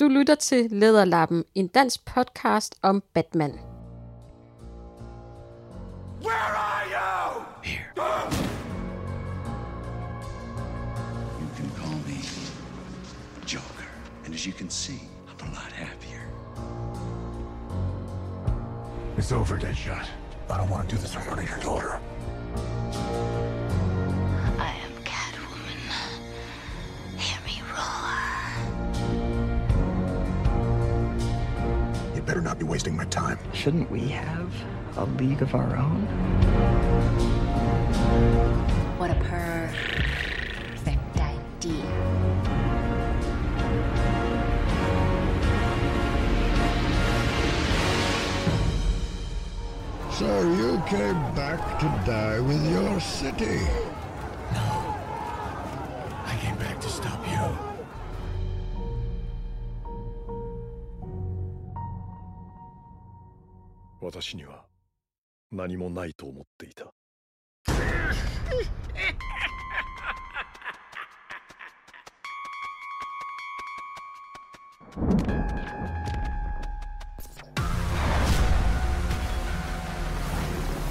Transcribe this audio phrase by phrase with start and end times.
[0.00, 3.52] Du lytter til Lederlappen, en dansk podcast om Batman.
[6.22, 7.44] Where are you?
[7.62, 7.84] Here.
[11.40, 12.18] You can call me
[13.46, 13.88] Joker.
[14.24, 16.22] And as you can see, I'm a lot happier.
[19.18, 20.06] It's over, Deadshot.
[20.50, 22.00] I don't want to do this in front of your daughter.
[32.30, 33.36] Better not be wasting my time.
[33.52, 34.52] Shouldn't we have
[34.96, 36.02] a league of our own?
[38.98, 41.74] What a perfect idea.
[50.12, 53.89] So you came back to die with your city.
[64.20, 64.66] 私には
[65.50, 66.92] 何もないと思っていた。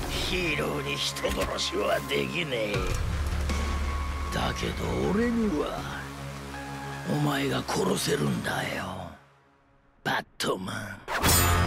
[0.10, 2.74] ヒーローに人殺しはできねえ。
[4.34, 5.80] だけど俺には
[7.12, 8.86] お前が殺せるんだよ。
[10.04, 11.59] バットマン。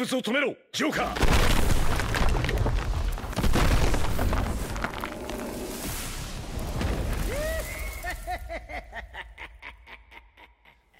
[0.00, 2.26] 物を止めろジョーカー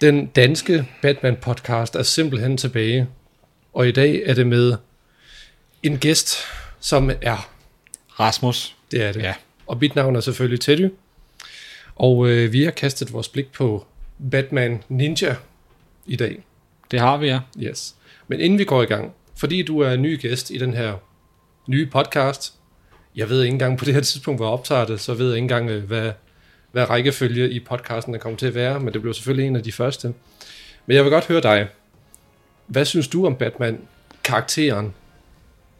[0.01, 3.07] Den danske Batman-podcast er simpelthen tilbage,
[3.73, 4.73] og i dag er det med
[5.83, 6.35] en gæst,
[6.79, 7.49] som er,
[8.19, 8.75] Rasmus.
[8.91, 9.33] det er det, Ja.
[9.67, 10.89] og mit navn er selvfølgelig Teddy,
[11.95, 13.85] og øh, vi har kastet vores blik på
[14.31, 15.35] Batman Ninja
[16.05, 16.43] i dag.
[16.91, 17.39] Det har vi, ja.
[17.59, 17.95] Yes.
[18.28, 20.94] Men inden vi går i gang, fordi du er en ny gæst i den her
[21.66, 22.54] nye podcast,
[23.16, 25.36] jeg ved ikke engang på det her tidspunkt, hvor jeg optager det, så ved jeg
[25.36, 26.12] ikke engang, øh, hvad,
[26.72, 29.62] hvad rækkefølge i podcasten der kommer til at være, men det bliver selvfølgelig en af
[29.62, 30.14] de første.
[30.86, 31.68] Men jeg vil godt høre dig.
[32.66, 34.94] Hvad synes du om Batman-karakteren?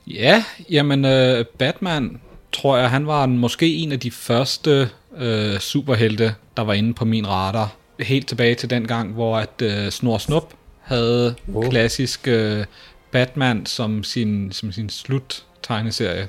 [0.07, 2.21] Ja, jamen øh, Batman,
[2.53, 6.95] tror jeg, han var en, måske en af de første øh, superhelte, der var inde
[6.95, 7.75] på min radar.
[8.01, 10.55] Helt tilbage til den gang, hvor at øh, Snor Snup
[10.93, 11.71] havde Wow.
[11.71, 12.65] klassisk øh,
[13.11, 16.29] Batman som sin, som sin slut-tegneserie,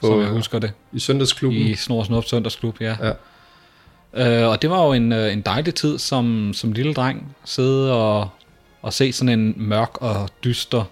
[0.00, 1.60] På, som jeg øh, husker det, I søndagsklubben?
[1.60, 2.96] i Snor Snup Søndagsklub, ja.
[3.02, 3.12] Ja.
[4.42, 7.92] Øh, og det var jo en, øh, en dejlig tid som, som lille dreng, sidde
[7.92, 8.28] og,
[8.82, 10.84] og se sådan en mørk og dyster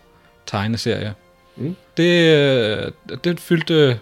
[0.47, 1.15] tegneserie.
[1.57, 1.77] Mm.
[1.97, 2.93] Det, øh,
[3.25, 3.99] det fyldte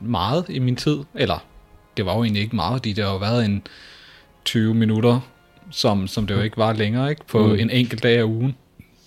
[0.00, 1.44] meget i min tid, eller
[1.96, 3.62] det var jo egentlig ikke meget, fordi det har jo været en
[4.44, 5.20] 20 minutter,
[5.70, 7.54] som, som det jo ikke var længere, ikke på Mm.
[7.58, 8.56] en enkelt dag af ugen.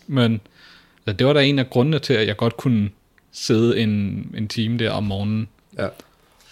[0.08, 0.42] Men
[1.08, 2.90] altså, det var da en af grundene til, at jeg godt kunne
[3.32, 3.90] sidde en,
[4.38, 5.48] en time der om morgenen
[5.78, 5.88] Ja.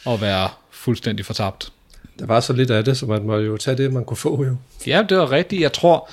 [0.05, 1.71] og være fuldstændig fortabt.
[2.19, 4.45] Der var så lidt af det, så man må jo tage det, man kunne få
[4.45, 4.55] jo.
[4.87, 5.61] Ja, det var rigtigt.
[5.61, 6.09] Jeg tror,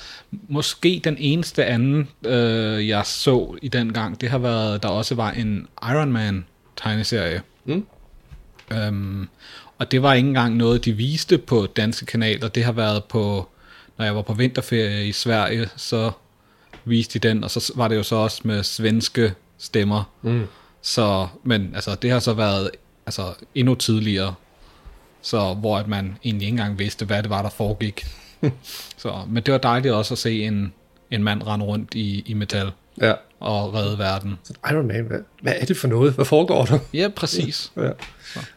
[0.47, 5.15] måske den eneste anden, øh, jeg så i den gang, det har været, der også
[5.15, 6.45] var en Iron Man
[6.77, 7.41] tegneserie.
[7.65, 7.85] Mm.
[8.73, 9.27] Øhm,
[9.77, 12.47] og det var ikke engang noget, de viste på danske kanaler.
[12.47, 13.49] Det har været på,
[13.97, 16.11] når jeg var på vinterferie i Sverige, så
[16.85, 20.03] viste de den, og så var det jo så også med svenske stemmer.
[20.21, 20.47] Mm.
[20.81, 22.71] Så, men altså, det har så været
[23.05, 24.33] altså, endnu tidligere,
[25.21, 28.05] så hvor at man egentlig ikke engang vidste, hvad det var, der foregik.
[28.97, 30.73] så, men det var dejligt også at se en,
[31.11, 32.71] en mand rende rundt i, i metal
[33.01, 33.13] Ja.
[33.39, 34.39] og redde verden.
[34.43, 36.13] Så Iron Man, hvad, hvad er det for noget?
[36.13, 36.79] Hvad foregår der?
[36.93, 37.71] Ja, præcis.
[37.77, 37.89] Ja.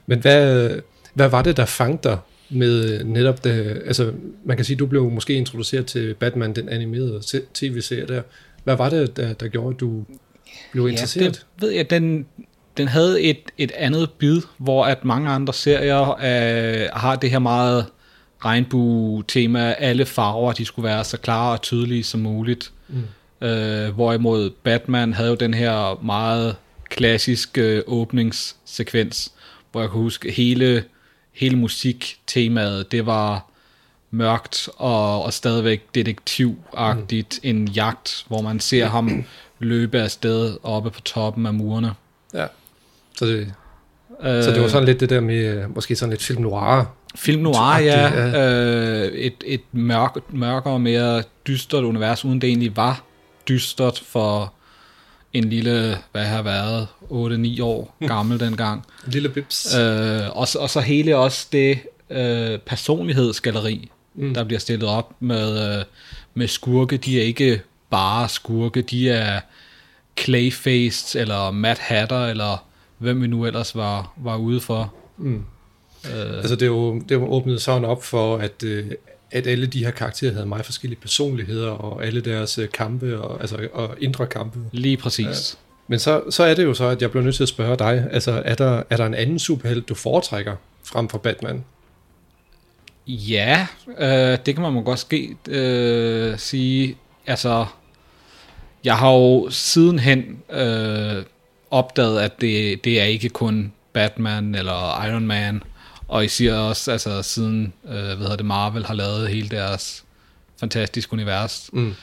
[0.06, 0.70] Men hvad,
[1.14, 2.18] hvad var det, der fangede dig
[2.50, 3.82] med netop det?
[3.86, 4.12] Altså,
[4.44, 8.22] man kan sige, du blev måske introduceret til Batman, den animerede se- tv-serie der.
[8.64, 10.04] Hvad var det, der, der gjorde, at du
[10.72, 11.24] blev interesseret?
[11.24, 12.26] Ja, det ved jeg, den,
[12.76, 17.38] den havde et, et andet bid, hvor at mange andre serier øh, har det her
[17.38, 17.86] meget
[18.44, 22.72] regnbue-tema, alle farver, de skulle være så klare og tydelige som muligt.
[22.88, 23.46] Mm.
[23.46, 26.56] Øh, hvorimod Batman havde jo den her meget
[26.90, 29.32] klassiske øh, åbningssekvens,
[29.72, 30.84] hvor jeg kan huske hele,
[31.38, 33.44] hele musiktemaet, det var
[34.10, 37.48] mørkt og, og stadigvæk detektivagtigt, mm.
[37.48, 39.24] en jagt, hvor man ser ham
[39.58, 41.92] løbe afsted oppe på toppen af murene.
[42.34, 42.46] Ja.
[43.16, 43.52] Så det,
[44.22, 46.84] øh, så det var sådan lidt det der med, øh, måske sådan lidt film noir.
[47.16, 48.08] Film noir, ja.
[48.08, 49.06] ja.
[49.06, 53.02] Øh, et et mørk, mørkere, mere dystert univers, uden det egentlig var
[53.48, 54.52] dystert for
[55.32, 56.88] en lille, hvad har været,
[57.58, 58.84] 8-9 år gammel dengang.
[59.06, 59.74] En lille bips.
[59.74, 61.78] Øh, og, og så hele også det
[62.10, 64.34] øh, personlighedsgalleri, mm.
[64.34, 65.84] der bliver stillet op med, øh,
[66.34, 66.96] med skurke.
[66.96, 67.60] De er ikke
[67.90, 69.40] bare skurke, de er
[70.18, 72.64] Clayface eller Mad Hatter, eller
[72.98, 74.94] hvem vi nu ellers var, var ude for.
[75.18, 75.44] Mm.
[76.14, 76.36] Øh.
[76.38, 78.90] Altså det er, jo, det er jo åbnet sådan op for, at, øh,
[79.30, 83.40] at alle de her karakterer havde meget forskellige personligheder, og alle deres øh, kampe, og,
[83.40, 84.58] altså, og indre kampe.
[84.72, 85.26] Lige præcis.
[85.26, 85.58] Ja.
[85.88, 88.08] Men så, så er det jo så, at jeg bliver nødt til at spørge dig,
[88.10, 91.64] altså er der, er der en anden superhelt, du foretrækker frem for Batman?
[93.06, 93.66] Ja,
[93.98, 96.96] øh, det kan man godt ske øh, sige.
[97.26, 97.66] Altså,
[98.84, 101.22] jeg har jo sidenhen øh,
[101.70, 105.62] opdaget, at det, det er ikke kun Batman eller Iron Man,
[106.08, 110.04] og I siger også, altså siden øh, hvad hedder det, Marvel har lavet hele deres
[110.60, 111.70] fantastiske univers.
[111.72, 111.94] Mm.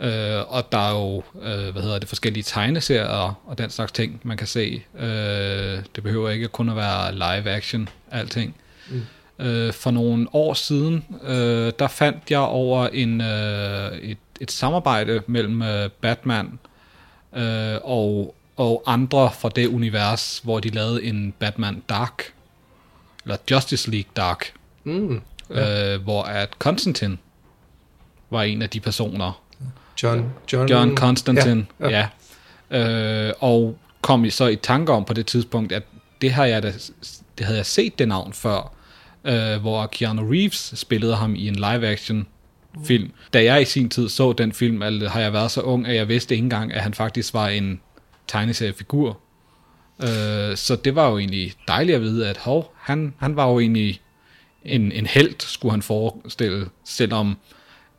[0.00, 3.92] Øh, og der er jo, øh, hvad hedder det, forskellige tegneserier og, og den slags
[3.92, 4.82] ting, man kan se.
[4.98, 8.56] Øh, det behøver ikke kun at være live action, alting.
[8.90, 9.02] Mm.
[9.38, 15.22] Øh, for nogle år siden, øh, der fandt jeg over en, øh, et, et samarbejde
[15.26, 16.58] mellem øh, Batman
[17.36, 22.32] øh, og, og andre fra det univers, hvor de lavede en Batman Dark,
[23.30, 24.52] eller Justice League Dark,
[24.84, 25.94] mm, ja.
[25.94, 27.18] øh, hvor at Constantine
[28.30, 29.42] var en af de personer.
[30.02, 31.88] John, John, John Constantine, ja.
[31.88, 32.08] ja.
[32.70, 33.28] ja.
[33.28, 35.82] Øh, og kom I så i tanke om på det tidspunkt, at
[36.20, 36.72] det, har jeg da,
[37.38, 38.72] det havde jeg set det navn før,
[39.24, 42.26] øh, hvor Keanu Reeves spillede ham i en live-action
[42.84, 43.10] film.
[43.32, 45.94] Da jeg i sin tid så den film, altså, har jeg været så ung, at
[45.94, 47.80] jeg vidste ikke engang, at han faktisk var en
[48.28, 49.20] tegneseriefigur.
[50.02, 53.60] Øh, så det var jo egentlig dejligt at vide, at hov, han, han var jo
[53.60, 54.00] egentlig
[54.64, 57.36] en, en held, skulle han forestille, selvom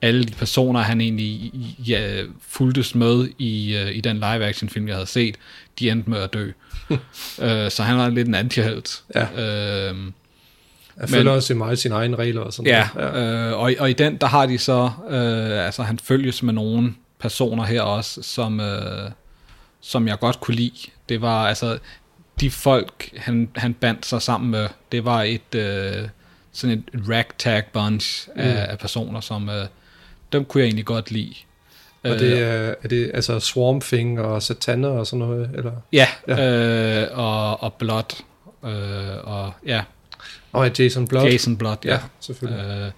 [0.01, 1.51] alle de personer, han egentlig
[1.87, 5.35] ja, fuldtes med i, uh, i den live-action film, jeg havde set,
[5.79, 6.51] de endte med at dø.
[6.89, 6.97] uh,
[7.75, 9.03] så han var lidt en antihelt.
[9.15, 9.91] Ja.
[9.91, 9.97] Uh,
[11.01, 13.13] jeg følger også meget sine egne regler og sådan ja, noget.
[13.13, 16.53] Ja, øh, og, og i den, der har de så, øh, altså han følges med
[16.53, 19.11] nogle personer her også, som, øh,
[19.81, 20.91] som jeg godt kunne lide.
[21.09, 21.79] Det var altså,
[22.39, 26.07] de folk, han, han bandt sig sammen med, det var et, øh,
[26.51, 28.41] sådan et ragtag bunch mm.
[28.41, 29.65] af, af personer, som, øh,
[30.31, 31.35] dem kunne jeg egentlig godt lide.
[32.03, 35.49] Og det er, er det altså Swarm Thing og Satana og sådan noget?
[35.53, 35.71] Eller?
[35.93, 37.03] Ja, ja.
[37.03, 38.23] Øh, og, og Blood,
[38.63, 39.83] øh, og ja,
[40.51, 41.25] og Jason Blood.
[41.25, 41.93] Jason Blood, ja.
[41.93, 42.91] ja selvfølgelig.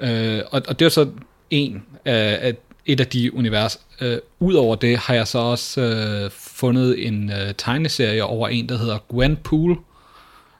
[0.00, 1.08] Øh, øh, og, og det er så
[1.50, 3.80] en af et af de univers.
[4.00, 8.78] Øh, Udover det har jeg så også øh, fundet en øh, tegneserie over en, der
[8.78, 9.78] hedder Gwenpool.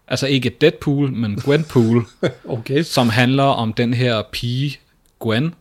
[0.08, 2.06] Altså ikke Deadpool, men Gwenpool.
[2.48, 2.82] okay.
[2.82, 4.78] Som handler om den her pige,
[5.20, 5.54] Gwen,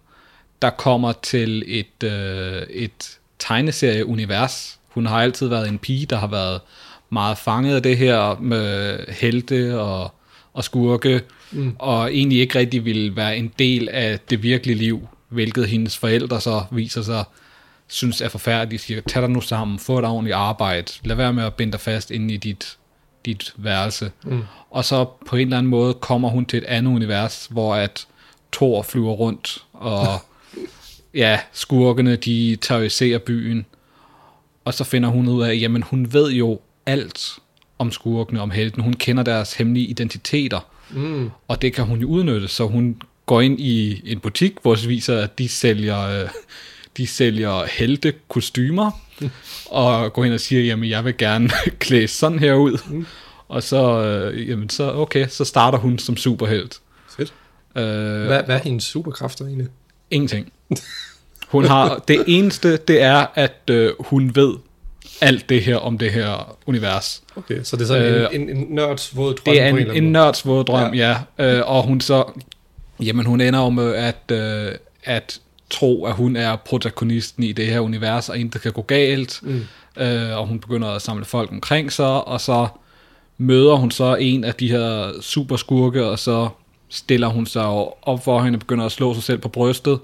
[0.62, 4.80] der kommer til et, øh, et tegneserieunivers.
[4.88, 6.62] Hun har altid været en pige, der har været
[7.10, 10.12] meget fanget af det her med helte og
[10.56, 11.76] og skurke, mm.
[11.80, 16.42] og egentlig ikke rigtig ville være en del af det virkelige liv, hvilket hendes forældre
[16.42, 17.24] så viser sig
[17.88, 18.82] synes er forfærdeligt.
[18.82, 21.72] De siger, tag dig nu sammen, få et ordentligt arbejde, lad være med at binde
[21.72, 22.78] dig fast inde i dit,
[23.26, 24.12] dit værelse.
[24.24, 24.44] Mm.
[24.70, 28.08] Og så på en eller anden måde kommer hun til et andet univers, hvor at
[28.52, 30.06] Thor flyver rundt, og
[31.14, 33.66] ja, skurkene, de terroriserer byen.
[34.66, 37.40] Og så finder hun ud af, jamen hun ved jo alt
[37.80, 38.82] om skurkene, om helten.
[38.82, 41.32] Hun kender deres hemmelige identiteter, mm.
[41.48, 44.90] og det kan hun jo udnytte, så hun går ind i en butik, hvor det
[44.90, 46.30] viser, at de sælger, øh,
[46.98, 48.92] de sælger helte kostymer,
[49.22, 49.30] mm.
[49.66, 52.78] og går ind og siger, jamen jeg vil gerne klæde sådan her ud.
[52.90, 53.06] Mm.
[53.48, 56.80] Og så, øh, jamen så, okay, så starter hun som superhelt.
[57.18, 57.34] Fedt.
[57.76, 59.68] Øh, hvad, hvad er hendes superkræfter egentlig?
[60.12, 60.52] Ingenting.
[61.48, 64.54] Hun har, det eneste, det er, at øh, hun ved
[65.22, 67.24] alt det her om det her univers.
[67.36, 69.78] Okay, så det er sådan Øh, en, en, en nørds våd drøm Det er en,
[69.78, 71.18] en anden nørds våde drøm, ja.
[71.38, 71.58] ja.
[71.58, 72.40] Øh, og hun så,
[73.00, 74.72] jamen hun ender jo med at, øh,
[75.04, 79.40] at tro, at hun er protagonisten i det her univers, og intet kan gå galt.
[79.44, 79.66] Mm.
[79.98, 82.68] Øh, og hun begynder at samle folk omkring sig, og så
[83.38, 86.50] møder hun så en af de her superskurke, og så
[86.90, 87.66] stiller hun sig
[88.02, 90.00] op for hende og begynder at slå sig selv på brystet.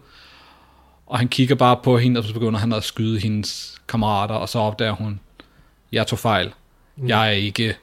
[1.08, 4.50] Og han kigger bare på hende, og så begynder han at skyde hendes kammerater, og
[4.50, 5.20] så opdager hun,
[5.92, 6.52] jeg tog fejl.
[6.96, 7.08] Mm.
[7.08, 7.76] Jeg er ikke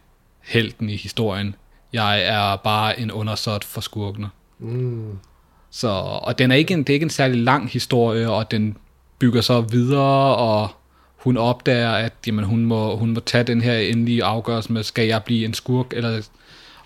[0.43, 1.55] helten i historien.
[1.93, 4.29] Jeg er bare en undersåt for skurkene.
[4.59, 5.19] Mm.
[5.71, 5.88] Så,
[6.23, 8.77] og den er ikke en, det er ikke en særlig lang historie, og den
[9.19, 10.69] bygger så videre, og
[11.17, 15.07] hun opdager, at jamen, hun, må, hun må tage den her endelige afgørelse med, skal
[15.07, 16.29] jeg blive en skurk, eller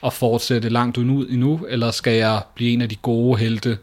[0.01, 3.79] og fortsætte langt ud endnu, eller skal jeg blive en af de gode helte,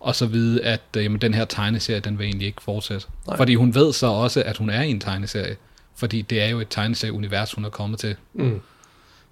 [0.00, 3.06] og så vide, at øh, jamen, den her tegneserie, den vil egentlig ikke fortsætte.
[3.26, 3.36] Nej.
[3.36, 5.56] Fordi hun ved så også, at hun er i en tegneserie,
[5.96, 8.16] fordi det er jo et tegneserie-univers, hun er kommet til.
[8.34, 8.60] Mm.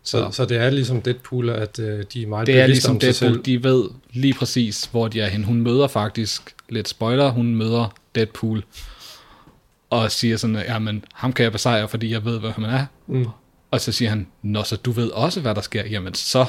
[0.06, 2.98] Så, så det er ligesom Deadpool, at øh, de er meget Det er ligesom om
[3.00, 3.42] Deadpool, selv.
[3.42, 5.44] de ved lige præcis, hvor de er hen.
[5.44, 8.64] Hun møder faktisk, lidt spoiler, hun møder Deadpool,
[9.90, 12.86] og siger sådan, jamen, ham kan jeg besejre, fordi jeg ved, hvad han er.
[13.06, 13.26] Mm.
[13.70, 15.84] Og så siger han, nå, så du ved også, hvad der sker.
[15.86, 16.46] Jamen, så...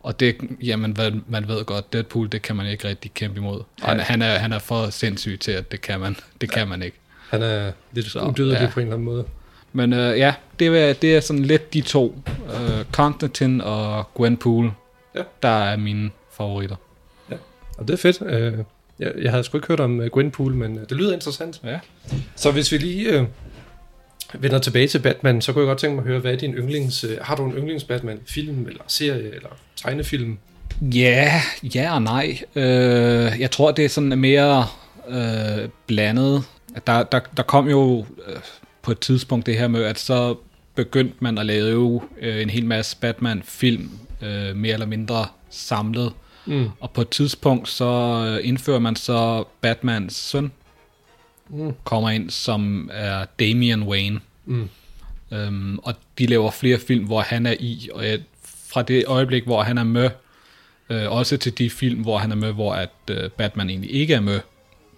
[0.00, 3.60] Og det, jamen, hvad, man ved godt, Deadpool, det kan man ikke rigtig kæmpe imod.
[3.80, 4.04] Han, Nej.
[4.04, 6.96] han, er, han er for sindssyg til, at det kan man, det kan man ikke.
[7.28, 8.70] Han er lidt Så, udødelig ja.
[8.70, 9.24] på en eller anden måde.
[9.76, 12.18] Men øh, ja, det er, det er sådan lidt de to.
[12.28, 14.70] Øh, Constantine og Gwenpool,
[15.14, 15.22] Ja.
[15.42, 16.76] der er mine favoritter.
[17.78, 18.22] Og det er fedt.
[18.26, 18.52] Øh,
[18.98, 21.60] jeg, jeg havde sgu ikke hørt om øh, Gwenpool, men øh, det lyder interessant.
[21.64, 21.78] Ja.
[22.36, 23.24] Så hvis vi lige øh,
[24.34, 26.54] vender tilbage til Batman, så kunne jeg godt tænke mig at høre, hvad er din
[26.54, 27.04] yndlings...
[27.04, 30.38] Øh, har du en yndlings Batman-film, eller serie, eller tegnefilm?
[30.82, 32.38] Ja, ja og nej.
[32.54, 34.66] Øh, jeg tror, det er sådan mere
[35.08, 36.44] øh, blandet.
[36.86, 38.36] Der, der, der kom jo øh,
[38.84, 40.36] på et tidspunkt det her med, at så
[40.74, 43.90] begyndte man at lave øh, en hel masse Batman-film,
[44.22, 46.12] øh, mere eller mindre samlet.
[46.46, 46.68] Mm.
[46.80, 47.84] Og på et tidspunkt så
[48.40, 50.52] øh, indfører man så Batmans søn,
[51.48, 51.72] Mm.
[51.84, 54.20] kommer ind, som er Damian Wayne.
[54.44, 54.68] Mm.
[55.32, 59.44] Øhm, og de laver flere film, hvor han er i, og jeg, fra det øjeblik,
[59.44, 60.10] hvor han er med,
[60.90, 64.14] øh, også til de film, hvor han er med, hvor at øh, Batman egentlig ikke
[64.14, 64.40] er med,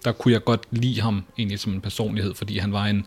[0.05, 3.05] der kunne jeg godt lide ham egentlig som en personlighed, fordi han var en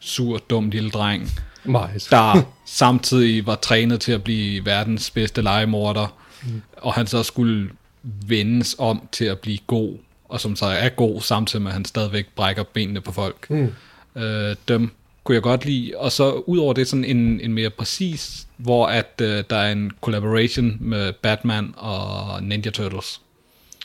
[0.00, 1.30] sur, dum lille dreng,
[1.64, 2.06] Meget.
[2.10, 6.62] der samtidig var trænet til at blive verdens bedste legemorder, mm.
[6.76, 7.70] og han så skulle
[8.02, 11.84] vendes om til at blive god, og som så er god, samtidig med at han
[11.84, 13.50] stadigvæk brækker benene på folk.
[13.50, 13.74] Mm.
[14.16, 14.90] Øh, dem
[15.28, 15.92] kunne jeg godt lide.
[15.96, 19.72] Og så ud over det sådan en, en mere præcis, hvor at øh, der er
[19.72, 23.20] en collaboration med Batman og Ninja Turtles.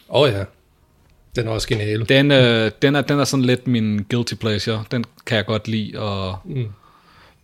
[0.10, 0.43] Åh oh, ja.
[1.36, 2.10] Den er også genial.
[2.10, 4.84] Den, øh, den, er, den er sådan lidt min guilty pleasure.
[4.92, 6.66] Den kan jeg godt lide, og Mm.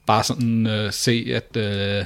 [0.08, 2.06] bare sådan øh, se, at øh,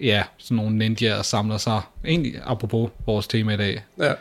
[0.00, 1.80] ja, sådan nogle ninjaer samler sig.
[2.04, 3.84] Egentlig apropos vores tema i dag.
[4.00, 4.12] Ja.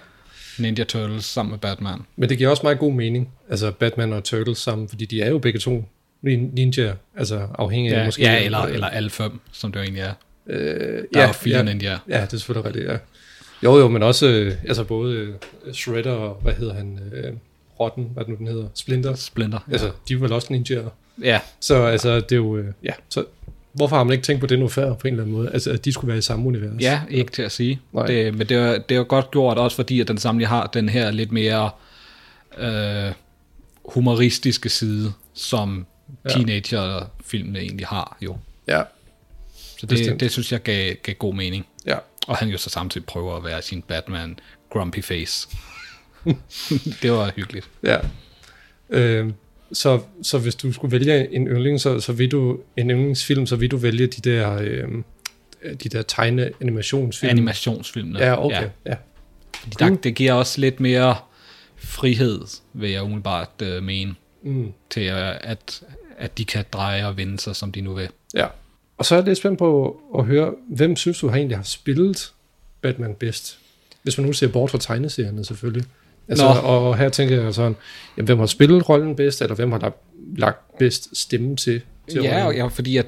[0.59, 1.99] Ninja Turtles sammen med Batman.
[2.15, 3.29] Men det giver også meget god mening.
[3.49, 5.85] Altså Batman og Turtles sammen, fordi de er jo begge to
[6.25, 8.21] nin- ninja, altså afhængig af Ja, måske.
[8.23, 10.13] ja eller, eller alle fem, som det jo egentlig er.
[10.47, 11.97] Øh, Der er jo fire ninjaer.
[12.09, 12.97] Ja, det er selvfølgelig rigtigt, ja.
[13.63, 15.33] Jo, jo, men også, øh, altså både øh,
[15.73, 17.33] Shredder og, hvad hedder han, øh,
[17.79, 19.15] Rotten, hvad det nu den hedder, Splinter.
[19.15, 19.71] Splinter, ja.
[19.71, 20.89] Altså, de er vel også ninjaer.
[21.23, 21.39] Ja.
[21.59, 23.25] Så altså, det er jo, øh, ja, så
[23.73, 25.49] hvorfor har man ikke tænkt på det nu før, på en eller anden måde?
[25.53, 26.81] Altså, at de skulle være i samme univers.
[26.81, 27.79] Ja, ikke til at sige.
[27.93, 28.05] Nej.
[28.05, 30.67] Det, men det er, det er jo godt gjort også, fordi at den samling har
[30.67, 31.69] den her lidt mere
[32.57, 33.11] øh,
[33.85, 35.85] humoristiske side, som
[36.25, 36.29] Ja.
[36.29, 38.37] teenager-filmene egentlig har jo.
[38.67, 38.81] Ja.
[39.55, 40.19] Så det, Bestemt.
[40.19, 41.65] det synes jeg gav, gav god mening.
[42.27, 45.47] Og han jo så samtidig prøver at være sin Batman grumpy face.
[47.01, 47.69] det var hyggeligt.
[47.83, 47.97] Ja.
[48.89, 49.29] Øh,
[49.73, 53.55] så, så hvis du skulle vælge en yndling, så, så vil du en yndlingsfilm, så
[53.55, 54.87] vil du vælge de der, øh,
[55.83, 57.29] de der tegne animationsfilm.
[57.29, 58.19] Animationsfilmene.
[58.19, 58.61] Ja, okay.
[58.61, 58.69] Ja.
[58.85, 58.95] ja.
[59.57, 61.15] Fordi der, det giver også lidt mere
[61.77, 62.41] frihed,
[62.73, 64.71] vil jeg umiddelbart øh, mene, Mm.
[64.89, 65.81] til at,
[66.17, 68.09] at de kan dreje og vende sig, som de nu vil.
[68.33, 68.47] Ja.
[68.99, 71.63] Og så er jeg lidt spændt på at høre, hvem synes du har egentlig har
[71.63, 72.31] spillet
[72.81, 73.57] Batman bedst?
[74.03, 75.85] Hvis man nu ser bort fra tegneserierne selvfølgelig.
[76.27, 76.59] Altså, Nå.
[76.59, 77.75] og her tænker jeg sådan,
[78.17, 79.95] jamen, hvem har spillet rollen bedst, eller hvem har lagt,
[80.37, 82.57] lagt bedst stemme til, til Ja, rollen?
[82.61, 83.05] ja, fordi at,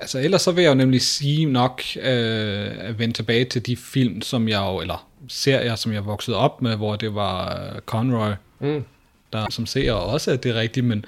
[0.00, 3.76] altså ellers så vil jeg jo nemlig sige nok øh, at vende tilbage til de
[3.76, 7.80] film, som jeg jo, eller serier, som jeg voksede op med, hvor det var øh,
[7.80, 8.30] Conroy,
[8.60, 8.84] Mm.
[9.32, 11.04] der som ser også, at det er rigtigt, men,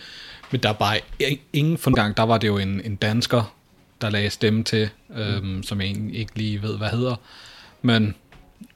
[0.51, 1.01] men der er bare
[1.53, 3.55] ingen forgang, der var det jo en, en dansker,
[4.03, 7.17] der lagde stemme til, øhm, som jeg egentlig ikke lige ved, hvad hedder.
[7.83, 8.15] Men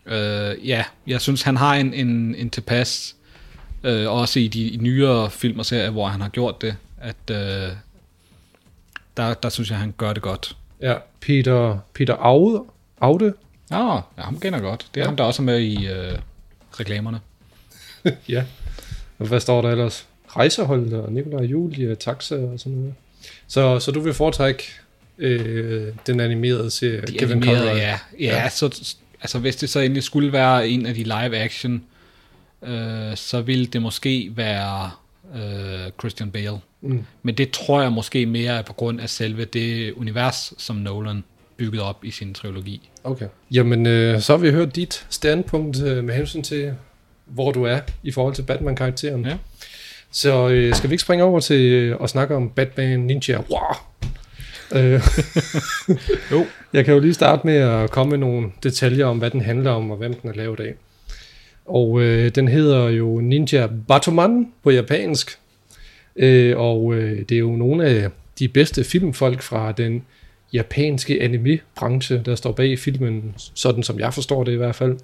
[0.07, 3.17] øh, ja, jeg synes, han har en, en, en tilpas
[3.87, 7.73] Øh, også i de nyere film og serier, hvor han har gjort det, at øh,
[9.17, 10.57] der, der synes jeg, han gør det godt.
[10.81, 12.65] Ja, Peter, Peter Aude,
[13.01, 13.35] Aude,
[13.71, 14.87] Ja, ja ham kender godt.
[14.95, 15.09] Det er ja.
[15.09, 16.19] ham, der også er med i øh,
[16.81, 17.21] reklamerne.
[18.29, 18.45] ja.
[19.19, 20.07] Og hvad står der ellers?
[20.29, 22.95] Rejseholdet og Nikolaj Julie, Taxa og sådan noget.
[23.47, 24.63] Så, så du vil foretrække
[25.19, 27.79] øh, den animerede serie, De Kevin animerede, Conroy?
[27.79, 27.99] ja.
[28.21, 28.49] ja, ja.
[28.49, 31.83] Så, altså hvis det så endelig skulle være en af de live action,
[32.63, 34.91] øh, så ville det måske være
[35.35, 36.59] øh, Christian Bale.
[36.81, 37.05] Mm.
[37.23, 41.25] Men det tror jeg måske mere er på grund af selve det univers, som Nolan
[41.57, 42.91] byggede op i sin trilogi.
[43.05, 43.27] Okay.
[43.51, 46.73] Jamen, øh, så har vi hørt dit standpunkt øh, med hensyn til,
[47.25, 49.27] hvor du er i forhold til Batman-karakteren.
[49.27, 49.37] Ja.
[50.11, 53.39] Så øh, skal vi ikke springe over til øh, at snakke om Batman Ninja?
[53.51, 53.61] Wow!
[54.75, 55.01] Øh,
[56.33, 56.47] jo.
[56.73, 59.71] Jeg kan jo lige starte med at komme med nogle detaljer om, hvad den handler
[59.71, 60.75] om, og hvem den er lavet af.
[61.65, 65.39] Og øh, den hedder jo Ninja Batoman på japansk.
[66.17, 70.03] Øh, og øh, det er jo nogle af de bedste filmfolk fra den
[70.53, 74.97] japanske anime-branche, der står bag filmen, sådan som jeg forstår det i hvert fald.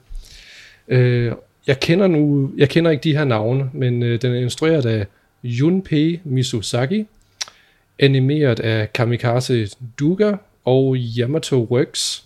[0.89, 1.33] Øh,
[1.67, 5.07] jeg kender nu, jeg kender ikke de her navne, men øh, den er instrueret af
[5.45, 7.07] Junpei Misuzaki,
[7.99, 9.69] animeret af Kamikaze
[9.99, 10.33] Duga
[10.65, 12.25] og Yamato Works,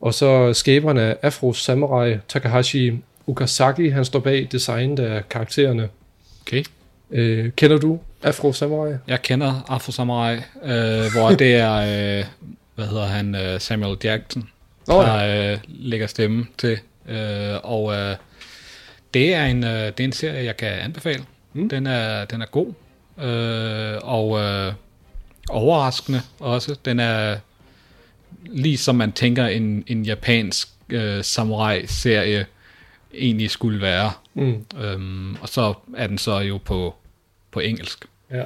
[0.00, 5.88] og så skaberne af Afro Samurai Takahashi Okazaki, han står bag designet af karaktererne.
[6.42, 6.64] Okay.
[7.10, 8.94] Øh, kender du Afro Samurai?
[9.06, 12.24] Jeg kender Afro Samurai, øh, hvor det er, øh,
[12.74, 14.48] hvad hedder han, øh, Samuel Jackson,
[14.88, 16.78] Nå, der øh, lægger stemme til.
[17.08, 18.16] Øh, og øh,
[19.14, 21.24] det, er en, øh, det er en serie, jeg kan anbefale.
[21.52, 21.68] Mm.
[21.68, 22.72] Den, er, den er god.
[23.18, 24.72] Øh, og øh,
[25.50, 26.76] overraskende også.
[26.84, 27.36] Den er
[28.46, 32.46] lige som man tænker en, en japansk øh, samurai-serie
[33.14, 34.12] egentlig skulle være.
[34.34, 34.64] Mm.
[34.80, 36.94] Øhm, og så er den så jo på,
[37.50, 38.04] på engelsk.
[38.30, 38.42] Ja.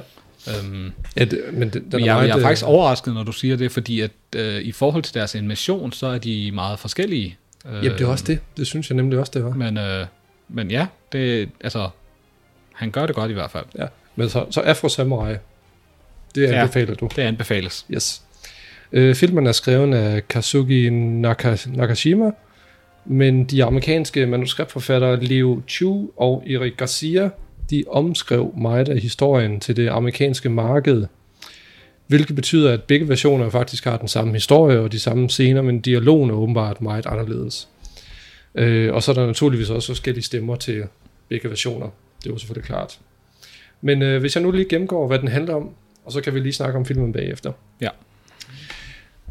[0.47, 3.23] Øhm, Ja, det, men den, den er jeg, meget, jeg er øh, faktisk overrasket, når
[3.23, 6.79] du siger det, fordi at øh, i forhold til deres animation, så er de meget
[6.79, 7.37] forskellige.
[7.65, 8.39] Øh, Jamen, det er også det.
[8.57, 9.51] Det synes jeg nemlig også, det var.
[9.51, 10.05] Men, øh,
[10.49, 11.89] men ja, det, altså,
[12.73, 13.65] han gør det godt i hvert fald.
[13.77, 13.85] Ja.
[14.15, 15.35] Men så, så Afro Samurai,
[16.35, 17.09] det anbefaler ja, du.
[17.15, 17.85] Det anbefales.
[17.93, 18.21] Yes.
[18.91, 22.31] Øh, filmen er skrevet af Kazuki Naka, Nakashima,
[23.05, 27.29] men de amerikanske manuskriptforfattere Leo Chu og Eric Garcia,
[27.69, 31.05] de omskrev meget af historien til det amerikanske marked,
[32.07, 35.81] hvilket betyder, at begge versioner faktisk har den samme historie og de samme scener, men
[35.81, 37.67] dialogen er åbenbart meget anderledes.
[38.55, 40.83] Øh, og så er der naturligvis også forskellige stemmer til
[41.29, 41.87] begge versioner.
[42.23, 42.99] Det er jo selvfølgelig klart.
[43.81, 45.69] Men øh, hvis jeg nu lige gennemgår, hvad den handler om,
[46.05, 47.51] og så kan vi lige snakke om filmen bagefter.
[47.81, 47.89] Ja.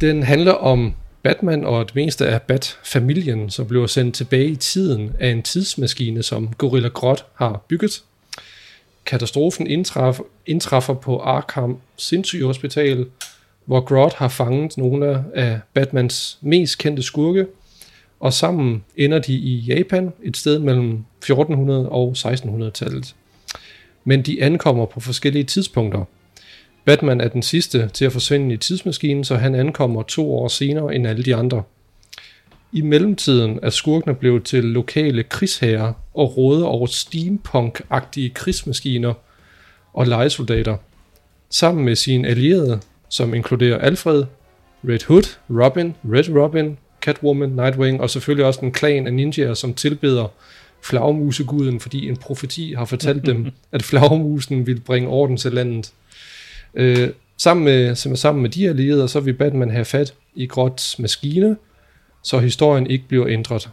[0.00, 5.12] Den handler om Batman og det meste af Bat-familien, som bliver sendt tilbage i tiden
[5.20, 8.02] af en tidsmaskine, som Gorilla Grodd har bygget.
[9.06, 13.06] Katastrofen indtræffer, indtræffer på Arkham Sindssygehospital,
[13.64, 17.46] hvor Grodd har fanget nogle af Batmans mest kendte skurke,
[18.20, 23.14] og sammen ender de i Japan, et sted mellem 1400 og 1600-tallet.
[24.04, 26.04] Men de ankommer på forskellige tidspunkter.
[26.84, 30.94] Batman er den sidste til at forsvinde i tidsmaskinen, så han ankommer to år senere
[30.94, 31.62] end alle de andre.
[32.72, 39.14] I mellemtiden er skurkene blevet til lokale krigsherrer og råder over steampunk-agtige krigsmaskiner
[39.92, 40.76] og legesoldater.
[41.50, 44.24] Sammen med sine allierede, som inkluderer Alfred,
[44.88, 49.74] Red Hood, Robin, Red Robin, Catwoman, Nightwing og selvfølgelig også en klan af ninjaer, som
[49.74, 50.28] tilbeder
[50.82, 55.92] flagmuseguden, fordi en profeti har fortalt dem, at flagmusen vil bringe orden til landet.
[56.74, 57.08] Øh,
[57.38, 61.56] sammen, med, sammen med de allierede, så vil Batman have fat i Grots maskine,
[62.22, 63.70] så historien ikke bliver ændret.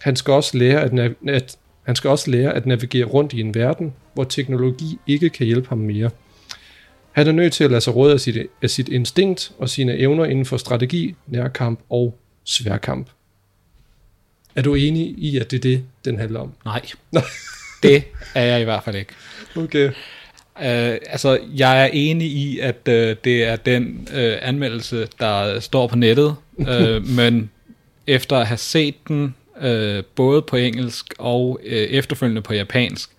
[0.00, 3.54] Han skal også lære at, at han skal også lære at navigere rundt i en
[3.54, 6.10] verden, hvor teknologi ikke kan hjælpe ham mere.
[7.12, 9.98] Han er nødt til at lade sig råde af sit, af sit instinkt og sine
[9.98, 13.10] evner inden for strategi, nærkamp og sværkamp.
[14.56, 16.52] Er du enig i, at det er det, den handler om?
[16.64, 16.82] Nej,
[17.82, 18.04] det
[18.34, 19.12] er jeg i hvert fald ikke.
[19.56, 19.90] Okay.
[20.60, 25.86] Uh, altså, jeg er enig i, at uh, det er den uh, anmeldelse, der står
[25.86, 27.50] på nettet, uh, men
[28.06, 33.10] efter at have set den uh, både på engelsk og uh, efterfølgende på japansk,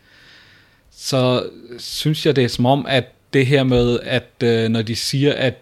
[0.97, 1.43] så
[1.77, 5.33] synes jeg, det er som om, at det her med, at uh, når de siger,
[5.33, 5.53] at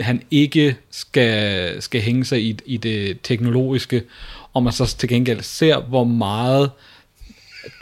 [0.00, 4.02] han ikke skal, skal hænge sig i, i det teknologiske,
[4.52, 6.70] og man så til gengæld ser, hvor meget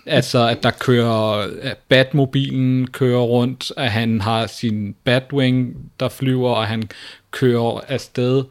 [0.07, 6.51] altså at der kører at Batmobilen kører rundt, at han har sin Batwing der flyver,
[6.51, 6.89] og han
[7.31, 8.45] kører afsted,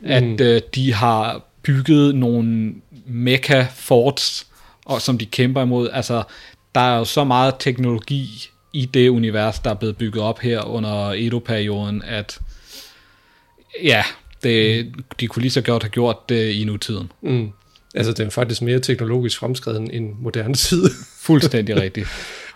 [0.00, 0.06] mm.
[0.06, 2.74] at øh, de har bygget nogle
[3.06, 4.46] mecha forts,
[4.84, 5.88] og som de kæmper imod.
[5.92, 6.22] Altså
[6.74, 10.62] der er jo så meget teknologi i det univers, der er blevet bygget op her
[10.62, 12.38] under Edo-perioden, at
[13.82, 14.04] ja,
[14.42, 17.12] det, de kunne lige så godt have gjort det i nutiden.
[17.22, 17.52] Mm.
[17.96, 20.90] Altså, den er faktisk mere teknologisk fremskreden end moderne tid.
[21.20, 22.08] Fuldstændig rigtigt.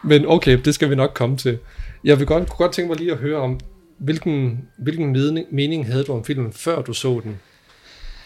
[0.05, 1.59] Men okay, det skal vi nok komme til.
[2.05, 3.61] Jeg vil godt, kunne godt tænke mig lige at høre om,
[3.99, 7.39] hvilken, hvilken mening, mening havde du om filmen, før du så den?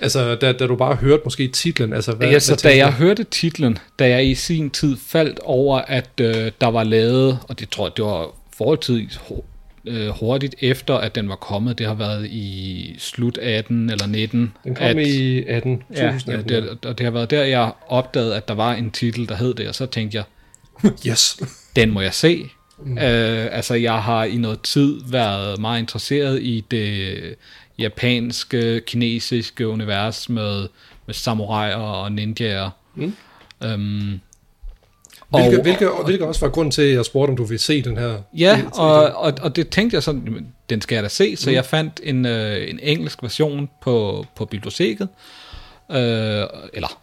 [0.01, 2.93] Altså, da, da du bare hørte måske titlen, altså hvad, Ja, så hvad da jeg
[2.93, 7.61] hørte titlen, da jeg i sin tid faldt over, at øh, der var lavet, og
[7.61, 9.45] det tror jeg, det var forholdsvis hu-
[9.87, 14.53] øh, hurtigt efter, at den var kommet, det har været i slut 18 eller 19.
[14.65, 17.73] Den kom at, i 18, Ja, 2018, ja det, og det har været der, jeg
[17.89, 20.25] opdagede, at der var en titel, der hed det, og så tænkte jeg,
[21.09, 21.41] Yes.
[21.77, 22.45] den må jeg se.
[22.79, 22.91] Mm.
[22.91, 22.99] Mm.
[22.99, 27.35] Øh, altså, jeg har i noget tid været meget interesseret i det
[27.79, 30.69] japanske, kinesiske univers med,
[31.07, 32.71] med samuraier og ninjaer.
[32.95, 33.15] Mm.
[33.65, 34.21] Øhm,
[35.41, 37.97] Hvilke, hvilke, hvilke også var grund til, at jeg spurgte, om du ville se den
[37.97, 38.19] her?
[38.37, 41.55] Ja, og, og, og det tænkte jeg sådan, den skal jeg da se, så Mm.
[41.55, 45.09] jeg fandt en, øh, en engelsk version på, på biblioteket,
[45.91, 45.97] øh,
[46.73, 47.01] eller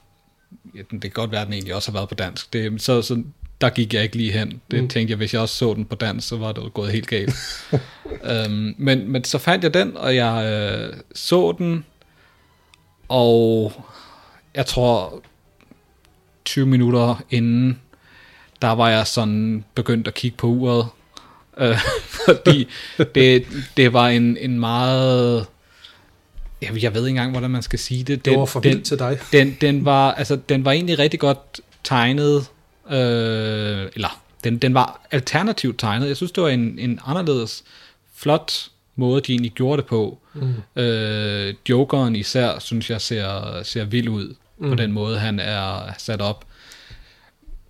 [0.75, 2.81] ja, den- det kan godt være, at den egentlig også har været på dansk, det,
[2.81, 3.23] så, så
[3.61, 4.49] der gik jeg ikke lige hen.
[4.49, 4.79] Det Mm.
[4.83, 4.87] mm.
[4.89, 7.07] tænkte jeg, hvis jeg også så den på dansk, så var det jo gået helt
[7.07, 7.33] galt.
[8.31, 11.85] øhm, men, men så fandt jeg den, og jeg øh, så den,
[13.07, 13.73] og
[14.55, 15.21] jeg tror
[16.45, 17.79] 20 minutter inden,
[18.61, 20.87] der var jeg sådan begyndt at kigge på uret,
[21.57, 21.77] øh,
[22.25, 22.67] fordi
[23.15, 23.45] det,
[23.77, 25.45] det var en, en meget...
[26.61, 28.25] Jeg, jeg ved ikke engang, hvordan man skal sige det.
[28.25, 29.19] Det var for vildt til dig.
[29.31, 32.47] Den, den, var, altså, den var egentlig rigtig godt tegnet,
[32.91, 36.07] øh, eller den, den var alternativt tegnet.
[36.07, 37.63] Jeg synes, det var en, en anderledes
[38.15, 40.19] flot måde, de egentlig gjorde det på.
[40.33, 40.81] Mm.
[40.81, 44.69] Øh, Jokeren især, synes jeg, ser, ser vild ud mm.
[44.69, 46.45] på den måde, han er sat op.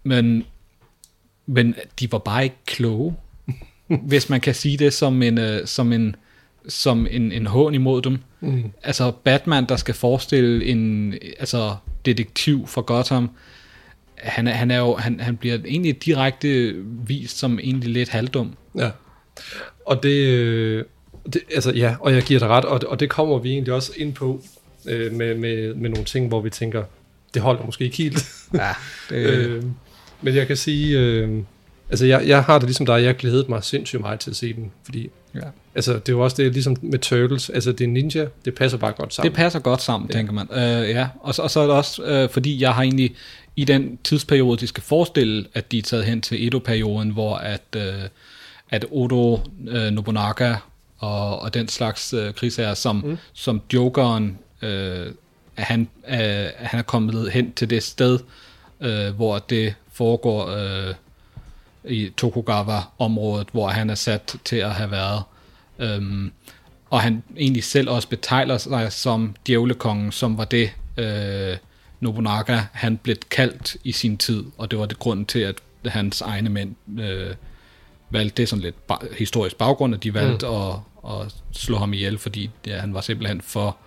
[0.03, 0.45] Men,
[1.53, 3.15] men de var bare ikke kloge,
[3.87, 6.15] hvis man kan sige det som en, øh, som en,
[6.67, 8.17] som en, en hån imod dem.
[8.39, 8.63] Mm.
[8.83, 13.29] Altså Batman, der skal forestille en altså detektiv for Gotham,
[14.17, 16.73] han, er, han, er jo, han, han bliver egentlig direkte
[17.07, 18.53] vist som egentlig lidt halvdum.
[18.77, 18.89] Ja.
[19.85, 20.85] Og det, øh,
[21.33, 23.91] det, altså ja, og jeg giver dig ret, og, og det kommer vi egentlig også
[23.97, 24.41] ind på
[24.85, 26.83] øh, med, med, med nogle ting, hvor vi tænker,
[27.33, 28.25] det holder måske ikke helt.
[28.53, 28.69] Ja,
[29.09, 29.63] det- øh,
[30.21, 31.43] men jeg kan sige, øh,
[31.89, 34.53] altså jeg, jeg har det ligesom dig, jeg glædede mig sindssygt meget til at se
[34.53, 35.39] den, fordi Ja.
[35.75, 38.77] altså det er jo også det, ligesom med Turtles, altså det er ninja, det passer
[38.77, 39.31] bare godt sammen.
[39.31, 40.17] Det passer godt sammen, ja.
[40.17, 40.47] tænker man.
[40.51, 43.15] Øh, ja, og så, og så er det også, øh, fordi jeg har egentlig
[43.55, 47.63] i den tidsperiode, de skal forestille, at de er taget hen til Edo-perioden, hvor at,
[47.75, 47.93] øh,
[48.69, 50.55] at Odo øh, Nobunaga
[50.99, 53.17] og, og den slags øh, krigsherrer, som, mm.
[53.33, 55.07] som Jokeren, øh,
[55.57, 58.19] at han, øh, han er kommet hen til det sted,
[58.81, 60.93] øh, hvor det foregår øh,
[61.83, 65.23] i Tokugawa-området, hvor han er sat til at have været.
[65.79, 66.31] Øhm,
[66.89, 71.57] og han egentlig selv også betegner sig som djævlekongen, som var det øh,
[71.99, 76.21] Nobunaga, han blev kaldt i sin tid, og det var det grund til, at hans
[76.21, 77.35] egne mænd øh,
[78.09, 80.53] valgte det sådan lidt ba- historisk baggrund, at de valgte mm.
[80.53, 80.73] at,
[81.11, 83.77] at slå ham ihjel, fordi ja, han var simpelthen for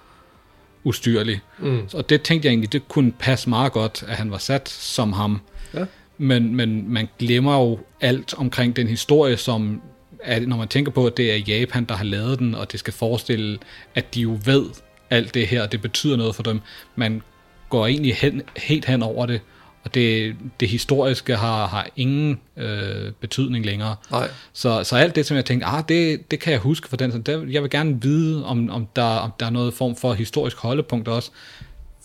[0.84, 1.40] ustyrlig.
[1.58, 1.88] Mm.
[1.94, 5.12] Og det tænkte jeg egentlig, det kunne passe meget godt, at han var sat som
[5.12, 5.40] ham.
[5.74, 5.84] Ja.
[6.18, 9.82] Men, men man glemmer jo alt omkring den historie, som
[10.24, 12.80] at når man tænker på, at det er Japan, der har lavet den, og det
[12.80, 13.58] skal forestille,
[13.94, 14.64] at de jo ved
[15.10, 16.60] alt det her, og det betyder noget for dem.
[16.96, 17.22] Man
[17.68, 19.40] går egentlig hen, helt hen over det,
[19.84, 23.96] og det, det historiske har, har ingen øh, betydning længere.
[24.10, 24.28] Nej.
[24.52, 27.12] Så, så alt det, som jeg tænkte, ah, det, det kan jeg huske for den,
[27.12, 30.12] så der, jeg vil gerne vide, om, om, der, om der er noget form for
[30.12, 31.30] historisk holdepunkt også.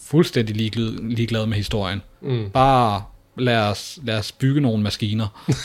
[0.05, 2.01] Fuldstændig ligeglad, ligeglad med historien.
[2.21, 2.49] Mm.
[2.49, 3.03] Bare
[3.39, 5.27] lad os, lad os bygge nogle maskiner.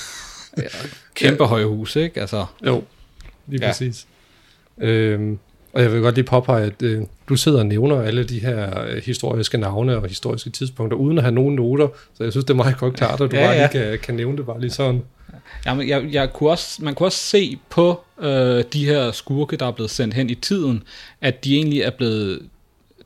[0.59, 0.63] Ja,
[1.15, 2.21] Kæmpe høje huse, ikke?
[2.21, 2.83] Altså, Jo,
[3.47, 3.67] lige Ja.
[3.67, 3.73] ja.
[3.73, 4.07] præcis.
[4.79, 5.39] Øhm,
[5.73, 8.85] og jeg vil godt lige påpege, at øh, du sidder og nævner alle de her
[8.85, 12.51] øh, historiske navne og historiske tidspunkter, uden at have nogen noter, så jeg synes, det
[12.51, 13.69] er meget godt klart, at du Ja, ja, bare ja.
[13.73, 15.03] lige kan, kan nævne det bare lige sådan.
[15.67, 19.67] Jamen, jeg, jeg kunne også, man kunne også se på øh, de her skurke, der
[19.67, 20.83] er blevet sendt hen i tiden,
[21.21, 22.43] at de egentlig er blevet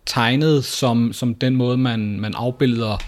[0.06, 2.98] tegnet som, som den måde, man, man afbilder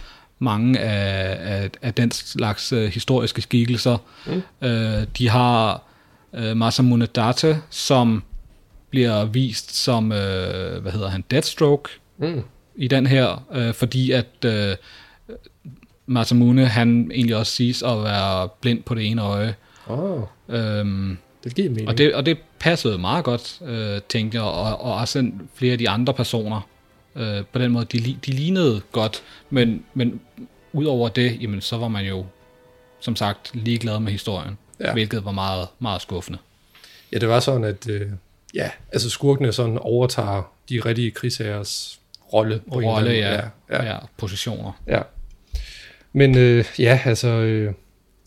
[0.43, 3.97] mange af, af, af den slags øh, historiske skikkelser.
[4.27, 4.43] Mm.
[4.69, 5.83] Øh, de har
[6.35, 8.23] øh, Masamune Date, som
[8.91, 12.43] bliver vist som, øh, hvad hedder han, Deathstroke Mm.
[12.77, 14.77] i den her, øh, fordi at øh,
[16.07, 19.55] Masamune, han egentlig også siges at være blind på det ene øje.
[19.89, 21.89] Oh, Øhm, det giver mening.
[21.89, 25.79] og, det, og det passede meget godt, øh, tænkte jeg, og, og også flere af
[25.79, 26.61] de andre personer.
[27.17, 30.21] Øh, på den måde, de, de lignede godt, men, men
[30.73, 32.27] udover det, jamen, så var man jo
[33.01, 34.93] som sagt ligeglad med historien, Ja.
[34.93, 36.39] hvilket var meget, meget skuffende.
[37.13, 38.09] Ja, det var sådan, at øh,
[38.55, 42.01] ja, altså skurkene sådan overtager de rigtige krigsherres
[42.33, 42.61] rolle.
[42.73, 43.41] på Rolle, ja, ja.
[43.71, 43.85] ja.
[43.93, 44.73] ja, positioner.
[44.87, 45.03] ja.
[46.13, 47.73] Men øh, ja, altså, øh,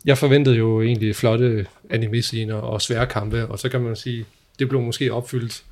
[0.05, 4.25] jeg forventede jo egentlig flotte anime-scener og svære kampe, og så kan man sige,
[4.59, 5.63] det blev måske opfyldt.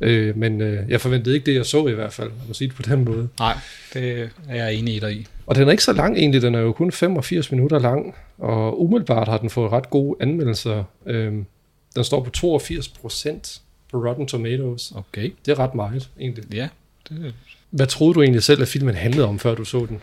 [0.00, 2.76] Øh, men øh, jeg forventede ikke det, jeg så i hvert fald, at sige det
[2.76, 3.28] på den måde.
[3.38, 3.56] Nej,
[3.94, 5.26] det er jeg enig i dig i.
[5.46, 8.82] Og den er ikke så lang egentlig, den er jo kun 85 minutter lang, og
[8.82, 10.84] umiddelbart har den fået ret gode anmeldelser.
[11.06, 11.46] Øhm,
[11.94, 13.60] den står på 82 procent
[13.92, 14.92] på Rotten Tomatoes.
[14.96, 15.32] Okay.
[15.46, 16.44] Det er ret meget, egentlig.
[16.54, 16.68] Ja,
[17.08, 17.34] det,
[17.70, 20.00] Hvad troede du egentlig selv, at filmen handlede om, før du så den?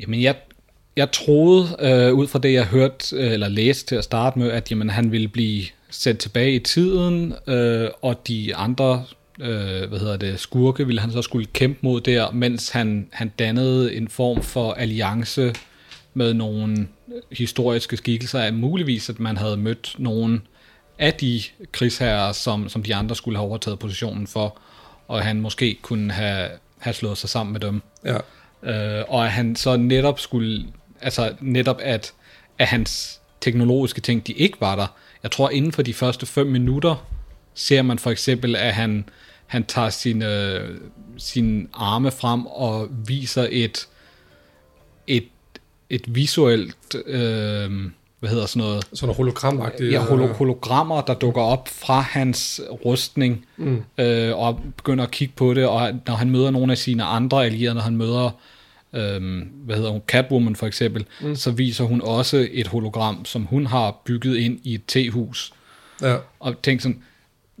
[0.00, 0.34] Jamen, jeg,
[0.96, 4.50] jeg troede, øh, ud fra det, jeg hørte øh, eller læste til at starte med,
[4.50, 9.04] at jamen, han ville blive sendt tilbage i tiden, øh, og de andre
[9.40, 13.32] øh, hvad hedder det, skurke ville han så skulle kæmpe mod der, mens han, han
[13.38, 15.54] dannede en form for alliance
[16.14, 16.88] med nogle
[17.32, 20.40] historiske skikkelser af muligvis, at man havde mødt nogle
[20.98, 24.58] af de krigsherrer, som, som de andre skulle have overtaget positionen for,
[25.08, 27.82] og han måske kunne have, have slået sig sammen med dem.
[28.04, 28.18] Ja.
[28.62, 30.64] Øh, og at han så netop skulle,
[31.00, 32.12] altså netop at,
[32.58, 34.86] at hans teknologiske ting, de ikke var der.
[35.24, 37.06] Jeg tror, inden for de første fem minutter,
[37.54, 39.04] ser man for eksempel, at han,
[39.46, 40.58] han tager sine,
[41.18, 43.88] sine arme frem og viser et,
[45.06, 45.24] et,
[45.90, 47.70] et visuelt, øh,
[48.20, 48.84] hvad hedder sådan noget?
[48.92, 49.92] Sådan noget hologramagtigt.
[49.92, 53.82] Ja, holo- hologrammer, der dukker op fra hans rustning, Mm.
[53.98, 57.44] øh, og begynder at kigge på det, og når han møder nogle af sine andre
[57.44, 58.30] allierede, når han møder,
[58.94, 61.36] øh, hvad hedder hun, Catwoman for eksempel, Mm.
[61.36, 65.52] så viser hun også et hologram, som hun har bygget ind i et tehus.
[66.02, 66.16] Ja.
[66.40, 67.02] Og tænkte sådan,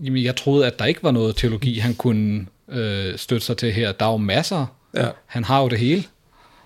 [0.04, 3.72] jamen jeg troede, at der ikke var noget teologi, han kunne øh, støtte sig til
[3.72, 3.92] her.
[3.92, 4.66] Der er jo masser.
[4.96, 5.08] Ja.
[5.26, 6.04] Han har jo det hele.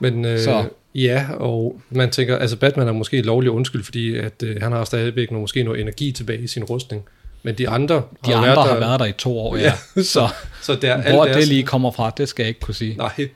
[0.01, 0.65] Men øh, Så.
[0.95, 4.85] ja, og man tænker, altså Batman er måske lovlig undskyld, fordi at, øh, han har
[4.85, 7.03] stadigvæk noget, måske noget energi tilbage i sin rustning.
[7.43, 9.63] Men de andre, De har andre været har været der i to år, ja.
[9.97, 10.29] Ja, så,
[10.63, 12.97] så der, alt hvor deres- det lige kommer fra, det skal jeg ikke kunne sige.
[12.97, 13.29] Nej,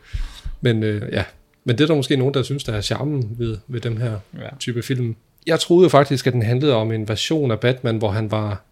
[0.62, 1.25] men øh, ja.
[1.64, 4.18] Men det er der måske nogen, der synes, der er charmen ved, ved dem her
[4.38, 4.48] Ja.
[4.61, 5.16] type film.
[5.46, 8.62] Jeg troede jo faktisk, at den handlede om en version af Batman, hvor han var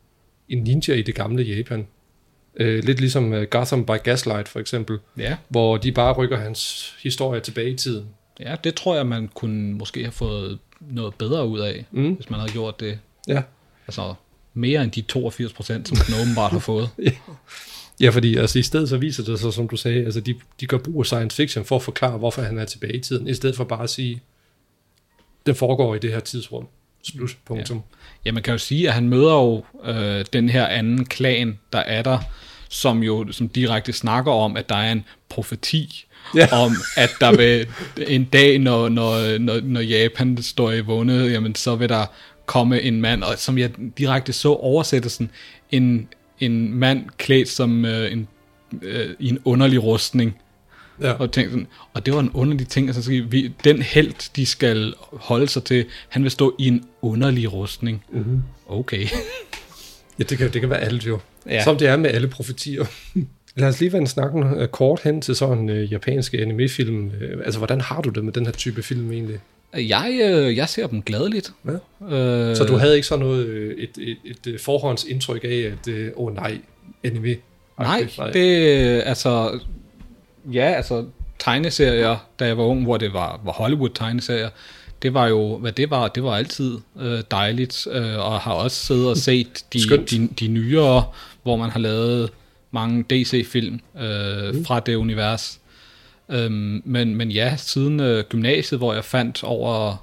[0.48, 1.86] en ninja i det gamle Japan.
[2.56, 5.36] Øh, lidt ligesom øh, Gotham by Gaslight for eksempel, Ja.
[5.48, 8.06] hvor de bare rykker hans historie tilbage i tiden.
[8.40, 12.12] Ja, det tror jeg, man kunne måske have fået noget bedre ud af, Mm.
[12.12, 12.98] hvis man havde gjort det.
[13.28, 13.42] Ja.
[13.88, 14.14] Altså
[14.54, 16.88] mere end de 82 procent, som den åbenbart har fået.
[17.04, 17.10] Ja,
[18.10, 20.78] fordi altså, i stedet så viser det sig, som du sagde, altså de, de gør
[20.78, 23.56] brug af science fiction for at forklare, hvorfor han er tilbage i tiden, i stedet
[23.56, 24.20] for bare at sige,
[25.46, 26.66] den foregår i det her tidsrum.
[27.02, 27.76] Slut, punktum.
[27.76, 27.82] Ja.
[28.24, 31.78] Ja, man kan jo sige, at han møder jo øh, den her anden klan, der
[31.78, 32.18] er der,
[32.68, 36.40] som jo som direkte snakker om, at der er en profeti Ja.
[36.40, 36.56] ja.
[36.64, 37.66] om, at der vil
[38.08, 42.06] en dag, når, når, når, når Japan står i vundet, jamen så vil der
[42.46, 45.30] komme en mand, og som jeg direkte så oversættelsen,
[45.70, 46.08] en,
[46.40, 48.28] en mand klædt som øh, en,
[48.82, 50.36] øh, i en underlig rustning.
[51.00, 51.12] Ja.
[51.12, 54.46] Og, tænkte sådan, og det var en underlig ting, altså så vi, den held, de
[54.46, 58.04] skal holde sig til, han vil stå i en underlig rustning.
[58.12, 58.42] Mhm.
[58.68, 59.06] Okay.
[60.18, 61.18] Ja, det kan, det kan være alt jo.
[61.46, 61.64] Ja.
[61.64, 62.84] Som det er med alle profetier.
[63.56, 67.10] Lad os lige vende snakken øh, kort hen til sådan en øh, japanske anime-film.
[67.20, 69.40] Øh, altså, hvordan har du det med den her type film egentlig?
[69.74, 71.52] Jeg, øh, jeg ser dem gladeligt.
[71.66, 72.16] Ja.
[72.16, 75.88] Øh, Så du havde ikke sådan noget, øh, et, et, et, et forhåndsindtryk af, at
[75.88, 76.58] øh, åh oh, nej,
[77.04, 77.36] anime?
[77.78, 79.60] Nej, det altså...
[80.52, 81.04] Ja, altså
[81.38, 84.48] tegneserier, da jeg var ung, hvor det var, var Hollywood-tegneserier,
[85.02, 88.86] det var jo, hvad det var, det var altid øh, dejligt, øh, og har også
[88.86, 90.10] siddet og set de, Skønt.
[90.10, 91.04] de, de nyere,
[91.42, 92.30] hvor man har lavet
[92.70, 94.64] mange DC-film øh, mm.
[94.64, 95.59] fra det univers.
[96.30, 99.96] Øhm, men, men ja, siden øh, gymnasiet, hvor jeg fandt over,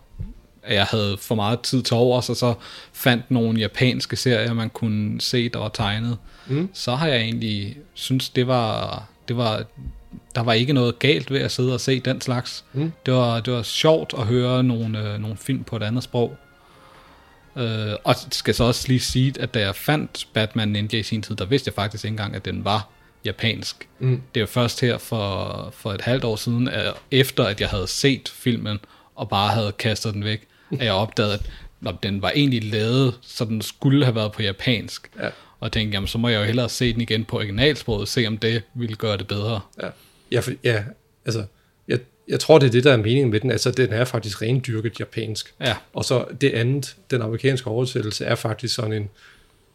[0.63, 2.53] at jeg havde for meget tid til over, så så
[2.93, 6.17] fandt nogle japanske serier, man kunne se, der var tegnet,
[6.49, 6.69] Mm.
[6.73, 9.63] så har jeg egentlig synes det var, det var,
[10.35, 12.65] der var ikke noget galt ved at sidde og se den slags.
[12.73, 12.91] Mm.
[13.05, 16.37] Det, var, det var sjovt at høre nogle, øh, nogle film på et andet sprog.
[17.55, 21.21] Øh, og skal så også lige sige, at da jeg fandt Batman Ninja i sin
[21.21, 22.87] tid, der vidste jeg faktisk ikke engang, at den var
[23.27, 23.87] japansk.
[23.99, 24.21] Mm.
[24.33, 27.69] Det er jo først her for, for et halvt år siden, at efter at jeg
[27.69, 28.79] havde set filmen,
[29.15, 31.41] og bare havde kastet den væk, at jeg opdagede, at
[31.81, 35.11] nå, den var egentlig lavet, så den skulle have været på japansk.
[35.19, 35.29] Ja.
[35.59, 38.37] Og tænkte, jamen så må jeg jo hellere se den igen på originalsproget, se om
[38.37, 39.61] det ville gøre det bedre.
[39.81, 39.87] Ja,
[40.31, 40.83] ja, for, ja
[41.25, 41.45] altså,
[41.87, 43.51] jeg, jeg tror, det er det, der er meningen med den.
[43.51, 45.53] Altså, den er faktisk rendyrket japansk.
[45.59, 45.75] Ja.
[45.93, 49.09] Og så det andet, den amerikanske oversættelse, er faktisk sådan en,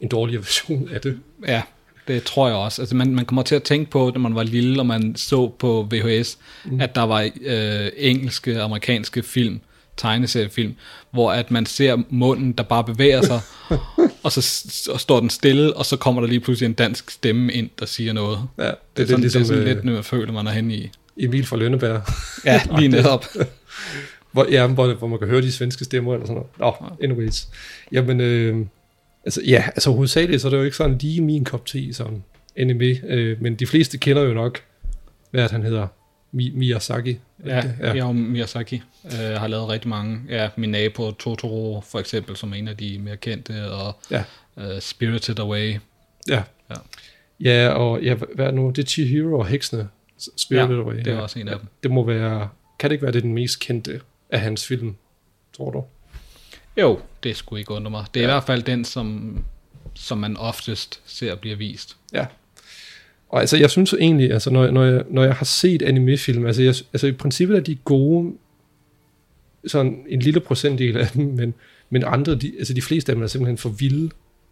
[0.00, 1.18] en dårlig version af det.
[1.46, 1.62] Ja,
[2.08, 2.82] det tror jeg også.
[2.82, 5.52] Altså man, man kommer til at tænke på, da man var lille, og man så
[5.58, 6.80] på VHS, mm.
[6.80, 9.60] at der var øh, engelske, amerikanske film,
[9.96, 10.74] tegneseriefilm,
[11.10, 13.40] hvor at man ser munden, der bare bevæger sig,
[14.24, 17.52] og så og står den stille, og så kommer der lige pludselig en dansk stemme
[17.52, 18.38] ind, der siger noget.
[18.58, 20.32] Ja, det, Det, det er sådan, ligesom det er sådan øh, lidt, nu jeg føler,
[20.32, 20.90] man er henne i.
[21.16, 22.02] Emil fra Lønneberg.
[22.44, 23.24] Ja, lige netop.
[24.32, 26.80] hvor, ja, hvor, hvor man kan høre de svenske stemmer eller sådan noget.
[26.80, 27.46] Nå, anyways.
[27.92, 28.66] Jamen, øh,
[29.24, 32.24] altså, ja, altså hovedsageligt, så er det jo ikke sådan lige min kop te, sådan
[32.56, 34.62] anime, øh, men de fleste kender jo nok,
[35.30, 35.87] hvad han hedder,
[36.35, 37.18] Mi- Miyazaki.
[37.46, 37.94] Ja, ja.
[37.94, 38.12] ja.
[38.12, 40.20] Miyazaki øh, har lavet rigtig mange.
[40.28, 44.24] Ja, min nabo Totoro for eksempel, som er en af de mere kendte, og Ja.
[44.58, 45.74] øh, Spirited Away.
[46.28, 46.42] Ja.
[46.70, 46.74] Ja.
[47.40, 48.70] Ja, og ja, hvad er det nu?
[48.70, 49.88] Det er Chihiro og Heksene.
[50.37, 50.96] Spirited Ja, Away.
[50.96, 51.68] det er også en af dem.
[51.82, 54.94] Det må være, kan det ikke være det den mest kendte af hans film,
[55.56, 55.85] tror du?
[56.76, 58.04] Jo, det skulle ikke undre mig.
[58.14, 58.30] Det er ja.
[58.30, 59.38] I hvert fald den, som,
[59.94, 61.96] som man oftest ser bliver vist.
[62.12, 62.26] Ja.
[63.28, 66.62] Og altså, jeg synes egentlig, altså, når, når, jeg, når jeg har set animefilm, altså,
[66.62, 68.32] jeg, altså i princippet er de gode,
[69.66, 71.54] sådan en lille procentdel af dem, men,
[71.90, 74.11] men andre, de, altså de fleste af dem er simpelthen for vilde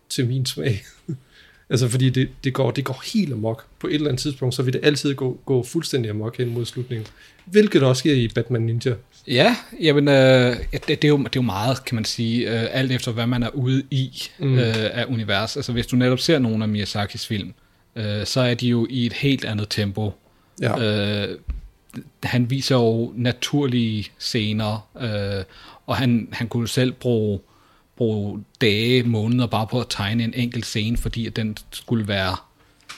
[0.09, 0.83] til min smag.
[1.71, 3.67] altså fordi det, det, går, det går helt amok.
[3.79, 6.67] På et eller andet tidspunkt, så vil det altid gå, gå fuldstændig amok hen mod
[6.67, 7.07] slutningen.
[7.45, 8.95] Hvilket også sker i Batman Ninja.
[9.31, 12.69] Ja, jamen, øh, det, det, er jo, det er jo meget, kan man sige, øh,
[12.73, 14.59] alt efter hvad man er ude i mm.
[14.59, 15.57] øh, af univers.
[15.57, 17.55] Altså hvis du netop ser nogle af Miyazakis film,
[17.97, 20.13] øh, så er de jo i et helt andet tempo.
[20.61, 21.25] Ja.
[21.29, 21.39] Øh,
[22.23, 25.45] han viser jo naturlige scener, øh,
[25.87, 27.41] og han, han kunne selv bruge,
[27.97, 32.37] bruge dage, måneder bare på at tegne en enkelt scene, fordi at den skulle være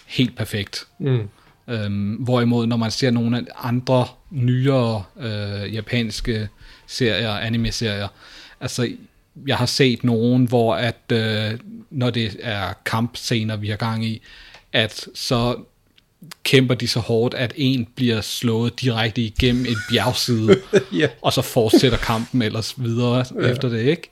[0.06, 0.86] helt perfekt.
[0.98, 1.28] Mm.
[1.68, 6.48] Øhm, hvorimod, når man ser nogle af andre nyere øh, japanske
[6.86, 8.08] serier, anime-serier,
[8.60, 8.88] altså
[9.46, 11.58] jeg har set nogen, hvor at øh,
[11.90, 14.22] når det er kampscener, vi har gang i,
[14.72, 15.56] at så
[16.44, 20.56] kæmper de så hårdt, at en bliver slået direkte igennem en bjergside,
[21.00, 21.08] Ja.
[21.22, 23.46] og så fortsætter kampen ellers videre ja.
[23.48, 24.10] efter det, ikke?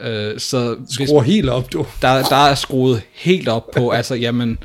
[0.00, 1.86] Øh, så hvis- Skruer helt op, du.
[2.02, 4.58] der, der er skruet helt op på, altså jamen,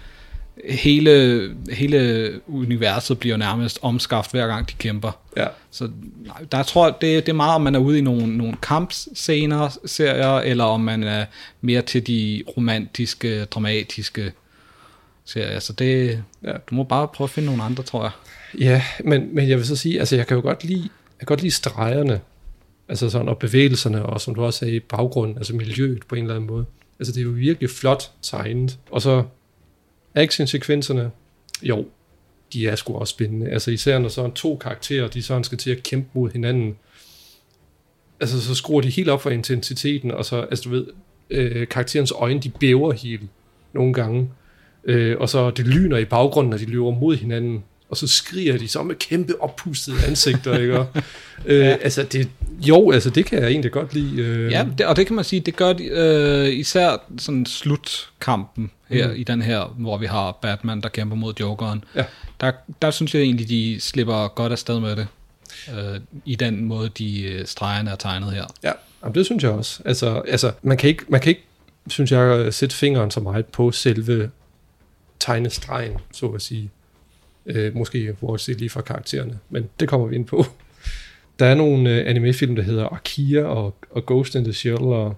[0.65, 5.11] hele, hele universet bliver nærmest omskaft hver gang de kæmper.
[5.37, 5.47] Ja.
[5.71, 5.89] Så
[6.25, 8.55] nej, der tror jeg, det, det er meget, om man er ude i nogle, nogle
[8.61, 11.25] kampscener, serier, eller om man er
[11.61, 14.31] mere til de romantiske, dramatiske
[15.25, 15.59] serier.
[15.59, 16.51] Så det, Ja.
[16.69, 18.11] du må bare prøve at finde nogle andre, tror jeg.
[18.59, 21.25] Ja, men, men jeg vil så sige, altså jeg kan jo godt lide, jeg kan
[21.25, 22.19] godt lide stregerne,
[22.89, 26.35] altså sådan, og bevægelserne, og som du også sagde, baggrunden, altså miljøet på en eller
[26.35, 26.65] anden måde.
[26.99, 28.77] Altså det er jo virkelig flot tegnet.
[28.91, 29.23] Og så
[30.15, 31.11] actionsekvenserne,
[31.63, 31.85] jo,
[32.53, 33.49] de er sgu også spændende.
[33.49, 36.77] Altså især når sådan to karakterer, de sådan skal til at kæmpe mod hinanden.
[38.19, 40.87] Altså så skruer de helt op for intensiteten, og så, altså du ved,
[41.29, 43.21] øh, karakterens øjne, de bæver helt
[43.73, 44.29] nogle gange.
[44.83, 48.57] Øh, og så det lyner i baggrunden, når de løber mod hinanden, og så skriger
[48.57, 50.79] de så med kæmpe oppustede ansigter, ikke?
[50.79, 50.87] Og,
[51.45, 51.65] øh, ja.
[51.81, 52.29] Altså, det,
[52.67, 54.21] jo, altså, det kan jeg egentlig godt lide.
[54.21, 58.71] Øh, Ja, det, og det kan man sige, det gør de, øh, især sådan slutkampen
[58.89, 59.13] her Mm.
[59.15, 61.83] i den her, hvor vi har Batman, der kæmper mod Jokeren.
[61.95, 62.05] Ja.
[62.41, 65.07] Der, der synes jeg egentlig, de slipper godt afsted med det.
[65.73, 68.45] Øh, I den måde, de øh, stregerne er tegnet her.
[68.63, 68.71] Ja,
[69.03, 69.81] jamen, det synes jeg også.
[69.85, 71.43] Altså, altså man, kan ikke, man kan ikke,
[71.87, 74.29] synes jeg, sætte fingeren så meget på selve
[75.19, 76.69] tegnestregen, så at sige.
[77.45, 80.45] Øh, måske bortset lige fra karaktererne, men det kommer vi ind på.
[81.39, 85.17] Der er nogle øh, animefilm, der hedder Akira og, og Ghost in the Shell og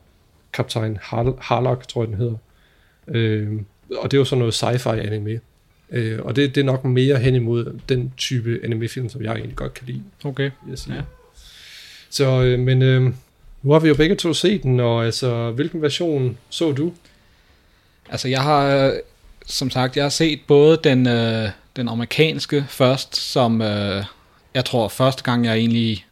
[0.53, 2.35] Kaptajn Har- Harlock, tror jeg den hedder.
[3.07, 3.51] Øh,
[3.97, 5.39] og det er jo sådan noget sci-fi anime.
[5.91, 9.55] Øh, og det, det er nok mere hen imod den type animefilm, som jeg egentlig
[9.55, 10.03] godt kan lide.
[10.23, 10.51] Okay.
[10.69, 10.77] jeg.
[10.89, 11.01] Ja.
[12.09, 13.01] Så, øh, men øh,
[13.61, 16.93] nu har vi jo begge to set den, og altså, hvilken version så du?
[18.09, 18.93] Altså, jeg har, øh,
[19.45, 24.03] som sagt, jeg har set både den, øh, den amerikanske først, som øh,
[24.53, 26.05] jeg tror første gang, jeg egentlig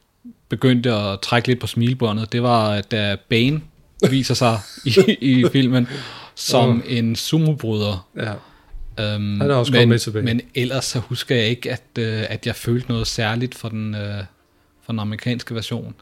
[0.50, 3.62] begyndte at trække lidt på smilbåndet, det var, da Bane
[4.10, 5.88] viser sig i, i filmen
[6.36, 8.08] som en sumobryder.
[8.18, 8.34] Ja.
[9.16, 10.26] Um, Han er også men, med tilbage.
[10.26, 13.96] Men ellers så husker jeg ikke, at, øh, at jeg følte noget særligt for den,
[13.96, 14.24] øh,
[14.86, 15.96] for den amerikanske version.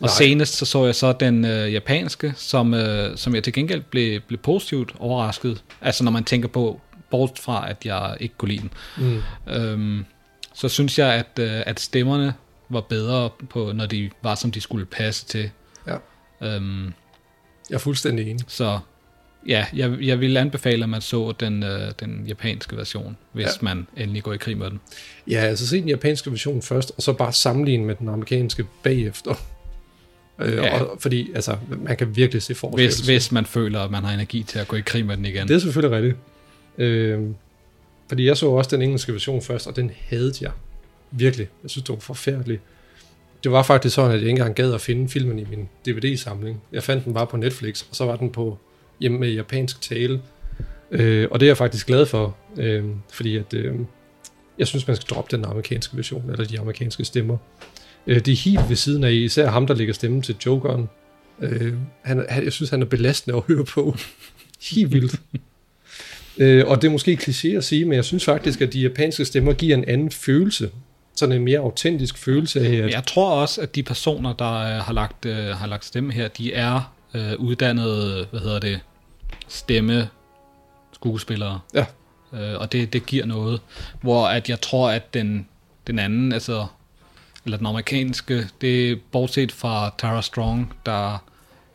[0.00, 0.10] Nej.
[0.18, 4.20] senest så så jeg så den øh, japanske, som, øh, som jeg til gengæld blev,
[4.20, 5.62] blev positivt overrasket.
[5.80, 6.80] Altså når man tænker på,
[7.10, 8.70] bort fra at jeg ikke kunne lide den.
[9.46, 9.52] Mm.
[9.52, 10.04] Øhm,
[10.54, 12.34] så synes jeg, at, øh, at stemmerne
[12.68, 15.50] var bedre, på, når de var, som de skulle passe til.
[15.86, 15.96] Ja.
[16.42, 16.84] Øhm,
[17.70, 18.44] Jeg er fuldstændig enig.
[18.48, 18.78] så
[19.48, 23.50] ja, jeg, jeg vil anbefale, at man så den, øh, den japanske version, hvis Ja.
[23.60, 24.80] man endelig går i krig med den.
[25.30, 29.34] Ja, altså se den japanske version først, og så bare sammenligne med den amerikanske bagefter.
[30.38, 30.82] Øh, Ja.
[30.82, 32.86] og, fordi altså, man kan virkelig se forskel.
[32.86, 35.24] Hvis, hvis man føler, at man har energi til at gå i krig med den
[35.24, 35.48] igen.
[35.48, 36.16] Det er selvfølgelig rigtigt.
[36.78, 37.20] Øh,
[38.08, 40.50] fordi jeg så også den engelske version først, og den havde jeg.
[41.10, 41.48] Virkelig.
[41.62, 42.62] Jeg synes, det var forfærdeligt.
[43.44, 46.62] det var faktisk sådan, at jeg ikke engang gad at finde filmen i min DVD-samling.
[46.72, 48.58] Jeg fandt den bare på Netflix, og så var den på
[49.00, 50.22] hjemme med japansk tale.
[50.90, 53.74] Øh, og det er jeg faktisk glad for, øh, fordi at, øh,
[54.58, 57.36] jeg synes, man skal droppe den amerikanske version, eller de amerikanske stemmer.
[58.06, 60.88] Øh, det er helt ved siden af, især ham, der lægger stemmen til Jokeren.
[61.40, 63.96] Øh, han, han, jeg synes, han er belastende at høre på.
[64.70, 65.20] helt vildt
[66.38, 69.24] øh, og det er måske kliché at sige, men jeg synes faktisk, at de japanske
[69.24, 70.70] stemmer giver en anden følelse.
[71.14, 72.90] Sådan en mere autentisk følelse af, at...
[72.90, 76.28] Jeg tror også, at de personer, der øh, har lagt, øh, har lagt stemme her,
[76.28, 78.80] de er øh, uddannede, hvad hedder det,
[79.48, 80.08] stemme
[80.92, 81.60] skuespillere.
[81.74, 81.84] Ja.
[82.32, 83.60] Øh, og det, det giver noget.
[84.00, 85.48] Hvor at jeg tror, at den,
[85.86, 86.66] den anden, altså,
[87.44, 91.24] eller den amerikanske, det er bortset fra Tara Strong, der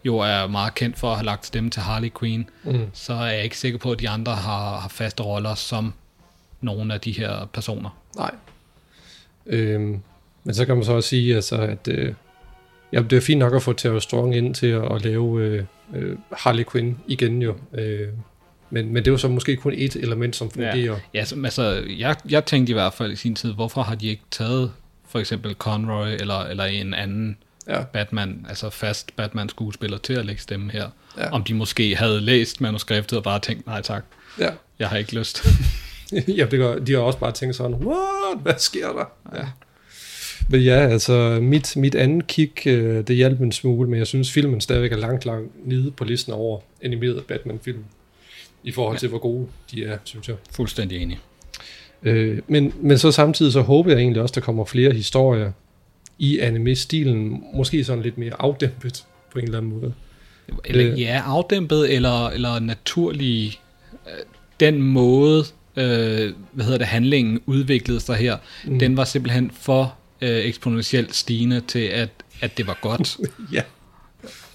[0.06, 2.86] jo er meget kendt for at have lagt stemme til Harley Quinn, Mm.
[2.94, 5.94] så er jeg ikke sikker på, at de andre har, har faste roller som
[6.62, 7.90] nogle af de her personer.
[8.18, 8.32] Nej.
[9.46, 10.02] Øhm,
[10.44, 12.14] men så kan man så også sige, altså, at øh,
[12.94, 15.64] ja, det er fint nok at få Tara Strong ind til at, at lave øh,
[15.96, 17.56] øh, Harley Quinn igen jo.
[17.74, 18.08] Øh,
[18.70, 20.76] men, men det er jo så måske kun et element, som fungerer.
[20.76, 23.96] Ja, ja så, altså, jeg, jeg tænkte i hvert fald i sin tid, hvorfor har
[23.96, 24.72] de ikke taget
[25.08, 27.38] for eksempel Conroy eller, eller en anden
[27.68, 27.84] Ja.
[27.84, 30.90] Batman, altså fast Batman-skuespiller til at lægge stemme her.
[31.18, 31.32] Ja.
[31.32, 34.04] Om de måske havde læst manuskriptet og bare tænkt, nej tak,
[34.40, 34.50] Ja.
[34.80, 35.46] jeg har ikke lyst.
[36.38, 39.38] ja, det gør, de har også bare tænkt sådan, what, hvad sker der?
[39.40, 39.46] Ja.
[40.50, 44.32] Men ja, altså mit, mit andet kig, øh, det hjalp en smule, men jeg synes
[44.32, 47.84] filmen stadigvæk er langt, langt nede på listen over animerede Batman-film.
[48.64, 50.36] I forhold til, hvor gode de er, synes jeg.
[50.52, 51.20] Fuldstændig enig.
[52.04, 55.52] Øh, men, men så samtidig så håber jeg egentlig også, der kommer flere historier
[56.22, 59.94] i anime-stilen, måske sådan lidt mere afdæmpet på en eller anden måde.
[60.66, 61.02] Eller, Øh.
[61.02, 63.60] ja, afdæmpet eller, eller naturlig.
[64.08, 64.14] øh,
[64.60, 65.44] Den måde,
[65.76, 68.74] øh, hvad hedder det, handlingen udviklede sig her, Mm.
[68.74, 68.80] mm.
[68.80, 72.10] den var simpelthen for øh, eksponentielt stigende til, at,
[72.42, 73.18] at det var godt.
[73.54, 73.62] Ja.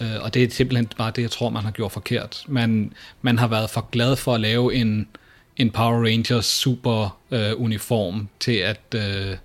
[0.02, 2.44] Øh, og det er simpelthen bare det, jeg tror, man har gjort forkert.
[2.48, 2.92] Man,
[3.22, 5.08] man har været for glad for at lave en,
[5.56, 9.36] en Power Rangers super øh, uniform til, at, øh,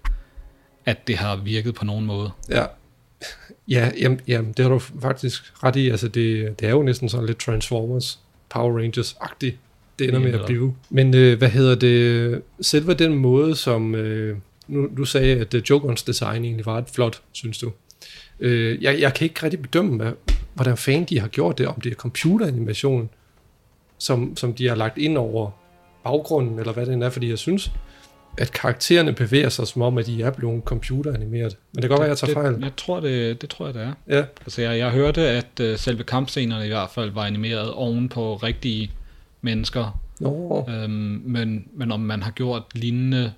[0.85, 2.31] at det har virket på nogen måde.
[2.49, 2.65] Ja,
[3.67, 5.89] ja jamen, jamen, det har du faktisk ret i.
[5.89, 8.19] Altså, det, det er jo næsten sådan lidt Transformers,
[8.49, 9.55] Power Rangers-agtigt.
[9.99, 10.75] Det ender med at blive.
[10.89, 12.41] Men øh, hvad hedder det?
[12.61, 13.95] Selve den måde, som...
[13.95, 17.71] Øh, nu, du sagde, at uh, Jokerens design egentlig var ret flot, synes du.
[18.39, 20.11] Øh, jeg, jeg kan ikke rigtig bedømme, hvad,
[20.53, 23.09] hvordan fanden de har gjort det, om det er computeranimation,
[23.97, 25.51] som, som de har lagt ind over
[26.03, 27.71] baggrunden, eller hvad det er, fordi jeg synes,
[28.37, 31.57] at karaktererne bevæger sig som om, at de er blevet computeranimeret.
[31.73, 32.53] Men det kan godt være, jeg tager fejl.
[32.53, 33.93] Det, jeg tror, det, det tror jeg, det er.
[34.07, 34.23] Ja.
[34.41, 38.35] Altså, jeg, jeg hørte, at øh, selve kampscenerne i hvert fald var animeret oven på
[38.35, 38.91] rigtige
[39.41, 39.99] mennesker.
[40.19, 40.65] Nå.
[40.69, 43.33] Øhm, men, men om man har gjort lignende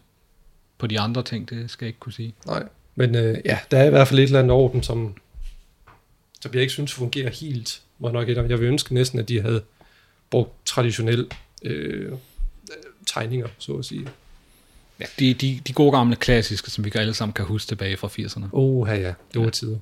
[0.77, 2.33] på de andre ting, det skal jeg ikke kunne sige.
[2.47, 2.63] Nej.
[2.95, 5.15] Men øh, ja, der er i hvert fald et eller andet over dem, som,
[6.41, 7.81] som jeg ikke synes fungerer helt.
[7.99, 8.49] Må nok indrømme.
[8.49, 9.61] jeg vil ønske næsten, at de havde
[10.29, 11.25] brugt traditionelle
[11.63, 12.17] øh, øh,
[13.05, 14.07] tegninger, så at sige.
[14.99, 18.07] Ja, de, de, de gode gamle klassiske, som vi alle sammen kan huske tilbage fra
[18.07, 18.45] 80'erne.
[18.53, 19.77] Åh, ja, ja, det var tider.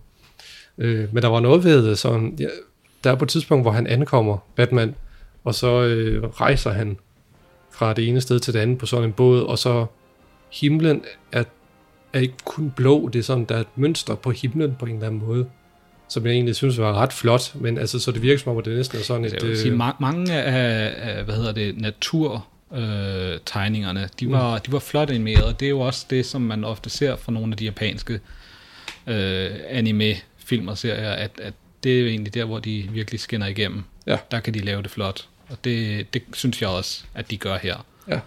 [0.78, 2.48] Øh, men der var noget ved sådan, ja,
[3.04, 4.96] der er på et tidspunkt, hvor han ankommer, Batman,
[5.44, 6.98] og så øh, rejser han
[7.72, 9.86] fra det ene sted til det andet på sådan en båd, og så
[10.52, 11.44] himlen er,
[12.14, 14.96] er ikke kun blå, det er sådan, der er et mønster på himlen på en
[14.96, 15.46] eller anden måde,
[16.10, 18.66] som jeg egentlig synes var ret flot, men altså, så det virker som om, at
[18.66, 19.34] det næsten er sådan et...
[19.34, 24.58] Jeg vil sige, ma- mange af, af, hvad hedder det, natur øh, tegningerne, de var,
[24.58, 27.32] de var flot animeret, og det er jo også det, som man ofte ser fra
[27.32, 28.20] nogle af de japanske
[29.08, 31.54] øh, anime-film og serier, at, at
[31.84, 33.84] det er jo egentlig der, hvor de virkelig skinner igennem.
[34.08, 34.18] Ja.
[34.32, 37.58] Der kan de lave det flot, og det, det synes jeg også, at de gør
[37.58, 37.86] her.
[38.08, 38.20] Ja.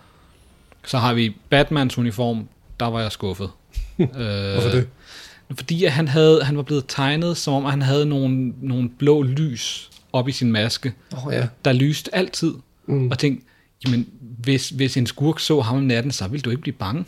[0.85, 2.49] Så har vi Batmans uniform,
[2.81, 3.51] der var jeg skuffet.
[3.99, 4.09] øh,
[4.53, 4.89] Hvorfor det?
[5.57, 9.23] Fordi at han, havde, han var blevet tegnet, som om han havde nogle, nogle blå
[9.23, 11.49] lys op i sin maske, Åh, ja.
[11.65, 12.55] der lyste altid.
[12.87, 13.11] Mm.
[13.11, 13.47] Og tænkte,
[13.87, 14.09] jamen,
[14.45, 17.05] hvis, hvis en skurk så ham om natten, så ville du ikke blive bange.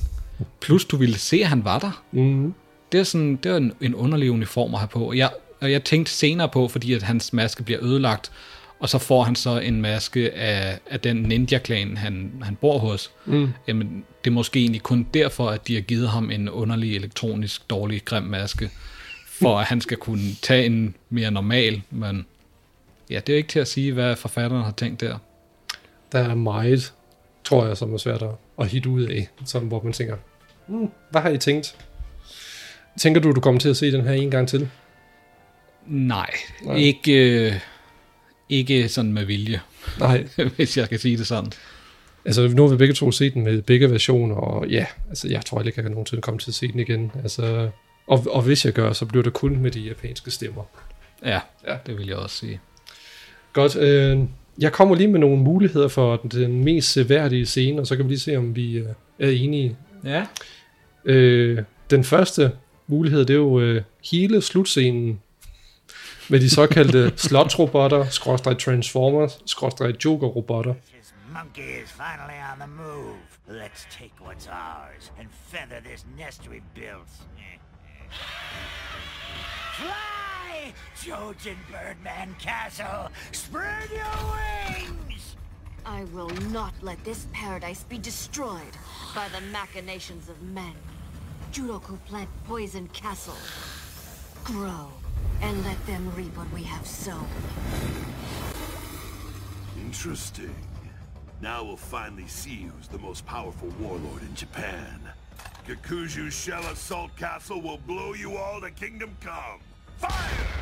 [0.60, 2.02] Plus, du ville se, at han var der.
[2.12, 2.54] Mm.
[2.92, 5.08] Det er, sådan, det er en, en underlig uniform at have på.
[5.08, 5.30] Og jeg,
[5.60, 8.32] og jeg tænkte senere på, fordi at hans maske bliver ødelagt,
[8.78, 13.10] og så får han så en maske af, af den ninja-klan, han, han bor hos.
[13.26, 13.48] Mm.
[13.68, 17.70] Jamen, det er måske egentlig kun derfor, at de har givet ham en underlig elektronisk,
[17.70, 18.70] dårlig, grim maske,
[19.26, 22.26] for at han skal kunne tage en mere normal, men
[23.10, 25.18] ja, det er ikke til at sige, hvad forfatteren har tænkt der.
[26.12, 26.92] Der er meget,
[27.46, 30.16] tror jeg, som er svært at, at hitte ud af, sådan, hvor man tænker,
[30.66, 31.76] hmm, hvad har I tænkt?
[32.98, 34.68] Tænker du, du kommer til at se den her en gang til?
[35.86, 36.30] Nej,
[36.64, 36.74] Nej.
[36.74, 36.76] Nej.
[36.76, 37.52] Ikke, øh,
[38.48, 39.60] ikke sådan med vilje,
[40.00, 40.26] Nej.
[40.56, 41.52] hvis jeg kan sige det sådan.
[42.24, 45.44] Altså, nu har vi begge to set den med begge versioner, og ja, altså, jeg
[45.44, 47.12] tror ikke, jeg kan nogensinde komme til at se den igen.
[47.22, 47.70] Altså,
[48.06, 50.62] Og, og hvis jeg gør, så bliver det kun med de japanske stemmer.
[51.24, 51.76] Ja, Ja.
[51.86, 52.60] det vil jeg også sige.
[53.52, 53.76] Godt.
[53.76, 54.18] Øh,
[54.58, 58.10] jeg kommer lige med nogle muligheder for den mest seværdige scene, og så kan vi
[58.10, 58.88] lige se, om vi øh,
[59.18, 59.76] er enige.
[60.04, 60.26] Ja.
[61.04, 62.52] Øh, den første
[62.86, 65.20] mulighed, det er jo øh, hele slutscenen
[66.28, 70.74] med de såkaldte slotrobotter, skråstreg transformers, skråstreg joker-robotter.
[70.74, 73.16] This monkey is finally on the move.
[73.48, 77.10] Let's take what's ours and feather this nest we built.
[79.78, 80.15] Fly,
[81.02, 83.10] Trojan Birdman Castle!
[83.32, 85.36] Spread your wings!
[85.84, 88.76] I will not let this paradise be destroyed
[89.14, 90.74] by the machinations of men.
[91.52, 93.36] Judoku plant poison castle.
[94.44, 94.90] Grow,
[95.40, 97.26] and let them reap what we have sown.
[99.76, 100.54] Interesting.
[101.40, 105.00] Now we'll finally see who's the most powerful warlord in Japan.
[105.68, 109.60] Kakuju Shell Assault Castle will blow you all to Kingdom Come.
[109.98, 110.55] Fire!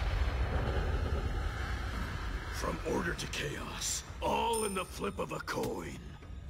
[2.64, 5.98] From order to chaos, all in the flip of a coin.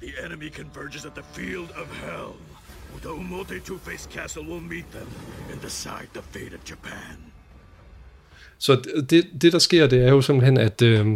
[0.01, 2.31] The enemy converges at the field of hell.
[3.01, 5.07] The Umote Two-Face Castle will meet them
[5.51, 7.17] and decide the fate of Japan.
[8.57, 8.75] Så
[9.09, 11.07] det, det, der sker, det er jo simpelthen, at øh,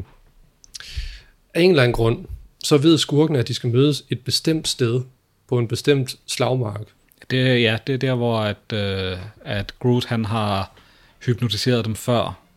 [1.53, 2.25] af en eller anden grund,
[2.63, 5.01] så ved skurken, at de skal mødes et bestemt sted
[5.47, 6.87] på en bestemt slagmark.
[7.31, 10.71] Det, ja, det er der, hvor at, øh, at Groot han har
[11.25, 12.48] hypnotiseret dem før.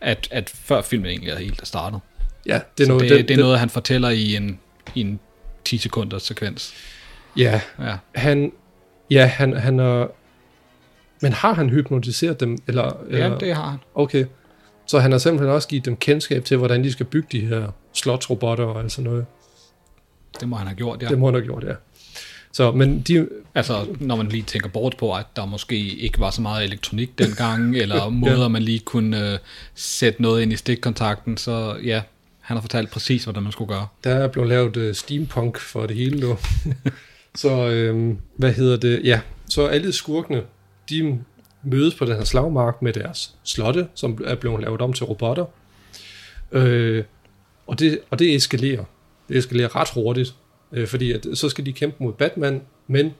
[0.00, 2.00] At, at før filmen egentlig er helt startet.
[2.46, 4.60] Ja, det er noget- det, det- det, det er noget, han fortæller i en,
[4.94, 5.20] i en
[5.64, 6.74] 10 sekunders sekvens.
[7.36, 7.96] Ja, Ja.
[8.14, 8.52] han,
[9.10, 10.06] ja, han, han er,
[11.22, 12.58] men har han hypnotiseret dem?
[12.66, 13.38] Eller, Ja, eller?
[13.38, 13.78] det har han.
[13.94, 14.24] Okay,
[14.86, 17.68] så han har simpelthen også givet dem kendskab til, hvordan de skal bygge de her
[17.92, 19.26] slotsrobotter og alt sådan noget.
[20.40, 21.08] Det må han have gjort, ja.
[21.08, 21.72] Det må han have gjort, ja.
[22.52, 23.28] Så, men de...
[23.54, 27.18] Altså, når man lige tænker bort på, at der måske ikke var så meget elektronik
[27.18, 29.38] dengang, eller måder, man lige kunne øh,
[29.74, 32.02] sætte noget ind i stikkontakten, så ja,
[32.40, 33.86] han har fortalt præcis, hvordan man skulle gøre.
[34.04, 36.38] Der er blevet lavet uh, steampunk for det hele nu.
[37.34, 39.00] så øhm, hvad hedder det?
[39.04, 40.42] Ja, så alle skurkene,
[40.90, 41.18] de
[41.62, 45.44] mødes på den her slagmark med deres slotte, som er blevet lavet om til robotter.
[46.52, 47.04] Øh,
[47.66, 48.84] og, det, og det eskalerer.
[49.28, 50.34] Det eskalerer ret hurtigt,
[50.72, 53.14] øh, fordi at, så skal de kæmpe mod Batman, men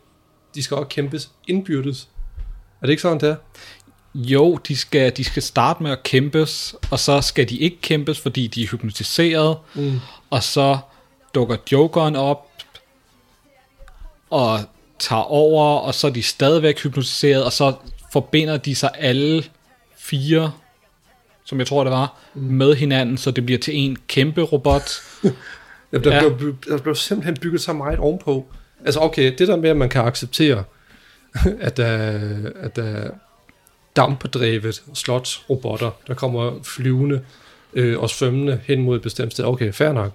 [0.54, 2.08] de skal også kæmpes indbyrdes.
[2.82, 3.36] Er det ikke sådan, det er?
[4.14, 8.20] Jo, de skal, de skal starte med at kæmpes, og så skal de ikke kæmpes,
[8.20, 9.98] fordi de er hypnotiseret, Mm.
[10.30, 10.78] og så
[11.34, 12.48] dukker Jokeren op
[14.30, 14.60] og
[14.98, 17.74] tager over, og så er de stadigvæk hypnotiseret, og så
[18.12, 19.44] forbinder de sig alle
[19.98, 20.52] fire,
[21.44, 22.42] som jeg tror det var, mm.
[22.42, 24.90] med hinanden, så det bliver til en kæmpe robot.
[25.92, 26.28] Ja, der, Ja.
[26.28, 28.46] Blev, der blev simpelthen bygget så meget ovenpå.
[28.84, 30.64] Altså okay, det der med, at man kan acceptere,
[31.60, 32.20] at der,
[32.56, 33.10] at der er
[33.96, 37.20] dampedrevet slotsrobotter, der kommer flyvende
[37.72, 39.44] øh, og svømmende hen mod et bestemt sted.
[39.44, 40.12] Okay, fair nok.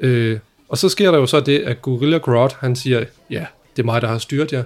[0.00, 3.82] Øh, og så sker der jo så det, at Gorilla Grodd, han siger, ja, det
[3.82, 4.64] er mig, der har styrt jer,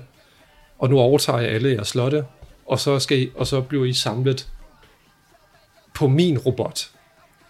[0.79, 2.25] og nu overtager jeg alle jeres slotte,
[2.67, 4.49] og så, skal I, og så bliver I samlet
[5.95, 6.91] på min robot.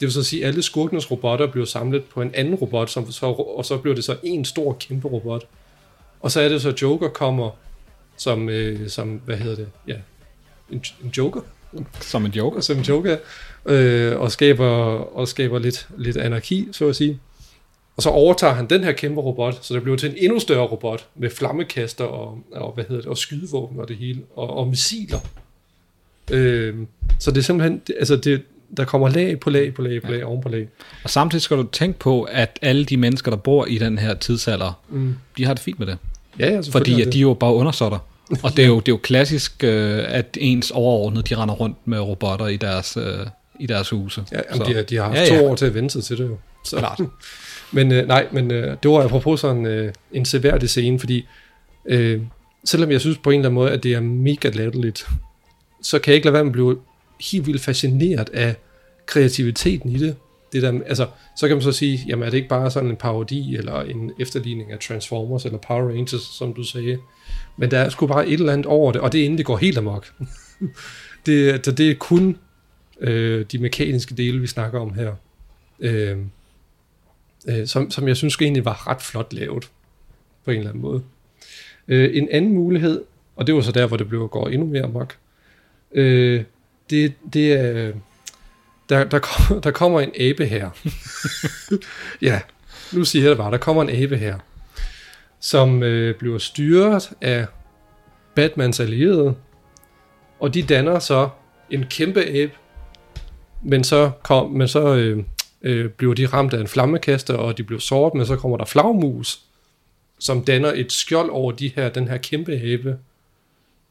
[0.03, 3.13] Det vil så sige, at alle skurkenes robotter bliver samlet på en anden robot, som
[3.13, 5.47] så, og så bliver det så en stor kæmpe robot.
[6.21, 7.51] Og så er det så, at Joker kommer
[8.17, 9.95] som, øh, som hvad hedder det, ja,
[10.71, 11.41] en, en Joker?
[12.01, 12.61] Som en Joker?
[12.61, 13.17] Som en Joker,
[13.67, 14.67] øh, og skaber,
[15.17, 17.21] og skaber lidt, lidt anarki, så at sige.
[17.97, 20.67] Og så overtager han den her kæmpe robot, så det bliver til en endnu større
[20.67, 24.69] robot, med flammekaster og, og, hvad hedder det, og skydevåben og det hele, og, og
[24.69, 25.21] missiler.
[26.31, 26.77] Øh,
[27.19, 28.43] så det er simpelthen, det, altså det,
[28.77, 30.25] der kommer lag på lag på lag på lag ja.
[30.27, 30.69] oven på lag.
[31.05, 34.15] Og samtidig skal du tænke på, at alle de mennesker, der bor i den her
[34.15, 35.15] tidsalder, Mm.
[35.37, 35.99] de har det fint med det.
[36.39, 37.13] Ja, ja, Fordi at det.
[37.13, 37.99] de er jo bare undersåtter.
[38.43, 41.77] Og det er jo, det er jo klassisk, øh, at ens overordnede, de render rundt
[41.85, 43.27] med robotter i deres, øh,
[43.61, 44.25] i deres huse.
[44.33, 45.41] Ja, jamen, de, har- de har haft ja, ja, ja.
[45.41, 46.37] to år til at vente sig til det jo.
[46.65, 46.77] Så.
[46.77, 47.01] Klart.
[47.73, 51.27] men øh, nej, men øh, det var apropos sådan øh, en seværdig scene, fordi
[51.87, 52.21] øh,
[52.65, 55.07] selvom jeg synes på en eller anden måde, at det er mega latterligt,
[55.83, 56.79] så kan jeg ikke lade være med at blive
[57.31, 58.55] helt vildt fascineret af
[59.07, 60.17] kreativiteten i det.
[60.53, 61.07] det der, altså,
[61.37, 64.13] så kan man så sige, jamen er det ikke bare sådan en parodi, eller en
[64.21, 66.99] efterligning af Transformers, eller Power Rangers, som du sagde.
[67.57, 69.47] Men der er sgu bare et eller andet over det, og det er inden det
[69.47, 70.13] går helt amok.
[71.27, 72.37] det, det, det er kun
[73.01, 75.15] øh, de mekaniske dele, vi snakker om her.
[75.81, 76.19] Øh,
[77.49, 79.71] øh, som, som jeg synes egentlig var ret flot lavet,
[80.45, 81.03] på en eller anden måde.
[81.89, 83.05] Øh, en anden mulighed,
[83.37, 85.17] og det var så der, hvor det blev går endnu mere amok,
[85.93, 86.45] øh,
[86.93, 87.93] det, det er,
[88.89, 90.71] der, der, kom, der kommer en abe her.
[92.29, 92.41] ja,
[92.93, 94.39] nu siger jeg det bare, der kommer en abe her,
[95.41, 97.47] som øh, bliver styret af
[98.35, 99.35] Batmans allierede,
[100.41, 101.29] Og de danner så
[101.71, 102.53] en kæmpe abe,
[103.63, 105.25] men så, kom, men så øh,
[105.63, 108.65] øh, bliver de ramt af en flammekaster, og de bliver såret, men så kommer der
[108.65, 109.41] flagmus,
[110.19, 112.99] som danner et skjold over de her, den her kæmpe abe,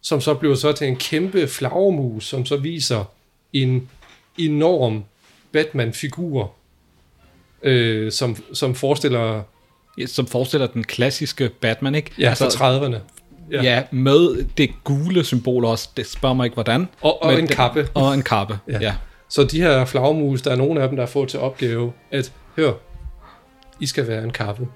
[0.02, 3.04] som så bliver så til en kæmpe flagmus, som så viser
[3.54, 3.90] en
[4.38, 5.04] enorm
[5.52, 6.54] Batman-figur,
[7.64, 9.44] øh, som, som forestiller...
[9.98, 12.12] Ja, som forestiller den klassiske Batman, ikke?
[12.20, 12.98] Ja, altså, fra 30'erne.
[13.52, 13.64] Ja.
[13.64, 15.90] ja, med det gule symbol også.
[15.98, 16.88] Det spørger mig ikke, hvordan.
[17.02, 17.90] Og, og en den, kappe.
[17.94, 18.80] Og en kappe, ja.
[18.82, 18.96] ja.
[19.30, 22.34] Så de her flagmus, der er nogle af dem, der har fået til opgave, at
[22.56, 22.74] hør,
[23.80, 24.68] I skal være en kappe.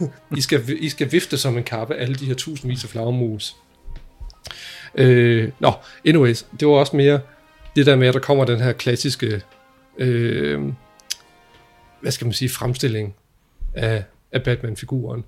[0.36, 3.56] I skal, I skal vifte som en kappe, alle de her tusindvis af flagmus.
[4.98, 5.72] Øh, nå,
[6.06, 7.20] anyways, det var også mere
[7.76, 9.42] det der med, at der kommer den her klassiske,
[9.98, 10.62] øh,
[12.00, 13.14] hvad skal man sige, fremstilling
[13.74, 15.24] af, af Batman-figuren.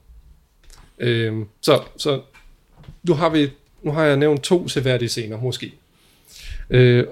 [0.99, 2.21] Øh, så, så
[3.03, 3.51] nu har vi
[3.83, 5.75] nu har jeg nævnt to seværdige scener, måske.
[6.71, 7.07] Øh,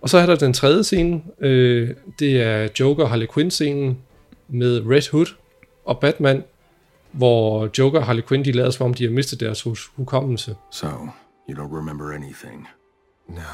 [0.00, 3.98] og så er der den tredje scene, øh, det er Joker Harley Quinn-scenen
[4.48, 5.26] med Red Hood
[5.84, 6.44] og Batman,
[7.12, 9.66] hvor Joker og Harley Quinn, de lader som om, de har mistet deres
[9.96, 10.54] hukommelse.
[10.72, 10.86] So,
[11.46, 12.66] you don't remember anything?
[13.28, 13.50] No.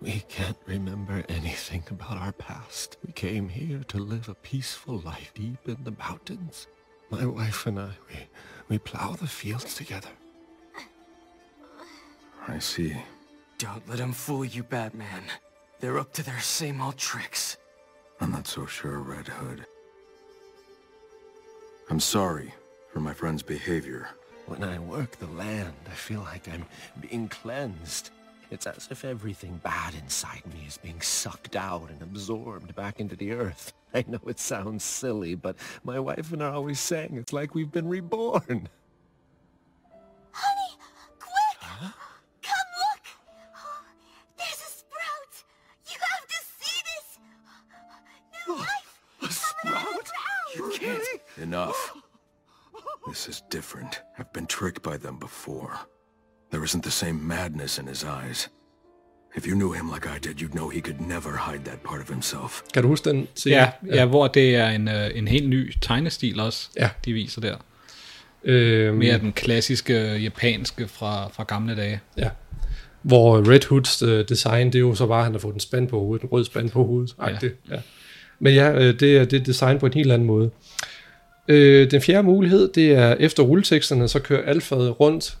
[0.00, 2.96] We can't remember anything about our past.
[3.06, 6.68] We came here to live a peaceful life deep in the mountains.
[7.10, 8.16] My wife and I, we,
[8.68, 10.08] we plow the fields together.
[12.48, 12.96] I see.
[13.58, 15.24] Don't let them fool you, Batman.
[15.80, 17.56] They're up to their same old tricks.
[18.20, 19.66] I'm not so sure, Red Hood.
[21.90, 22.54] I'm sorry
[22.92, 24.08] for my friend's behavior.
[24.46, 26.66] When I work the land, I feel like I'm
[27.00, 28.10] being cleansed.
[28.50, 33.14] It's as if everything bad inside me is being sucked out and absorbed back into
[33.14, 33.72] the earth.
[33.94, 37.54] I know it sounds silly, but my wife and I are always saying it's like
[37.54, 38.68] we've been reborn.
[40.32, 40.76] Honey,
[41.20, 41.58] quick!
[42.42, 43.04] Come look!
[43.56, 43.84] Oh,
[44.36, 45.44] there's a sprout!
[45.86, 47.18] You have to see this!
[48.48, 49.00] New life!
[49.22, 50.10] A sprout?
[50.56, 51.20] You can't.
[51.38, 51.99] Enough.
[53.10, 54.02] This is different.
[54.18, 55.72] I've been tricked by them before.
[56.52, 58.48] There isn't the same madness in his eyes.
[59.36, 62.00] If you knew him like I did, you'd know he could never hide that part
[62.00, 62.62] of himself.
[62.74, 63.56] Kan du huske den scene?
[63.56, 63.94] Ja, ja.
[63.94, 66.90] ja hvor det er en, øh, en helt ny tegnestil også, ja.
[67.04, 67.56] de viser der.
[68.44, 72.00] Øhm, Mere den klassiske japanske fra, fra gamle dage.
[72.16, 72.30] Ja.
[73.02, 75.60] Hvor Red Hoods uh, design, det er jo så bare, at han har fået en
[75.60, 77.14] spand på hovedet, en rød spand på hovedet.
[77.20, 77.48] Ja.
[77.70, 77.80] Ja.
[78.38, 80.50] Men ja, øh, det er det er design på en helt anden måde.
[81.50, 85.38] Øh, den fjerde mulighed, det er efter rulleteksterne, så kører Alfred rundt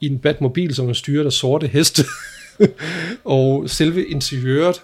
[0.00, 2.02] i en Batmobil, som er styret af sorte heste.
[3.24, 4.82] og selve interiøret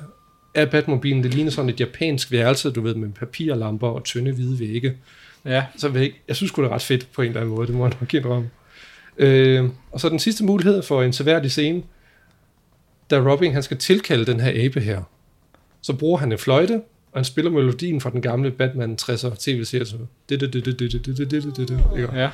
[0.55, 4.61] af Batmobilen, det ligner sådan et japansk værelse, du ved, med papirlamper og tynde hvide
[4.61, 4.97] vægge.
[5.45, 5.65] Ja.
[5.77, 7.87] Så væg, jeg synes det er ret fedt på en eller anden måde, det må
[7.87, 8.51] jeg nok indrømme.
[9.19, 11.83] Øh, og så den sidste mulighed for en seværdig scene,
[13.11, 15.03] da Robin han skal tilkalde den her abe her,
[15.83, 16.81] så bruger han en fløjte,
[17.13, 19.87] og han spiller melodien fra den gamle Batman 60'er tv-serie.
[19.87, 19.97] Så
[20.29, 21.85] det, det, det, det, det, det, det, det, det, det,
[22.15, 22.31] Ja.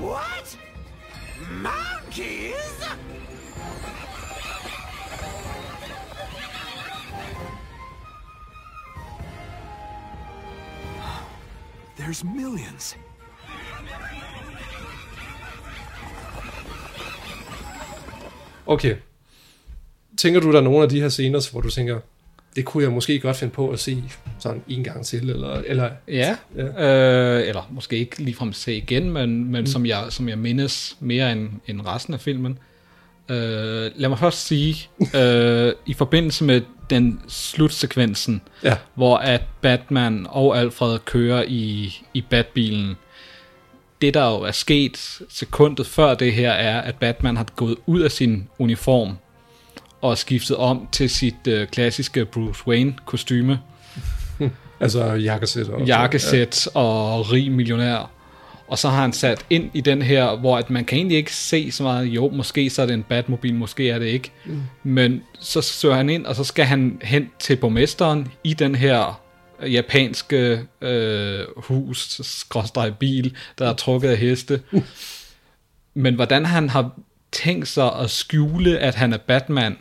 [0.00, 0.58] What?
[1.50, 2.82] Monkeys?
[11.96, 12.96] There's millions.
[18.66, 18.96] Okay.
[20.16, 21.98] Tænker du, der er nogle af de her scener, hvor du tænker,
[22.56, 24.04] det kunne jeg måske godt finde på at se
[24.38, 25.62] sådan en gang til, eller...
[25.66, 27.38] eller Ja, ja.
[27.38, 29.66] Øh, eller måske ikke ligefrem se igen, men, men mm.
[29.66, 32.58] som, jeg, som jeg mindes mere end, end resten af filmen.
[33.28, 34.88] Øh, lad mig først sige,
[35.20, 36.60] øh, i forbindelse med
[36.90, 38.76] den slutsekvensen, Ja.
[38.94, 42.96] hvor at Batman og Alfred kører i, i Batbilen,
[44.00, 48.00] det der jo er sket sekundet før det her, er, at Batman har gået ud
[48.00, 49.16] af sin uniform
[50.02, 53.58] og skiftet om til sit øh, klassiske Bruce Wayne kostyme.
[54.80, 55.68] Altså jakkesæt.
[55.68, 56.80] Og, jakkesæt ja.
[56.80, 58.10] og rig millionær.
[58.68, 61.34] Og så har han sat ind i den her, hvor at man kan egentlig ikke
[61.34, 64.32] se så meget, jo, måske så er det en Batmobil, måske er det ikke.
[64.44, 64.62] Mm.
[64.82, 69.20] Men så søger han ind, og så skal han hen til borgmesteren i den her
[69.62, 74.60] japanske øh, hus, skråstreg bil, der er trukket af heste.
[75.94, 76.90] Men hvordan han har
[77.32, 79.76] tænkt sig at skjule, at han er Batman,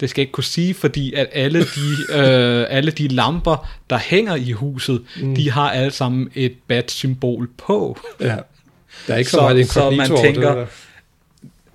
[0.00, 3.98] det skal jeg ikke kunne sige, fordi at alle de, øh, alle de lamper, der
[3.98, 5.34] hænger i huset, mm.
[5.34, 7.98] de har alle sammen et bat-symbol på.
[8.20, 8.36] Ja.
[9.06, 10.68] Der er ikke så, så meget Så man tænker, det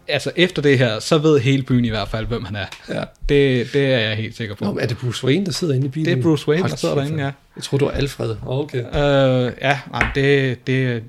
[0.08, 2.66] altså efter det her, så ved hele byen i hvert fald, hvem han er.
[2.90, 3.04] Ja.
[3.30, 4.66] Det, det er jeg helt sikker på.
[4.66, 6.06] Nå, er det Bruce Wayne, der sidder inde i bilen?
[6.06, 7.32] Det er Bruce Wayne, Hold der sidder derinde, ja.
[7.56, 8.36] Jeg tror du var Alfred.
[8.46, 8.78] Okay.
[8.78, 11.04] Øh, ja, nej, det, det,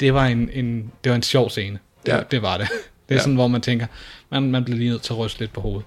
[0.00, 1.78] det var en, en, det var en sjov scene.
[2.06, 2.16] Det, Ja.
[2.16, 2.22] ja.
[2.30, 2.68] det var det.
[3.08, 3.20] Det er ja.
[3.20, 3.86] sådan, hvor man tænker,
[4.42, 5.84] man, man bliver lige nødt til at ryste lidt på hovedet.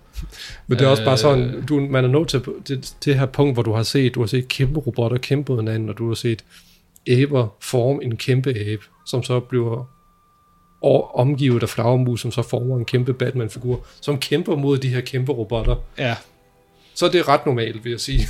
[0.68, 3.26] Men det er også bare Øh, sådan, du, man er nået til det, det her
[3.26, 6.08] punkt, hvor du har set, du har set kæmpe robotter kæmpe mod hinanden, og du
[6.08, 6.44] har set
[7.08, 9.90] æber forme en kæmpe abe, som så bliver
[10.82, 15.02] og omgivet af flagermus, som så former en kæmpe Batman-figur, som kæmper mod de her
[15.02, 15.76] kæmpe robotter.
[15.98, 16.16] Ja.
[16.94, 18.28] Så er det ret normalt, vil jeg sige.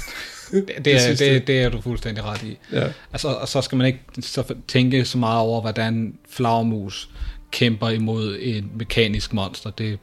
[0.51, 1.33] Det, det, er, sidste.
[1.33, 2.57] det, det er du fuldstændig ret i.
[2.71, 2.87] Ja.
[3.11, 7.09] Altså, og så skal man ikke så tænke så meget over, hvordan flagermus
[7.51, 9.69] kæmper imod en mekanisk monster.
[9.69, 9.99] Det,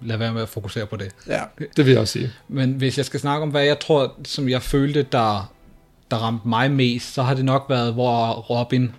[0.00, 1.08] lad være med at fokusere på det.
[1.26, 1.40] Ja,
[1.76, 2.30] det vil jeg også sige.
[2.48, 5.52] Men hvis jeg skal snakke om, hvad jeg tror, som jeg følte, der,
[6.10, 8.92] der ramte mig mest, så har det nok været, hvor Robin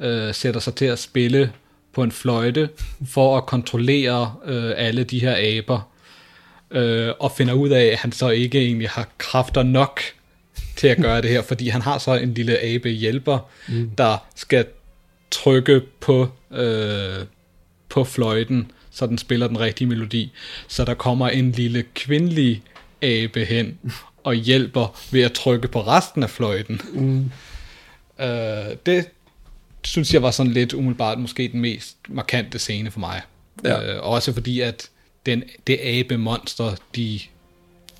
[0.00, 1.52] øh, sætter sig til at spille
[1.94, 2.68] på en fløjte
[3.08, 5.88] for at kontrollere øh, alle de her aber,
[6.70, 10.00] øh, og finder ud af, at han så ikke egentlig har kræfter nok
[10.76, 13.38] til at gøre det her, fordi han har så en lille abe hjælper,
[13.68, 13.90] Mm.
[13.98, 14.66] der skal
[15.30, 17.24] trykke på, øh,
[17.88, 20.32] på fløjten, så den spiller den rigtige melodi.
[20.68, 22.62] Så der kommer en lille kvindelig
[23.02, 23.78] abe hen
[24.24, 26.80] og hjælper ved at trykke på resten af fløjten.
[26.92, 27.30] Mm.
[28.24, 29.08] Øh, det
[29.84, 33.20] synes jeg var sådan lidt umiddelbart måske den mest markante scene for mig.
[33.64, 33.94] Ja.
[33.94, 34.88] Øh, også fordi, at
[35.26, 37.20] den, det abe-monster, de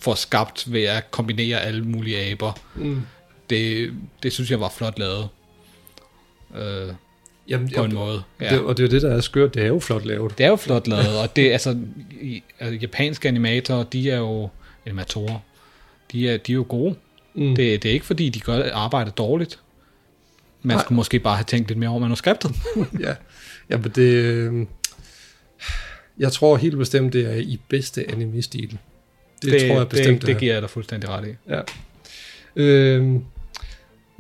[0.01, 3.03] får skabt ved at kombinere alle mulige aber, Mm.
[3.51, 5.29] det, det synes jeg var flot lavet.
[6.57, 6.89] Øh,
[7.49, 8.23] Jamen, på en måde.
[8.41, 9.55] Det, og det er jo det, der er skørt.
[9.55, 10.39] Det er jo flot lavet.
[10.39, 11.79] Det er jo flot lavet, og det altså,
[12.61, 14.49] altså japanske animatorer, de er jo
[14.87, 15.39] animatorer,
[16.13, 16.95] de er, de er jo gode.
[17.35, 17.55] Mm.
[17.57, 19.59] Det, det er ikke fordi, de gør arbejdet dårligt.
[20.63, 20.85] Man Nej.
[20.85, 22.51] skulle måske bare have tænkt lidt mere over manuskriptet.
[23.01, 23.15] ja.
[23.71, 24.03] Jamen, det...
[24.03, 24.67] øh,
[26.19, 28.79] Jeg tror helt bestemt, det er i bedste anime-stil.
[29.43, 30.39] Det, det tror jeg bestemt, det, det er.
[30.39, 31.35] giver jeg dig fuldstændig ret i.
[31.49, 31.61] Ja.
[32.57, 33.25] Øhm,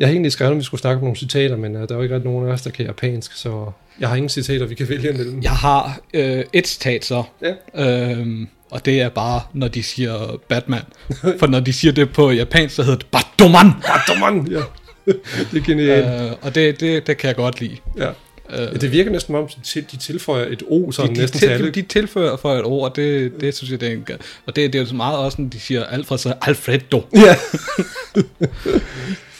[0.02, 1.94] jeg har egentlig skrevet, om vi skulle snakke om nogle citater, men uh, der er
[1.94, 4.74] jo ikke rigtig nogen af os, der kan japansk, så jeg har ingen citater, vi
[4.74, 5.42] kan vælge imellem.
[5.42, 8.10] Jeg har øh, et citat så, ja.
[8.10, 10.82] øhm, og det er bare, når de siger Batman.
[11.40, 13.72] For når de siger det på japansk, så hedder det Batman!
[13.82, 14.62] Batman, ja.
[15.52, 16.30] det er genialt.
[16.30, 17.76] Øh, og det, det, det kan jeg godt lide.
[17.98, 18.10] Ja.
[18.50, 21.46] Ja, det virker næsten som om, de de tilføjer et O sådan de, næsten de,
[21.46, 21.70] til alle.
[21.70, 24.06] de, tilføjer for et ord, og det, det synes jeg, det er en,
[24.46, 27.04] Og det, det er jo så meget også, når de siger Alfred, så Alfredo.
[27.14, 27.36] Ja.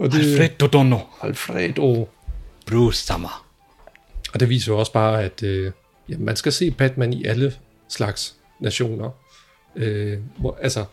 [0.00, 0.98] og Alfredo Dono.
[1.22, 2.08] Alfredo.
[2.66, 3.46] Bruce Summer.
[4.34, 5.72] Og det viser jo også bare, at øh,
[6.08, 7.54] ja, man skal se Batman i alle
[7.88, 9.10] slags nationer.
[9.76, 10.84] Øh, hvor, altså,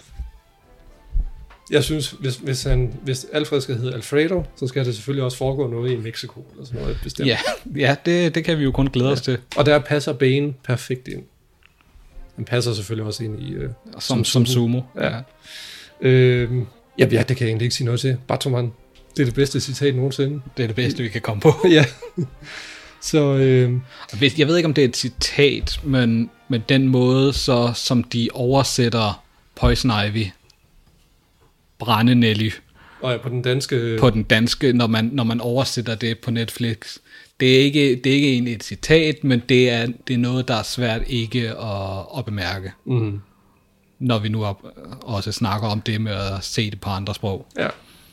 [1.71, 5.37] jeg synes, hvis, hvis, han, hvis Alfred skal hedde Alfredo, så skal det selvfølgelig også
[5.37, 7.27] foregå noget i Mexico, eller sådan noget bestemt.
[7.29, 7.37] Ja,
[7.75, 9.37] ja det, det kan vi jo kun glæde os til.
[9.57, 11.23] Og der passer Bane perfekt ind.
[12.35, 13.51] Han passer selvfølgelig også ind i...
[13.53, 15.15] Øh, Som- som sumo, Ja.
[15.15, 15.21] ja.
[16.01, 16.51] Øh,
[16.99, 18.17] ja, ja, det kan jeg egentlig ikke sige noget til.
[18.27, 18.73] Batman,
[19.17, 20.41] det er det bedste citat nogensinde.
[20.57, 21.53] Det er det bedste, vi kan komme på.
[21.77, 21.85] ja.
[23.01, 23.33] Så...
[23.33, 23.73] Øh,
[24.37, 28.29] Jeg ved ikke, om det er et citat, men, men den måde, så, som de
[28.33, 29.23] oversætter
[29.55, 30.25] Poison Ivy,
[31.79, 32.51] Brænde Nelly,
[33.01, 33.97] og ja, på den danske...
[33.99, 36.97] på den danske, når man, når man oversætter det på Netflix.
[37.39, 40.47] Det er ikke, det er ikke egentlig et citat, men det er, det er noget,
[40.47, 42.71] der er svært ikke at, at bemærke.
[42.85, 43.21] Mhm.
[43.99, 44.63] Når vi nu op,
[45.01, 47.47] også snakker om det med at se det på andre sprog.
[47.59, 47.67] Ja,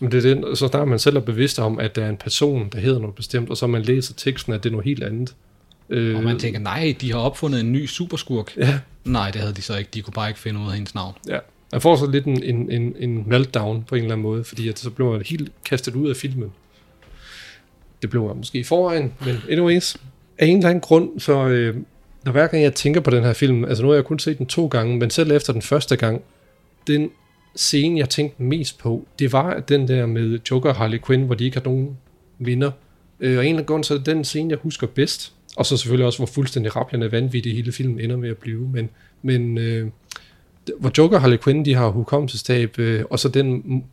[0.04, 2.16] men det er det, så er man selv er bevidst om, at der er en
[2.16, 5.02] person, der hedder noget bestemt, og så man læser teksten, at det er noget helt
[5.02, 5.34] andet.
[5.90, 8.56] Øh, Og man tænker, nej, de har opfundet en ny superskurk.
[8.56, 8.78] Ja.
[9.04, 9.90] Nej, det havde de så ikke.
[9.94, 11.14] De kunne bare ikke finde ud af hendes navn.
[11.28, 11.38] Ja,
[11.72, 14.68] man får så lidt en, en, en, en meltdown på en eller anden måde, fordi
[14.68, 16.52] at så blev man helt kastet ud af filmen.
[18.02, 19.96] Det blev man måske i forvejen, men anyways,
[20.38, 21.76] af en eller anden grund, så øh,
[22.24, 24.38] når hver gang jeg tænker på den her film, altså nu har jeg kun set
[24.38, 26.22] den to gange, men selv efter den første gang,
[26.86, 27.10] den
[27.56, 31.34] scene, jeg tænkte mest på, det var den der med Joker og Harley Quinn, hvor
[31.34, 31.96] de ikke har nogen
[32.38, 32.70] vinder.
[33.20, 35.32] Øh, og en eller anden grund, så er den scene, jeg husker bedst.
[35.56, 38.68] Og så selvfølgelig også, hvor fuldstændig rappelende vanvittig hele filmen ender med at blive.
[38.72, 38.90] Men,
[39.22, 39.88] men øh,
[40.80, 43.84] hvor Joker og Harley Quinn, de har hukommelsestab, øh, og så den,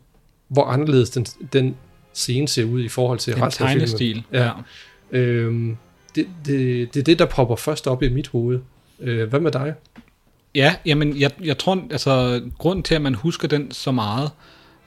[0.48, 1.76] hvor anderledes den, den
[2.12, 3.86] scene ser ud i forhold til Den resten af filmen.
[3.88, 4.44] tegnestil, Ja.
[4.44, 5.18] ja.
[5.18, 5.76] Øhm,
[6.14, 8.58] det, det, det er det, der popper først op i mit hoved.
[9.00, 9.74] Øh, hvad med dig?
[10.54, 14.30] Ja, jamen, jeg, jeg tror, altså, grunden til, at man husker den så meget,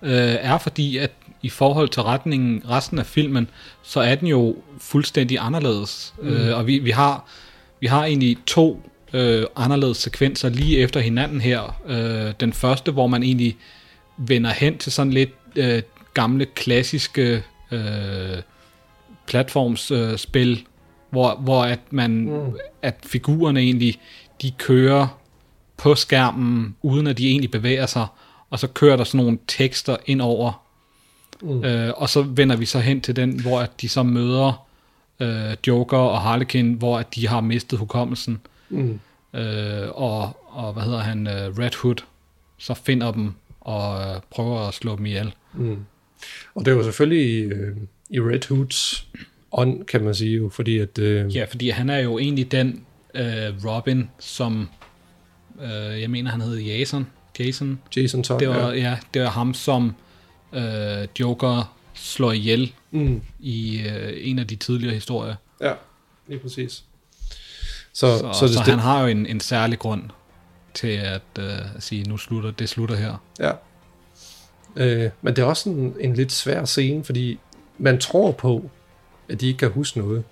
[0.04, 1.12] øh, er fordi, at
[1.42, 3.48] i forhold til retningen, resten af filmen,
[3.84, 6.14] så er den jo fuldstændig anderledes.
[6.22, 6.28] Mm.
[6.28, 7.30] Øh, og vi, vi, har,
[7.80, 8.82] vi har egentlig to
[9.14, 11.82] øh, anderledes sekvenser lige efter hinanden her.
[11.88, 13.58] Øh, den første, hvor man egentlig
[14.18, 15.82] vender hen til sådan lidt øh,
[16.14, 18.38] gamle, klassiske øh,
[19.28, 20.58] platformsspil, øh,
[21.10, 22.54] hvor, hvor at man Mm.
[22.82, 24.00] at figurerne egentlig
[24.42, 25.08] de kører
[25.78, 28.08] på skærmen uden at de egentlig bevæger sig,
[28.50, 30.62] og så kører der sådan nogle tekster ind over,
[31.42, 31.64] Mm.
[31.64, 34.68] øh, og så vender vi så hen til den, hvor at de så møder
[35.20, 38.40] øh, Joker og Harlequin, hvor at de har mistet hukommelsen.
[38.70, 39.00] Mm.
[39.34, 41.96] Øh, og, og hvad hedder han, øh, Red Hood,
[42.58, 45.34] så finder dem og øh, prøver at slå dem ihjel.
[45.54, 45.78] Mm.
[46.56, 47.76] Og det jo selvfølgelig i, øh,
[48.10, 49.08] i Red Hoods
[49.52, 51.00] ånd, kan man sige jo, fordi at...
[51.00, 52.84] Øh, Ja, fordi han er jo egentlig den
[53.16, 54.70] øh, Robin, som
[55.62, 57.08] øh, jeg mener, han hed Jason.
[57.40, 57.80] Jason.
[57.96, 58.74] Jason Todd, det var, ja.
[58.74, 58.98] ja.
[59.14, 59.96] det var ham, som
[60.54, 63.22] øh, Joker slår ihjel Mm.
[63.40, 65.36] i øh, en af de tidligere historier.
[65.62, 65.74] Ja,
[66.28, 66.84] lige præcis.
[67.94, 70.04] Så, Så, så, så, så, det, han har jo en, en særlig grund
[70.74, 73.24] til at øh, at sige, nu slutter det slutter her.
[73.40, 73.52] Ja.
[74.76, 77.40] Øh, men det er også en, en lidt svær scene, fordi
[77.78, 78.70] man tror på,
[79.30, 80.24] at de ikke kan huske noget.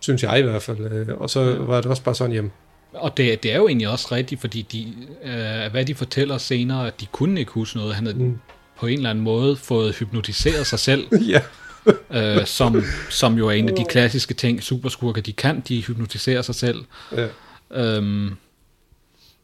[0.00, 0.78] Synes jeg i hvert fald.
[0.92, 2.52] Øh, Og så var det også bare sådan, jamen,
[2.94, 6.86] Og det, det er jo egentlig også rigtigt, fordi de, øh, hvad de fortæller senere,
[6.86, 7.94] at de kunne ikke huske noget.
[7.94, 8.38] Han havde mm.
[8.78, 11.06] på en eller anden måde fået hypnotiseret sig selv.
[11.32, 11.40] ja.
[12.38, 16.42] øh, som, som jo er en af de klassiske ting, superskurker de kan, de hypnotiserer
[16.42, 16.84] sig selv.
[17.16, 17.28] Ja.
[17.70, 18.30] Øhm,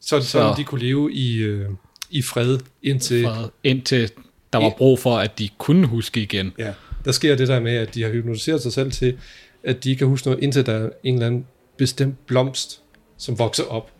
[0.01, 1.69] så, så, så de kunne leve i, øh,
[2.11, 3.25] i fred indtil...
[3.25, 4.11] Fred, indtil
[4.53, 6.53] der var brug for, at de kunne huske igen.
[6.59, 6.73] Ja,
[7.05, 9.19] der sker det der med, at de har hypnotiseret sig selv til,
[9.65, 11.47] at de ikke kan huske noget, indtil der er en eller anden
[11.77, 12.81] bestemt blomst,
[13.19, 13.91] som vokser op.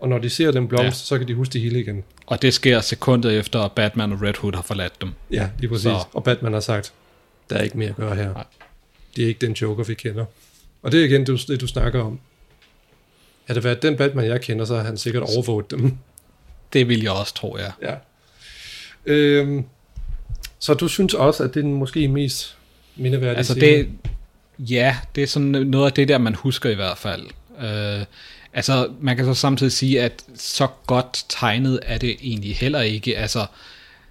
[0.00, 0.90] Og når de ser den blomst, Ja.
[1.06, 2.04] så kan de huske det hele igen.
[2.26, 5.10] Og det sker sekundet efter, at Batman og Red Hood har forladt dem.
[5.30, 5.82] Ja, lige præcis.
[5.82, 6.04] Så.
[6.12, 6.92] Og Batman har sagt,
[7.50, 8.32] der er ikke mere at gøre her.
[8.32, 8.44] Nej.
[9.16, 10.24] Det er ikke den Joker, vi kender.
[10.82, 12.20] Og det er igen det, det du snakker om.
[13.44, 15.96] Havde det været den Batman, jeg kender, så har han sikkert overvåget dem.
[16.72, 17.88] det vil jeg også tro, ja.
[17.90, 17.94] Ja.
[19.06, 19.64] Øhm,
[20.58, 22.56] så du synes også, at det er den måske mest
[22.96, 23.66] mindeværdige Altså scene?
[23.66, 23.88] det,
[24.58, 27.26] ja, det er sådan noget af det der, man husker i hvert fald.
[27.60, 28.04] Øh,
[28.54, 33.18] altså, man kan så samtidig sige, at så godt tegnet er det egentlig heller ikke.
[33.18, 33.46] Altså,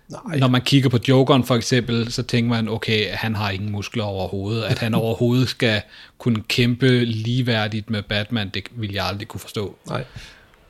[0.09, 0.39] Nej.
[0.39, 4.03] når man kigger på Jokeren for eksempel, så tænker man, okay, han har ingen muskler
[4.03, 4.63] overhovedet.
[4.63, 5.81] At han overhovedet skal
[6.17, 9.75] kunne kæmpe ligeværdigt med Batman, det vil jeg aldrig kunne forstå.
[9.87, 10.03] Nej.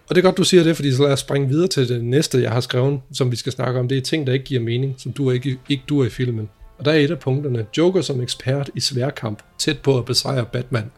[0.10, 2.04] Og det er godt, du siger det, fordi så lad os springe videre til det
[2.04, 3.88] næste, jeg har skrevet, som vi skal snakke om.
[3.88, 6.50] Det er ting, der ikke giver mening, som du ikke, ikke du er i filmen.
[6.78, 7.66] Og der er et af punkterne.
[7.78, 10.92] Joker som ekspert i sværkamp, tæt på at besejre Batman.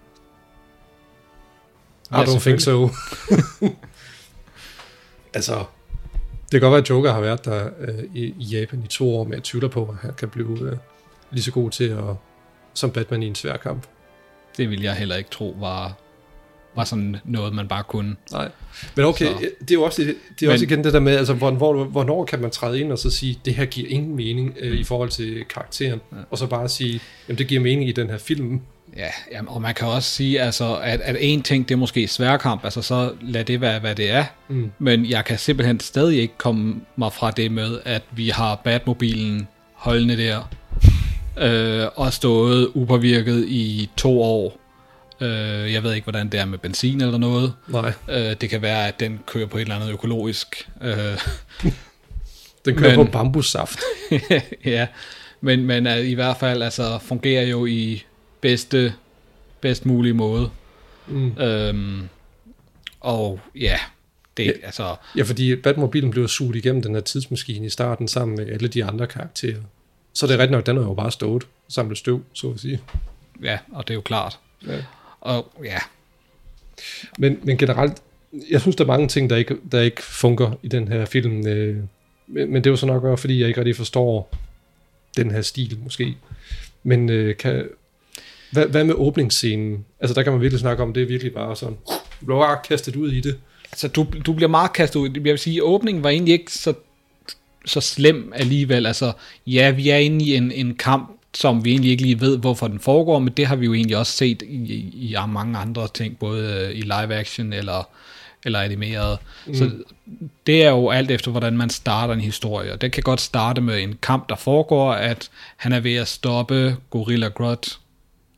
[2.12, 2.90] I Ja, don't think so.
[5.34, 5.64] altså,
[6.52, 9.16] det kan godt være, at Joker har været der øh, i, i Japan i to
[9.18, 10.78] år, men jeg tvivler på, at han kan blive øh,
[11.32, 12.04] lige så god til at
[12.74, 13.84] som Batman i en sværkamp.
[14.58, 15.98] Det vil jeg heller ikke tro var,
[16.76, 18.16] var sådan noget, man bare kunne.
[18.32, 18.52] Nej.
[18.96, 19.50] Men okay, Så.
[19.60, 22.26] det er jo også, det er Men- også igen det der med, altså, hvornår, hvornår
[22.26, 25.10] kan man træde ind og så sige, det her giver ingen mening øh, i forhold
[25.10, 26.18] til karakteren, ja.
[26.32, 28.62] og så bare sige, jamen det giver mening i den her film.
[28.96, 32.08] Ja, jamen, og man kan også sige, altså, at, at en ting, det er måske
[32.08, 34.26] sværkamp, altså så lad det være, hvad det er.
[34.48, 34.72] Mm.
[34.80, 39.48] Men jeg kan simpelthen stadig ikke komme mig fra det med, at vi har Batmobilen
[39.74, 40.50] holdende der,
[41.38, 44.60] øh, og stået upåvirket i to år.
[45.22, 47.54] Øh, jeg ved ikke, hvordan det er med benzin eller noget.
[47.68, 47.94] Nej.
[48.10, 50.70] Øh, det kan være, at den kører på et eller andet økologisk.
[50.82, 51.20] Øh,
[52.66, 53.80] Den kører på bambussaft.
[54.66, 54.88] ja,
[55.42, 58.04] men, men uh, i hvert fald altså, fungerer jo i
[58.46, 58.94] bedste,
[59.62, 60.50] bedst mulige måde.
[61.08, 61.38] Mm.
[61.38, 62.10] Øhm,
[63.00, 63.80] og ja,
[64.38, 64.52] det Ja.
[64.64, 64.96] altså...
[65.18, 68.86] Ja, fordi Batmobilen blev suget igennem den her tidsmaskine i starten sammen med alle de
[68.86, 69.62] andre karakterer.
[70.14, 72.82] Så det er rigtigt nok, den har jo bare stået samlet støv, så at sige.
[73.44, 74.40] Ja, og det er jo klart.
[74.68, 74.84] Ja.
[75.22, 75.80] Og ja,
[77.18, 78.02] Men, men generelt,
[78.50, 81.48] jeg synes, der er mange ting, der ikke, der ikke fungerer i den her film.
[81.48, 81.76] Øh,
[82.28, 84.36] men, men det er jo så nok også, fordi jeg ikke rigtig forstår
[85.18, 86.18] den her stil, måske.
[86.84, 87.70] Men øh, kan,
[88.56, 89.86] hvad, hvad med åbningsscenen?
[90.00, 91.78] Altså, der kan man virkelig snakke om, det er virkelig bare sådan,
[92.20, 93.38] du bliver bare kastet ud i det.
[93.72, 95.10] altså du, du bliver meget kastet ud.
[95.16, 96.74] Jeg vil sige, åbningen var egentlig ikke så,
[97.66, 98.86] så slem alligevel.
[98.86, 99.12] Altså,
[99.48, 102.68] ja, vi er inde i en, en kamp, som vi egentlig ikke lige ved, hvorfor
[102.68, 105.88] den foregår, men det har vi jo egentlig også set i, i, i mange andre
[105.94, 107.90] ting, både øh, i live action eller,
[108.46, 109.18] eller animeret.
[109.46, 109.56] Mm.
[109.56, 109.72] Så
[110.48, 112.74] det er jo alt efter, hvordan man starter en historie.
[112.74, 116.08] Og det kan godt starte med en kamp, der foregår, at han er ved at
[116.08, 117.78] stoppe Gorilla Grodd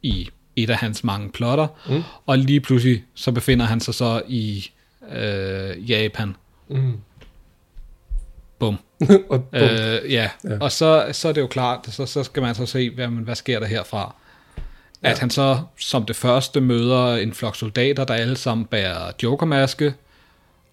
[0.07, 2.03] i et af hans mange plotter, Mm.
[2.25, 4.69] og lige pludselig så befinder han sig så i
[5.11, 6.35] øh, Japan.
[6.69, 6.97] Mm.
[8.59, 8.77] Bum.
[9.29, 9.43] og, bum.
[9.53, 9.99] Øh, ja.
[10.09, 10.29] Ja.
[10.43, 13.07] ja, og så, så er det jo klart, så, så skal man så se, hvad,
[13.07, 14.15] hvad sker der herfra.
[15.03, 15.09] Ja.
[15.11, 19.93] At han så som det første møder en flok soldater, der alle sammen bærer jokermaske,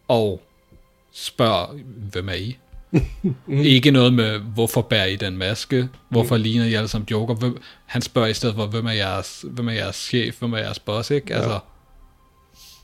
[0.09, 0.43] og
[1.12, 1.66] spørger,
[2.12, 2.57] hvem er I?
[3.49, 5.88] Ikke noget med, hvorfor bærer I den maske?
[6.09, 6.42] Hvorfor mm.
[6.42, 7.34] ligner I alle sammen joker?
[7.34, 10.38] Hvem, han spørger i stedet for, hvem er jeres, hvem er jeres chef?
[10.38, 11.11] Hvem er jeres boss?
[11.11, 11.26] Ikke?
[11.30, 11.36] Ja.
[11.36, 11.59] Altså,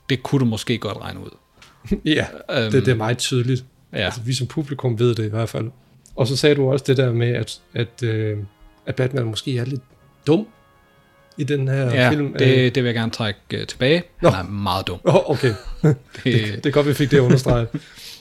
[0.09, 1.31] det kunne du måske godt regne ud.
[2.05, 3.65] ja, Øhm, det, det er meget tydeligt.
[3.93, 3.99] Ja.
[3.99, 5.71] Altså, vi som publikum ved det i hvert fald.
[6.17, 8.39] Og så sagde du også det der med, at, at, øh,
[8.87, 9.83] at Batman måske er lidt
[10.27, 10.47] dum
[11.37, 12.33] i den her Ja, film.
[12.33, 14.03] det, det vil jeg gerne trække uh, tilbage.
[14.23, 14.29] Nå.
[14.29, 15.01] Han er meget dum.
[15.05, 15.49] Oh, okay.
[15.83, 16.35] det, det,
[16.65, 17.69] det er godt, vi fik det understreget.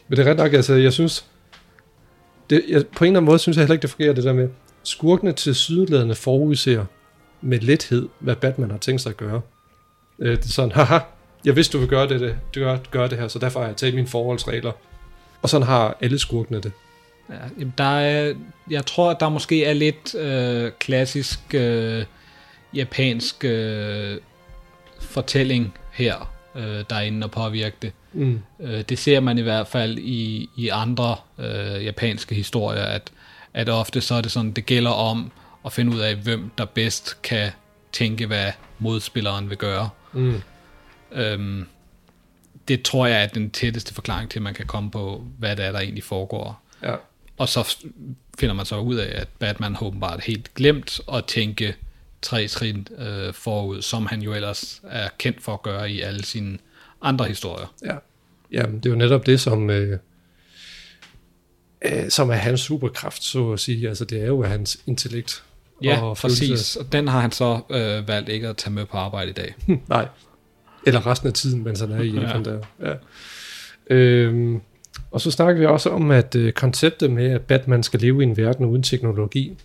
[0.08, 1.26] Men det er ret nok, altså, jeg synes,
[2.50, 4.34] det, jeg, på en eller anden måde synes jeg heller ikke, det fungerer det der
[4.34, 4.50] med,
[4.84, 6.86] skurkene til sydlædende forudser
[7.42, 9.42] med lethed, hvad Batman har tænkt sig at gøre.
[10.20, 11.00] Øh, det er sådan, haha,
[11.46, 13.68] jeg vidste, du vil gøre det, det, du gør, gør det her, så derfor har
[13.68, 14.72] jeg taget mine forholdsregler.
[15.42, 16.72] Og sådan har alle skurkene det.
[17.30, 18.34] Ja, jamen, der er,
[18.70, 22.06] jeg tror, der måske er lidt øh, klassisk øh,
[22.74, 24.18] japansk øh,
[25.00, 27.92] fortælling her, øh, der er inde og påvirke det.
[28.14, 28.42] Mm.
[28.60, 33.12] Øh, det ser man i hvert fald i, i andre øh, japanske historier, at,
[33.54, 35.32] at ofte så er det sådan, det gælder om
[35.66, 37.52] at finde ud af, hvem der bedst kan
[37.92, 39.90] tænke, hvad modspilleren vil gøre.
[40.14, 40.42] Mm.
[41.12, 41.68] Øhm,
[42.68, 45.66] det tror jeg er den tætteste forklaring til, at man kan komme på, hvad det
[45.66, 46.62] er, der egentlig foregår.
[46.84, 46.96] Ja.
[47.38, 47.78] Og så
[48.40, 51.76] finder man så ud af, at Batman åbenbart helt glemt at tænke
[52.22, 56.26] tre trin øh, forud, som han jo ellers er kendt for at gøre i alle
[56.26, 56.58] sine
[57.02, 57.74] andre historier.
[57.86, 57.96] Ja.
[58.52, 60.00] Jamen, det er jo netop det, som, øh,
[61.86, 63.90] øh, som er hans superkraft, så at sige.
[63.90, 65.44] Altså, det er jo hans intellekt.
[65.84, 66.40] Ja, og præcis.
[66.40, 66.80] følelse.
[66.80, 69.56] Og den har han så øh, valgt ikke at tage med på arbejde i dag.
[69.88, 70.08] Nej.
[70.86, 72.22] Eller resten af tiden, mens han er i Ja.
[72.22, 72.60] Japan der.
[72.82, 72.94] Ja.
[73.96, 74.62] Øhm,
[75.12, 78.26] og så snakker vi også om, at øh, konceptet med, at Batman skal leve i
[78.26, 79.58] en verden uden teknologi,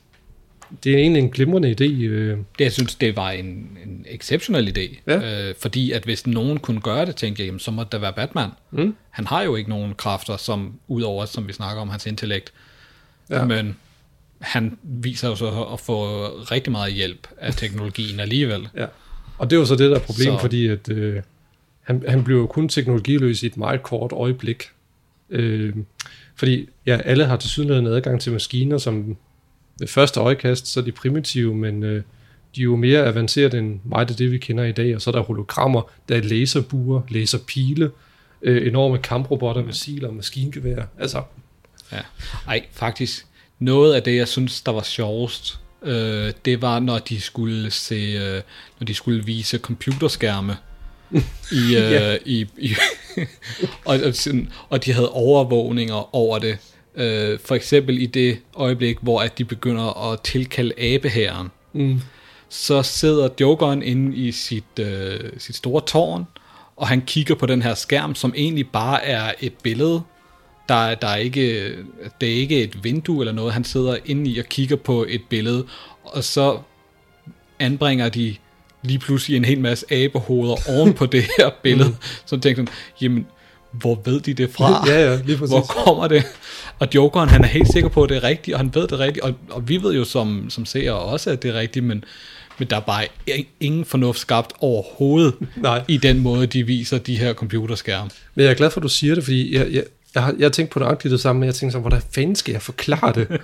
[0.85, 1.85] det er egentlig en glimrende idé.
[2.05, 2.39] Øh.
[2.59, 3.47] Det, jeg synes, det var en,
[3.85, 5.01] en exceptionel idé.
[5.07, 5.49] Ja.
[5.49, 8.13] Øh, fordi at hvis nogen kunne gøre det, tænkte jeg, jamen, så må det være
[8.13, 8.51] Batman.
[8.71, 8.95] Mm.
[9.11, 12.53] Han har jo ikke nogen kræfter, som udover, som vi snakker om, hans intellekt.
[13.31, 13.45] Ja.
[13.45, 13.77] Men
[14.41, 18.69] han viser jo så at få rigtig meget hjælp af teknologien alligevel.
[18.77, 18.87] Ja.
[19.39, 21.23] Og det er jo så det, der er problemet, Så- fordi at, øh,
[21.83, 24.63] han, han blev jo kun teknologiløs i et meget kort øjeblik.
[25.31, 25.75] Øh,
[26.37, 27.49] fordi ja, alle har til
[27.87, 29.17] adgang til maskiner, som
[29.79, 32.03] ved første øjekast, så er de primitive, men øh,
[32.57, 34.95] de er jo mere avancerede end meget af det, vi kender i dag.
[34.95, 37.91] Og så er der hologrammer, der er laserbuer, laserpile,
[38.43, 40.83] øh, enorme kamprobotter, missiler og maskingevær.
[40.99, 41.23] Altså,
[41.93, 42.01] Ja.
[42.49, 43.27] Ej, faktisk,
[43.59, 47.95] noget af det, jeg synes, der var sjovest, øh, det var, når de skulle se,
[47.95, 48.43] øh,
[48.81, 50.57] når de skulle vise computerskærme.
[51.13, 51.17] I,
[51.77, 52.17] øh, Ja.
[52.25, 52.75] i, i
[53.85, 54.15] og, og,
[54.69, 56.59] og de havde overvågninger over det.
[56.97, 61.49] Øh, for eksempel i det øjeblik, hvor at de begynder at tilkalde abehæren.
[61.73, 62.01] Mm.
[62.49, 66.27] Så sidder Jokeren inde i sit, øh, sit store tårn,
[66.77, 70.03] og han kigger på den her skærm, som egentlig bare er et billede.
[70.69, 71.73] Der, er- der er ikke,
[72.21, 73.53] det er ikke et vindue eller noget.
[73.53, 75.67] Han sidder inde i og kigger på et billede,
[76.05, 76.59] og så
[77.59, 78.37] anbringer de
[78.83, 81.89] lige pludselig en hel masse abehoveder oven på det her billede.
[81.89, 81.95] Mm.
[82.27, 82.69] Så tænker han,
[83.01, 83.27] jamen,
[83.73, 84.85] hvor ved de det fra?
[84.89, 85.51] Ja, ja, lige præcis.
[85.53, 86.25] Hvor kommer det?
[86.79, 88.99] Og Jokeren, han er helt sikker på, at det er rigtigt, og han ved det
[88.99, 92.05] rigtigt, og, og vi ved jo som, som seere også, at det er rigtigt, men,
[92.59, 93.07] men der er bare
[93.61, 95.83] ingen fornuft skabt overhovedet Nej.
[95.89, 98.11] i den måde, de viser de her computerskærme.
[98.35, 100.45] Men jeg er glad for, at du siger det, fordi jeg, jeg, jeg, har, jeg
[100.45, 103.13] har tænkt på nøjagtigt det samme, men jeg tænkte sådan, hvordan fanden skal jeg forklare
[103.15, 103.29] det?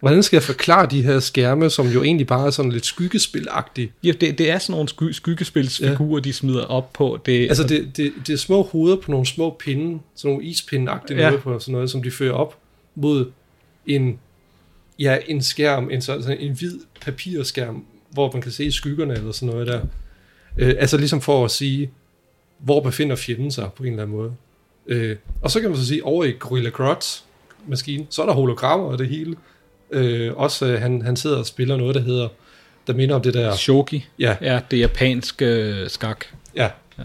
[0.00, 3.92] Hvordan skal jeg forklare de her skærme, som jo egentlig bare er sådan lidt skyggespilagtige?
[4.04, 6.20] Ja, det, det er sådan nogle sky, skyggespilsfigurer, ja.
[6.20, 7.18] de smider op på.
[7.26, 11.16] Det, Altså, det, det, det er små hoveder på nogle små pinde, sådan nogle ispinde-agtige
[11.16, 11.36] Ja.
[11.36, 12.56] på sådan noget, som de fører op
[12.94, 13.30] mod
[13.86, 14.18] en,
[14.98, 19.54] ja, en skærm, en, sådan, en hvid papirskærm, hvor man kan se skyggerne eller sådan
[19.54, 19.80] noget der.
[20.58, 21.90] Øh, altså ligesom for at sige,
[22.58, 24.32] hvor befinder fjenden sig på en eller anden måde.
[24.86, 27.24] Øh, og så kan man så sige, over i Gorilla Grots
[27.66, 29.36] maskine, så er der hologrammer og det hele.
[29.90, 32.28] Øh, også øh, han, han sidder og spiller noget, der hedder,
[32.86, 33.56] der minder om det der...
[33.56, 34.06] Shogi.
[34.18, 34.36] Ja.
[34.40, 36.24] ja det japanske øh, skak.
[36.56, 36.70] Ja.
[36.98, 37.04] Ja.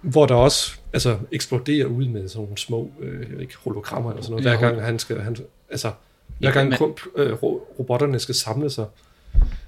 [0.00, 4.32] Hvor der også altså, eksploderer ud med sådan nogle små øh, ikke, hologrammer eller sådan
[4.32, 5.36] noget, Ja, hver gang han skal, han,
[5.70, 5.90] altså,
[6.38, 8.84] hver Ja, gang men- komp, øh, ro- robotterne skal samle sig.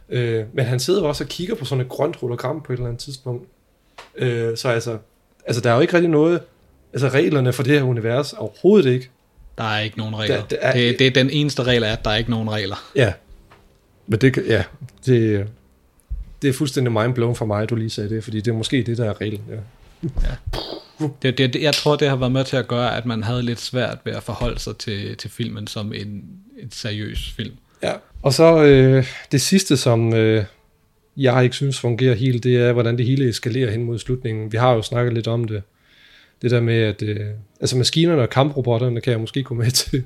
[0.09, 2.89] Øh, men han sidder også og kigger på sådan et grønt hologram på et eller
[2.89, 3.49] andet tidspunkt.
[4.17, 4.99] Øh, så altså,
[5.47, 6.41] altså, der er jo ikke rigtig noget,
[6.93, 9.11] altså reglerne for det her univers, overhovedet ikke.
[9.59, 10.37] Der er ikke nogen regler.
[10.37, 12.51] Der- der er- det, det er den eneste regel, er, at der er ikke nogen
[12.51, 12.91] regler.
[12.97, 13.13] Ja.
[14.07, 14.65] Men det, ja,
[15.07, 15.47] det,
[16.43, 18.83] det er fuldstændig mindblown for mig, at du lige sagde det, fordi det er måske
[18.83, 19.43] det, der er reglen.
[19.51, 19.57] Ja.
[20.03, 20.13] Det,
[21.23, 23.61] det, det, jeg tror, det har været med til at gøre, at man havde lidt
[23.61, 26.25] svært ved at forholde sig til, til filmen som en,
[26.63, 27.55] en seriøs film.
[27.83, 27.93] Ja.
[28.23, 30.45] Og så øh, det sidste, som øh,
[31.17, 34.53] jeg ikke synes fungerer helt, det er, hvordan det hele eskalerer hen mod slutningen.
[34.53, 35.63] Vi har jo snakket lidt om det.
[36.43, 37.27] Det der med, at øh,
[37.61, 40.05] altså maskinerne og kamprobotterne kan jeg måske gå med til.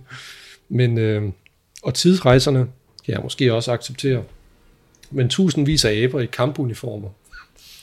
[0.68, 1.22] Men, øh,
[1.82, 2.66] og tidsrejserne
[3.05, 4.22] kan jeg måske også acceptere.
[5.11, 7.09] Men tusindvis af aber i kampuniformer.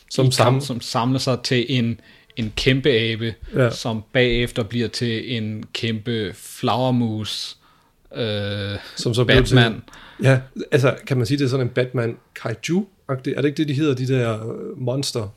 [0.09, 1.99] Som, Som, sam, sammen, som samler sig til en,
[2.35, 3.69] en kæmpe abe, Ja.
[3.69, 7.57] som bagefter bliver til en kæmpe flagermus
[8.15, 9.71] øh, Som så Batman.
[9.73, 9.81] Til,
[10.23, 10.39] ja,
[10.71, 13.73] altså kan man sige, det er sådan en Batman kaiju Er det ikke det, de
[13.73, 15.27] hedder, de der øh, monster?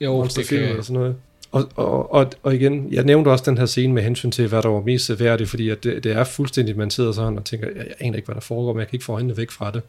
[0.00, 1.16] Jo, monsterfilm det kan- eller sådan noget.
[1.52, 4.62] Og, og, og, og igen, jeg nævnte også den her scene med hensyn til, hvad
[4.62, 7.66] der var mest seværdigt, fordi at det, det er fuldstændig, man sidder sådan og tænker,
[7.66, 9.70] jeg, jeg aner ikke, hvad der foregår, men jeg kan ikke få øjnene væk fra
[9.70, 9.82] det.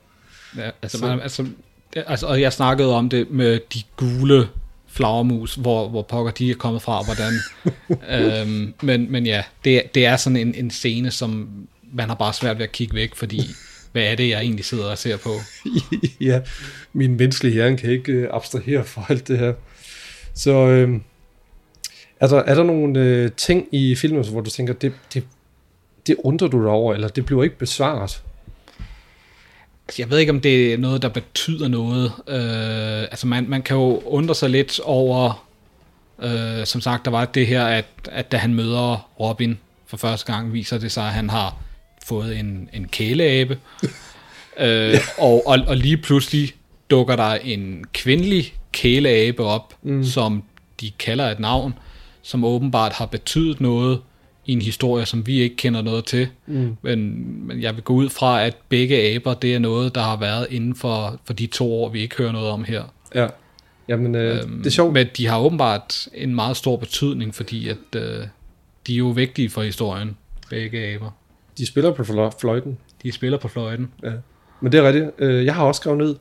[0.57, 1.45] Ja, altså, Så- man, altså,
[1.95, 4.47] altså, og jeg snakkede om det med de gule
[4.95, 7.33] flagermus, hvor, hvor pokker de er kommet fra, og hvordan.
[8.41, 11.49] øhm, men, men ja, det, det er sådan en, en scene, som
[11.93, 13.41] man har bare svært ved at kigge væk, fordi
[13.91, 15.29] hvad er det, jeg egentlig sidder og ser på?
[16.29, 16.41] ja,
[16.93, 19.53] min menneskelige hjerne kan ikke øh, abstrahere fra alt det her.
[20.33, 20.99] Så øh,
[22.19, 25.23] er, der, er der nogle øh, ting i filmen, hvor du tænker, det, det,
[26.07, 28.23] det undrer du dig over, eller det bliver ikke besvaret?
[29.87, 32.11] Altså, Jeg ved ikke, om det er noget, der betyder noget.
[32.27, 35.47] Øh, altså, man, man kan jo undre sig lidt over,
[36.21, 39.57] øh, som sagt, der var det her, at, at da han møder Robin
[39.87, 41.55] for første gang, viser det sig, at han har
[42.05, 43.59] fået en, en kæleabe.
[44.59, 46.53] øh, og, og, og lige pludselig
[46.89, 50.03] dukker der en kvindelig kæleabe op, mm.
[50.03, 50.43] som
[50.81, 51.73] de kalder et navn,
[52.21, 54.01] som åbenbart har betydet noget
[54.45, 56.27] i en historie, som vi ikke kender noget til.
[56.45, 56.77] Mm.
[56.81, 60.17] Men, men jeg vil gå ud fra, at begge aber, det er noget, der har
[60.17, 62.83] været inden for, for de to år, vi ikke hører noget om her.
[63.15, 63.27] Ja.
[63.87, 64.93] Jamen, øh, øhm, det er sjovt.
[64.93, 68.27] Men de har åbenbart en meget stor betydning, fordi at øh,
[68.87, 70.17] de er jo vigtige for historien,
[70.49, 71.09] begge aber.
[71.57, 72.03] De spiller på
[72.39, 72.77] fløjten.
[73.03, 73.91] De spiller på fløjten.
[74.03, 74.11] Ja.
[74.61, 75.05] Men det er rigtigt.
[75.19, 76.15] Øh, Jeg har også skrevet ned,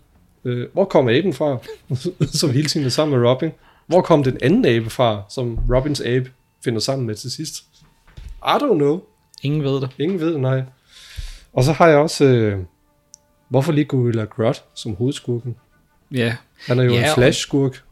[0.45, 1.59] øh, hvor kom aben fra,
[2.41, 3.51] som hele tiden er sammen med Robin?
[3.87, 6.31] Hvor kom den anden abe fra, som Robins abe
[6.64, 7.64] finder sammen med til sidst?
[8.47, 9.01] I don't know.
[9.43, 9.91] Ingen ved det.
[9.99, 10.63] Ingen ved det, nej.
[11.53, 12.59] Og så har jeg også, øh,
[13.49, 15.57] hvorfor lige Gorilla Grodd som hovedskurken?
[16.13, 16.37] Ja.
[16.67, 17.83] Han er jo Ja, en flash-skurk.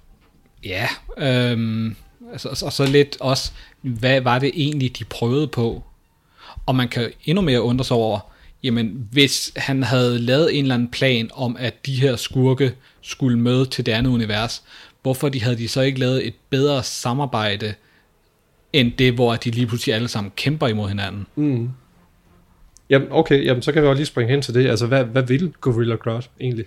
[0.64, 0.88] Ja,
[1.18, 1.96] øhm,
[2.32, 5.82] altså, og så- og så lidt også, hvad var det egentlig, de prøvede på?
[6.66, 8.20] Og man kan endnu mere undre sig over,
[8.62, 13.38] jamen hvis han havde lavet en eller anden plan om, at de her skurke skulle
[13.38, 14.62] møde til det andet univers,
[15.02, 17.74] hvorfor de havde de så ikke lavet et bedre samarbejde,
[18.72, 21.26] end det, hvor de lige pludselig alle sammen kæmper imod hinanden?
[21.36, 21.68] Mm.
[22.90, 24.66] Jamen, okay, jamen, så kan vi også lige springe hen til det.
[24.66, 26.64] Altså, hvad, hvad vil Gorilla Grodd egentlig?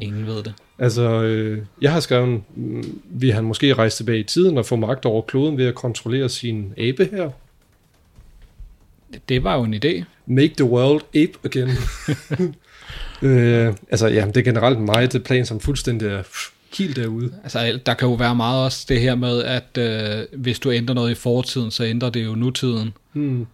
[0.00, 0.54] Ingen ved det.
[0.78, 4.76] Altså, øh, jeg har skrevet, mm, vil han måske rejse tilbage i tiden og få
[4.76, 7.30] magt over kloden ved at kontrollere sin abe her?
[9.28, 10.04] Det var jo en idé.
[10.26, 11.68] Make the world ape again.
[13.28, 16.22] øh, altså, ja, det er generelt mig det plan, som fuldstændig er
[16.78, 17.32] helt derude.
[17.42, 20.94] Altså, der kan jo være meget også det her med, at øh, hvis du ændrer
[20.94, 22.94] noget i fortiden, så ændrer det jo nutiden.
[23.12, 23.46] Hmm.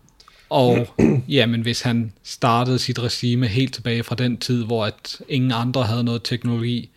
[0.51, 0.89] Og
[1.29, 5.83] jamen, hvis han startede sit regime helt tilbage fra den tid, hvor at ingen andre
[5.83, 6.91] havde noget teknologi,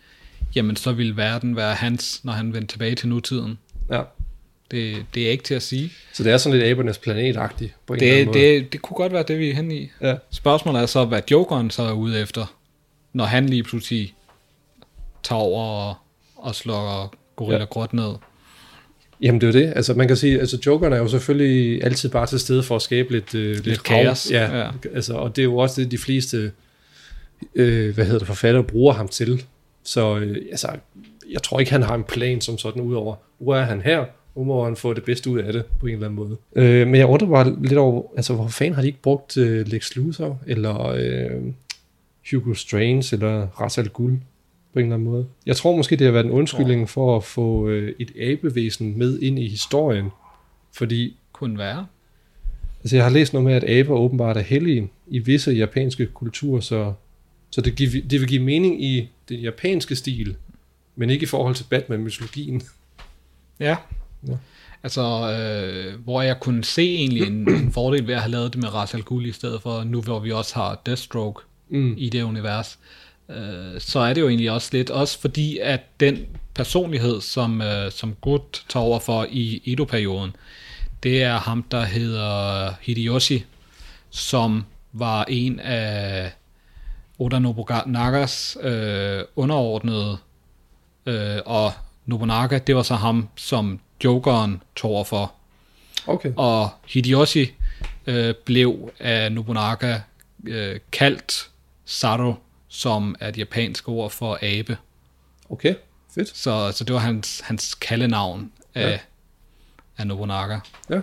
[0.56, 3.58] jamen så ville verden være hans, når han vendte tilbage til nutiden.
[3.90, 4.02] Ja.
[4.70, 5.92] Det, det er ikke til at sige.
[6.12, 8.38] Så det er sådan lidt abernes planetagtigt på en eller Det, anden måde.
[8.62, 9.90] det, det kunne godt være det, vi er henne i.
[10.02, 10.14] Ja.
[10.30, 12.54] Spørgsmålet er så, hvad Jokeren så er ude efter,
[13.12, 14.14] når han lige pludselig
[15.22, 15.94] tager over og,
[16.36, 17.64] og slår Gorilla Ja.
[17.64, 18.14] Grodd ned.
[19.22, 19.72] Jamen det er det.
[19.76, 22.82] Altså man kan sige, altså Jokeren er jo selvfølgelig altid bare til stede for at
[22.82, 24.30] skabe lidt, øh, lidt, Lidt kaos.
[24.30, 24.70] Ja, Ja.
[24.94, 26.52] Altså, og det er jo også det, de fleste
[27.54, 29.44] øh, hvad hedder det, forfattere bruger ham til.
[29.82, 30.68] Så øh, altså,
[31.30, 34.04] jeg tror ikke, han har en plan som sådan udover, hvor er han her,
[34.36, 36.36] nu må han få det bedste ud af det på en eller anden måde.
[36.56, 39.66] Øh, men jeg undrer bare lidt over, altså hvor fanden har de ikke brugt øh,
[39.66, 41.30] Lex Luthor, eller øh,
[42.30, 44.12] Hugo Strange, eller Ra's al Ghul
[44.76, 45.26] på en eller anden måde.
[45.46, 49.18] Jeg tror måske, det har været en undskyldning for at få øh, et abevæsen med
[49.18, 50.10] ind i historien,
[50.72, 51.86] fordi Kunne være.
[52.80, 56.60] Altså, jeg har læst noget med, at aber åbenbart er hellige i visse japanske kulturer,
[56.60, 56.92] så,
[57.50, 60.36] så det, giver, det vil give mening i den japanske stil,
[60.96, 62.62] men ikke i forhold til Batman-mytologien.
[63.60, 63.76] Ja.
[64.28, 64.36] Ja.
[64.82, 68.62] Altså, øh, hvor jeg kunne se egentlig en, en fordel ved at have lavet det
[68.62, 71.94] med Ra's al Ghul i stedet for nu, hvor vi også har Deathstroke Mm.
[71.98, 73.05] i det univers, øh,
[73.78, 78.16] så er det jo egentlig også lidt, også fordi at den personlighed, som, øh, som
[78.20, 80.36] Groot tager over for i Edo-perioden,
[81.02, 83.44] det er ham, der hedder Hideyoshi,
[84.10, 86.32] som var en af
[87.18, 90.18] Oda Nobunagas øh, underordnede,
[91.06, 91.72] øh, og
[92.06, 95.32] Nobunaga, det var så ham, som Jokeren tog over for.
[96.06, 96.32] Okay.
[96.36, 97.52] Og Hideyoshi
[98.06, 100.00] øh, blev af Nobunaga
[100.46, 101.50] øh, kaldt
[101.84, 102.34] Saro,
[102.76, 104.76] som er et japansk ord for abe.
[105.50, 105.74] Okay,
[106.14, 106.36] fedt.
[106.36, 108.98] Så, så det var hans, hans kaldenavn af, Ja.
[109.98, 110.58] af Nobunaga.
[110.90, 111.00] Ja.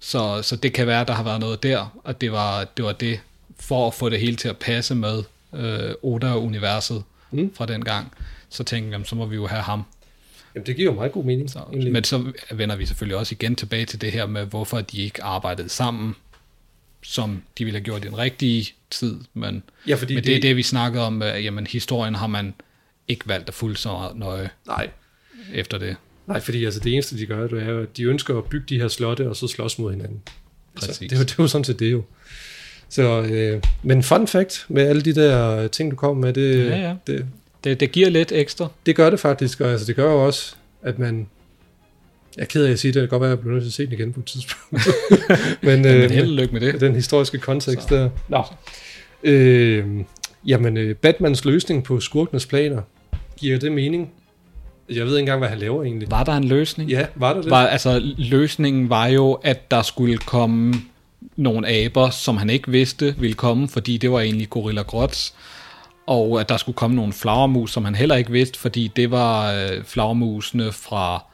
[0.00, 2.92] Så, så det kan være, der har været noget der, og det var det, var
[2.92, 3.20] det
[3.60, 5.22] for at få det hele til at passe med
[5.54, 7.54] øh, Oda-universet Mm.
[7.54, 8.12] fra den gang.
[8.48, 9.82] Så tænkte jeg, så må vi jo have ham.
[10.54, 11.50] Jamen, det giver jo meget god mening.
[11.50, 11.92] Så, egentlig.
[11.92, 15.22] men så vender vi selvfølgelig også igen tilbage til det her med, hvorfor de ikke
[15.22, 16.14] arbejdede sammen
[17.02, 20.32] som de ville have gjort i den rigtige tid, men, Ja, fordi men det, det
[20.32, 22.54] er det- det, vi snakkede om, at jamen, historien har man
[23.08, 24.90] ikke valgt at fulde så nøje Nej.
[25.54, 25.96] efter det.
[26.26, 28.80] Nej, fordi altså, det eneste, de gør, det er at de ønsker at bygge de
[28.80, 30.22] her slotte, og så slås mod hinanden.
[30.74, 30.98] Altså, Præcis.
[31.10, 32.02] det, er jo, det er jo sådan set det jo.
[32.88, 36.76] Så, øh, men fun fact med alle de der ting, du kommer med, det, Ja,
[36.88, 36.94] ja.
[37.06, 37.26] det,
[37.64, 38.68] Det, det giver lidt ekstra.
[38.86, 41.28] det gør det faktisk, og altså, det gør jo også, at man...
[42.36, 43.64] Jeg er ked af at sige det, det kan godt være, at jeg bliver nødt
[43.64, 44.86] til at se den igen på et tidspunkt.
[45.62, 46.80] men, Jamen, held og lykke med det.
[46.80, 48.10] Den historiske kontekst der.
[48.28, 48.42] Nå.
[49.22, 49.84] Øh,
[50.46, 52.82] jamen, øh, Batmans løsning på skurkenes planer,
[53.36, 54.10] giver det mening?
[54.88, 56.10] Jeg ved ikke engang, hvad han laver egentlig.
[56.10, 56.90] Var der en løsning?
[56.90, 57.50] Ja, var der det?
[57.50, 60.74] Var, altså, løsningen var jo, at der skulle komme
[61.36, 65.34] nogle aber, som han ikke vidste ville komme, fordi det var egentlig Gorilla Grots,
[66.06, 69.52] og at der skulle komme nogle flagermus, som han heller ikke vidste, fordi det var
[69.52, 71.24] øh, flagermusene fra,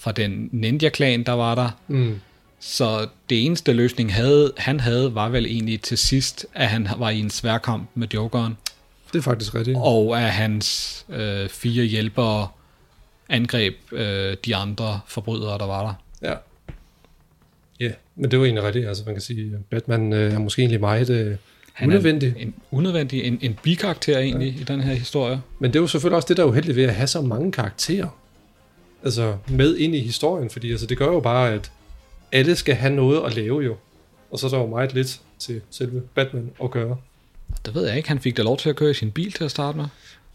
[0.00, 1.70] fra den ninja-klan, der var der.
[1.88, 2.20] Mm.
[2.60, 7.10] Så det eneste løsning, havde, han havde, var vel egentlig til sidst, at han var
[7.10, 8.56] i en sværkamp med Jokeren.
[9.12, 9.76] Det er faktisk rigtigt.
[9.80, 12.48] Og at hans øh, fire hjælpere
[13.28, 15.94] angreb øh, de andre forbrydere, der var der.
[16.28, 16.34] Ja.
[17.80, 18.88] Ja, men det var egentlig rigtigt.
[18.88, 21.36] Altså, man kan sige, at Batman øh, er måske egentlig meget øh,
[21.72, 22.28] Han unødvendig.
[22.28, 24.60] Er en, unødvendig, en, en bikarakter egentlig ja.
[24.60, 25.40] i den her historie.
[25.58, 27.52] Men det er jo selvfølgelig også det, der er uheldigt ved at have så mange
[27.52, 28.08] karakterer
[29.04, 31.70] altså med ind i historien, fordi altså, det gør jo bare, at
[32.32, 33.76] alle skal have noget at lave jo.
[34.30, 36.96] Og så er der jo meget lidt til selve Batman at gøre.
[37.66, 39.44] Det ved jeg ikke, han fik da lov til at køre i sin bil til
[39.44, 39.86] at starte med.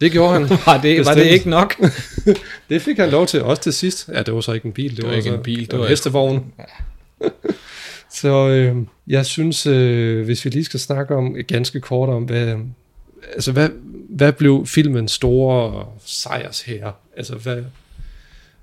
[0.02, 0.50] Det gjorde han.
[0.66, 1.76] var, det, var det ikke nok?
[2.70, 4.10] det fik han lov til, også til sidst.
[4.14, 4.90] Ja, det var så ikke en bil.
[4.90, 6.54] Det, Det var var ikke så en bil, det det var en hestevogn.
[8.22, 8.76] så øh,
[9.08, 12.56] jeg synes, øh, hvis vi lige skal snakke om ganske kort om, hvad,
[13.34, 13.70] altså, hvad,
[14.10, 16.92] hvad blev filmens store sejrs her?
[17.18, 17.64] Altså, hvad,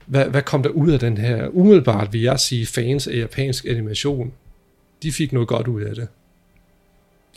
[0.06, 1.48] hvad, hvad kom der ud af den her?
[1.48, 4.32] Umiddelbart vil jeg sige, fans af japansk animation,
[5.02, 6.08] de fik noget godt ud af det.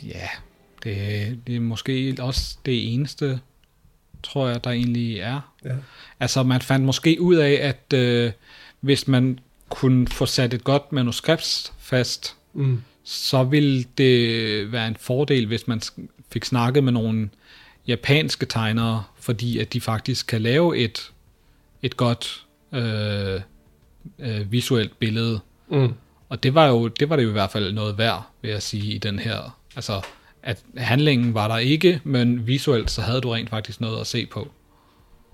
[0.02, 0.28] Ja,
[0.84, 3.40] det, det er måske også det eneste,
[4.22, 5.54] tror jeg, der egentlig er.
[5.64, 5.74] Ja.
[6.20, 8.32] Altså, man fandt måske ud af, at øh,
[8.80, 9.38] hvis man
[9.68, 12.82] kunne få sat et godt manuskript fast, Mm.
[13.04, 15.80] så ville det være en fordel, hvis man
[16.32, 17.30] fik snakket med nogle
[17.86, 21.12] japanske tegnere, fordi at de faktisk kan lave et,
[21.82, 22.45] et godt
[22.76, 23.40] øh,
[24.18, 25.40] øh, visuelt billede.
[25.70, 25.92] Mm.
[26.28, 28.62] Og det var jo det var det jo i hvert fald noget værd, vil jeg
[28.62, 29.58] sige, i den her.
[29.76, 30.00] Altså,
[30.42, 34.26] at handlingen var der ikke, men visuelt så havde du rent faktisk noget at se
[34.26, 34.48] på.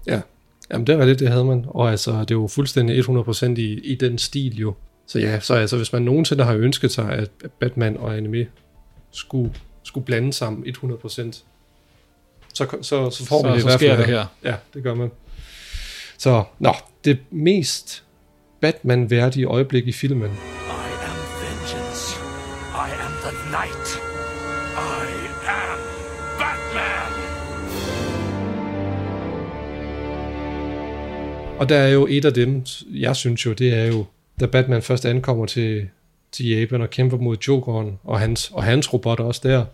[0.07, 0.21] Ja,
[0.73, 1.65] Jamen, det er rigtigt, det havde man.
[1.69, 4.75] Og altså, det er jo fuldstændig 100% i, i den stil jo.
[5.07, 8.47] Så ja, så altså, hvis man nogensinde har ønsket sig, at at Batman og anime
[9.11, 13.81] skulle, skulle blande sammen 100%, så, så, så får Så- man det så i hvert
[13.81, 14.27] fald sker det her.
[14.45, 15.11] Ja, det gør man.
[16.23, 16.73] Så, nå,
[17.05, 18.05] det mest
[18.61, 22.17] Batman-værdige øjeblik i filmen, I am vengeance.
[22.75, 23.89] I am the night.
[24.77, 25.03] I
[25.49, 25.79] am
[26.39, 27.13] Batman.
[31.61, 34.05] Og der er jo et af dem, jeg synes jo, det er jo,
[34.41, 35.89] da Batman først ankommer til,
[36.33, 39.65] til Japan og kæmper mod Jokeren og hans, og hans robotter også der,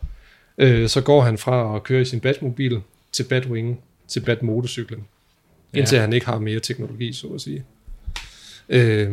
[0.58, 2.80] øh, så går han fra at køre i sin Batmobil
[3.12, 5.06] til Batwing til Batmotorcyklen,
[5.74, 5.78] Ja.
[5.78, 7.64] indtil han ikke har mere teknologi, så at sige.
[8.68, 9.10] Øh,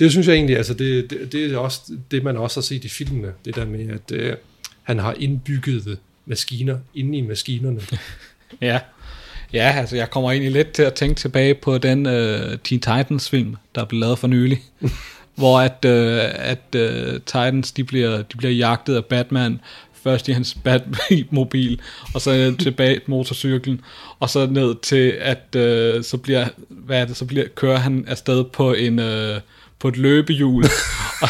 [0.00, 1.80] det synes jeg egentlig, altså det, det, det er også
[2.10, 4.36] det, man også har set i filmene, det der med, at øh,
[4.82, 7.80] han har indbygget maskiner inde i maskinerne.
[8.60, 8.80] Ja.
[9.52, 12.12] Ja, altså jeg kommer egentlig lidt til at tænke tilbage på den uh,
[12.64, 14.62] Teen Titans film, der blev lavet for nylig,
[15.34, 19.60] hvor at, uh, at uh, Titans de bliver, de bliver jagtet af Batman,
[20.06, 21.80] først i hans Batmobil,
[22.14, 23.80] og så ned til motorcyklen,
[24.20, 28.04] og så ned til, at uh, så bliver, hvad er det, så bliver, kører han
[28.08, 29.36] afsted på en, uh,
[29.78, 30.64] på et løbehjul,
[31.22, 31.28] og,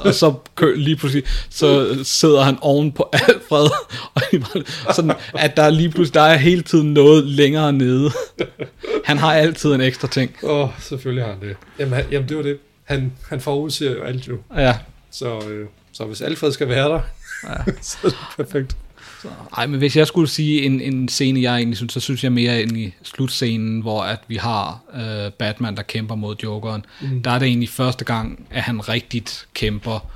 [0.00, 3.68] og så kø, lige pludselig, så sidder han oven på Alfred,
[4.86, 8.10] og sådan, at der er lige pludselig, der er hele tiden noget længere nede.
[9.04, 10.36] Han har altid en ekstra ting.
[10.42, 11.56] Åh, oh, selvfølgelig har han det.
[11.78, 12.58] Jamen, han, jamen det var det.
[12.84, 14.38] Han, han forudser jo alt jo.
[14.56, 14.76] Ja.
[15.10, 17.00] Så, øh, så hvis Alfred skal være der,
[17.44, 17.72] Ja.
[17.82, 18.76] så er det perfekt.
[19.56, 22.32] Ej, men hvis jeg skulle sige en, en scene, jeg egentlig synes, så synes jeg
[22.32, 26.84] mere ind i slutscenen, hvor at vi har øh, Batman, der kæmper mod Jokeren.
[27.00, 27.08] Mm.
[27.08, 27.22] Mm.
[27.22, 30.10] Der er det egentlig første gang, at han rigtigt kæmper.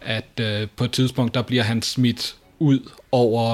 [0.00, 3.52] At øh, på et tidspunkt, der bliver han smidt ud over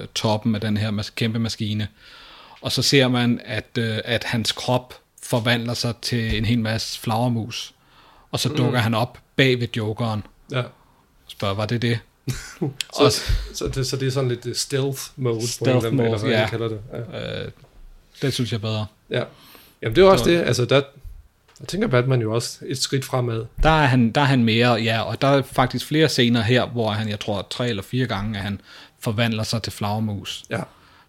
[0.00, 1.88] øh, toppen af den her mas- kæmpe maskine.
[2.60, 7.00] Og så ser man, at, øh, at hans krop forvandler sig til en hel masse
[7.00, 7.74] flagermus.
[8.32, 8.56] Og så Mm.
[8.56, 10.22] dukker han op bag ved Jokeren.
[10.52, 10.62] Ja.
[11.28, 11.98] Spørger, var det det?
[12.94, 13.22] Så,
[13.54, 15.96] så, det, så det er sådan lidt øh, stealth mode, på en Stealth eller anden-
[15.96, 16.48] mode, eller hvad ja.
[16.48, 16.80] kalder det.
[17.12, 17.42] Ja.
[17.44, 17.50] Øh,
[18.22, 18.86] det synes jeg er bedre.
[19.10, 19.22] Ja.
[19.82, 20.82] Jamen det er også Det det, altså der,
[21.60, 23.44] Jeg tænker Batman jo også et skridt fremad.
[23.62, 26.66] Der er han, der er han mere, ja, og der er faktisk flere scener her,
[26.66, 28.60] hvor han, jeg tror, tre eller fire gange, at han
[29.00, 30.44] forvandler sig til flagermus.
[30.50, 30.60] Ja.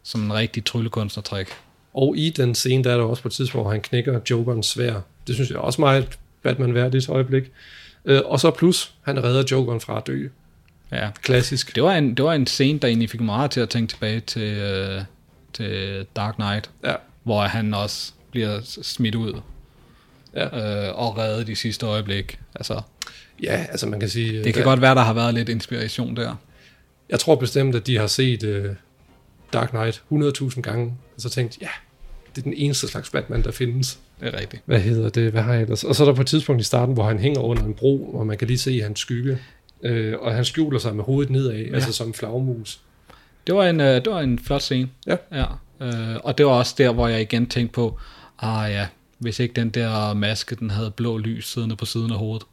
[0.04, 1.48] Som en rigtig tryllekunstnertrik.
[1.94, 4.66] Og i den scene, der er der også på et tidspunkt, hvor han knækker Jokerens
[4.66, 5.02] svær.
[5.28, 7.44] Det synes jeg også meget Batman-værdigt øjeblik.
[8.06, 10.28] Øh, og så plus, han redder Jokeren fra at dø.
[10.92, 11.10] Ja.
[11.22, 11.76] Klassisk.
[11.76, 13.92] Det var en, det var en scene, der egentlig fik mig meget til at tænke
[13.94, 15.02] tilbage til, øh,
[15.54, 16.70] til Dark Knight.
[16.84, 16.96] Ja.
[17.24, 19.42] Hvor han også bliver smidt ud.
[20.36, 20.88] Ja.
[20.88, 22.40] Øh, og reddet i sidste øjeblik.
[22.56, 22.82] Altså,
[23.44, 24.44] Ja, altså man kan sige...
[24.44, 26.36] det kan godt være, der har været lidt inspiration der.
[27.10, 28.76] Jeg tror bestemt, at de har set uh,
[29.54, 31.70] Dark Knight 100.000 gange, og så tænkt, ja,
[32.36, 34.00] det er den eneste slags Batman, der findes.
[34.20, 34.64] Det er rigtigt.
[34.66, 35.32] Hvad hedder det?
[35.32, 35.84] Hvad har jeg ellers?
[35.84, 38.10] Og så er der på et tidspunkt i starten, hvor han hænger under en bro,
[38.14, 39.38] hvor man kan lige se hans skygge,
[39.84, 41.76] øh, og han skjuler sig med hovedet nedad, ja.
[41.76, 42.80] altså som en flagmus.
[43.48, 44.90] Det var en, øh, det var en flot scene.
[45.08, 45.16] Ja.
[45.32, 45.46] ja.
[45.82, 48.00] Øh, og det var også der, hvor jeg igen tænkte på,
[48.40, 48.88] ah ja,
[49.18, 52.48] hvis ikke den der maske, den havde blå lys siddende på siden af hovedet.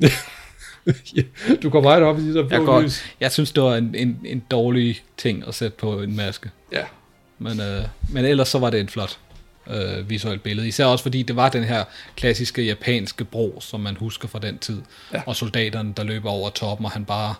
[1.62, 3.04] du går meget op i de der blå jeg, går, lys.
[3.20, 6.50] jeg synes, det var en, en, en dårlig ting at sætte på en maske.
[6.72, 6.84] Ja.
[7.38, 9.18] Men, øh, men ellers så var det et flot
[9.70, 10.68] øh, visuelt billede.
[10.68, 11.84] Især også fordi det var den her
[12.16, 14.82] klassiske japanske bro, som man husker fra den tid.
[15.14, 15.22] Ja.
[15.26, 17.34] Og soldaterne, der løber over toppen, og han bare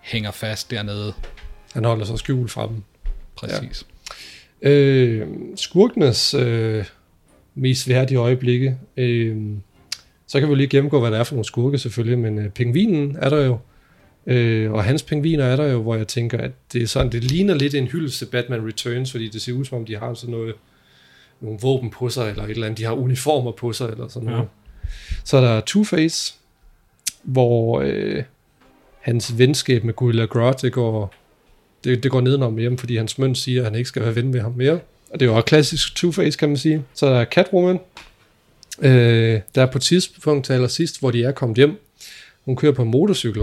[0.00, 1.12] hænger fast dernede.
[1.74, 2.82] Han holder sig skjult fra dem.
[3.36, 3.86] Præcis.
[4.62, 4.68] Ja.
[4.70, 6.84] Øh, skurkenes øh,
[7.54, 8.76] mest værdige øjeblikke.
[8.96, 9.36] Øh,
[10.26, 13.16] så kan vi lige gennemgå, hvad det er for nogle skurke selvfølgelig, men øh, pingvinen
[13.20, 13.58] er der jo.
[14.26, 17.24] Øh, og hans pingviner er der jo, hvor jeg tænker, at det er sådan, det
[17.24, 20.14] ligner lidt en hyldest til Batman Returns, fordi det ser ud som om, de har
[20.14, 20.54] sådan noget,
[21.40, 24.28] nogle våben på sig, eller et eller andet, de har uniformer på sig, eller sådan
[24.28, 24.34] Ja.
[24.34, 24.48] noget.
[25.24, 26.34] Så er der Two-Face,
[27.22, 28.22] hvor øh,
[29.00, 31.14] hans venskab med Gorilla Grodd, det går,
[31.84, 34.28] det, det går nedenom hjem, fordi hans mønt siger, at han ikke skal være ven
[34.30, 34.72] med ham mere.
[35.10, 36.84] Og det er jo også klassisk Two-Face, kan man sige.
[36.94, 37.78] Så er der Catwoman,
[38.82, 41.84] øh, der er på tidspunkt til allersidst, hvor de er kommet hjem.
[42.44, 43.42] Hun kører på en motorcykel,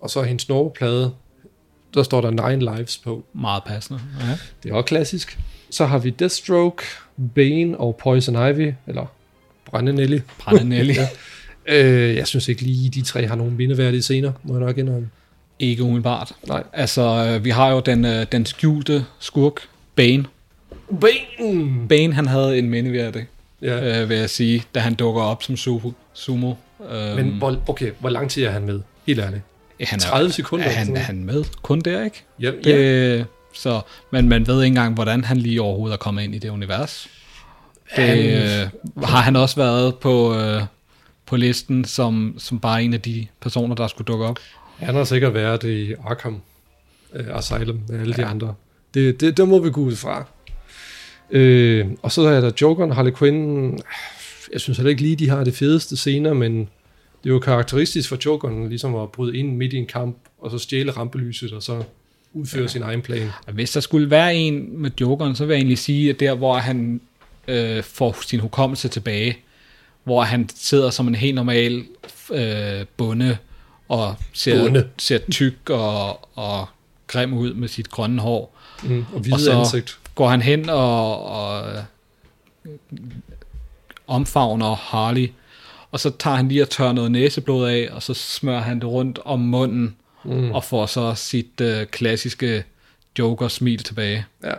[0.00, 1.12] og så er hendes nummerplade,
[1.94, 3.24] der står der Nine Lives på.
[3.34, 4.00] Meget passende.
[4.20, 4.38] Ja.
[4.62, 5.38] Det er også klassisk.
[5.70, 6.82] Så har vi Deathstroke,
[7.34, 9.06] Bane og Poison Ivy, eller
[9.70, 10.18] Brænde Nelly.
[10.38, 10.94] Brænde Nelly.
[11.68, 11.84] ja.
[11.84, 15.08] øh, jeg synes ikke lige, de tre har nogen mindeværdige scener, må jeg nok indrømme.
[15.58, 16.32] Ikke umiddelbart.
[16.48, 16.62] Nej.
[16.72, 19.60] Altså, øh, vi har jo den, øh, den skjulte skurk,
[19.96, 20.24] Bane.
[21.00, 21.88] Bane!
[21.88, 23.26] Bane, han havde en mindeværdig,
[23.62, 24.02] Ja.
[24.02, 25.90] øh, vil jeg sige, da han dukker op som sumo.
[26.12, 26.54] sumo.
[26.92, 28.80] Øhm, Men hvor, okay, hvor lang tid er han med?
[29.06, 29.42] Helt ærligt.
[29.80, 30.64] han er, 30 sekunder.
[30.64, 32.22] Er han, er han med kun der, ikke?
[32.40, 33.80] Ja, det, Så,
[34.10, 37.08] men man ved ikke engang, hvordan han lige overhovedet er kommet ind i det univers.
[37.96, 40.62] Det, Han- øh, har han også været på, øh,
[41.26, 44.38] på listen som, som bare en af de personer, der skulle dukke op?
[44.76, 46.40] Han har sikkert været i Arkham
[47.14, 48.22] øh, Asylum med alle ja.
[48.22, 48.54] de andre.
[48.94, 50.24] Det, det, det må vi gå ud fra.
[51.30, 53.78] Øh, og så er der Jokeren, Harley Quinn.
[54.52, 56.58] Jeg synes heller ikke lige, de har det fedeste scener, men
[57.22, 60.50] det er jo karakteristisk for Jokeren ligesom at bryde ind midt i en kamp, og
[60.50, 61.82] så stjæle rampelyset, og så
[62.34, 62.68] udføre ja.
[62.68, 63.28] sin egen plan.
[63.52, 66.56] Hvis der skulle være en med Jokeren, så vil jeg egentlig sige, at der, hvor
[66.56, 67.00] han
[67.48, 69.38] øh, får sin hukommelse tilbage,
[70.04, 71.84] hvor han sidder som en helt normal
[72.32, 73.36] øh, bonde,
[73.88, 74.88] og ser, Bonde.
[74.98, 76.68] ser tyk og, og
[77.06, 78.58] grim ud med sit grønne hår.
[78.82, 79.98] Mm, og hvide så ansigt.
[80.14, 81.82] går han hen og, og øh,
[84.06, 85.28] omfavner Harley,
[85.90, 88.88] og så tager han lige og tørrer noget næseblod af, og så smører han det
[88.88, 90.50] rundt om munden, Mm.
[90.52, 92.64] og får så sit øh, klassiske
[93.18, 94.26] Joker-smil tilbage.
[94.44, 94.52] Ja,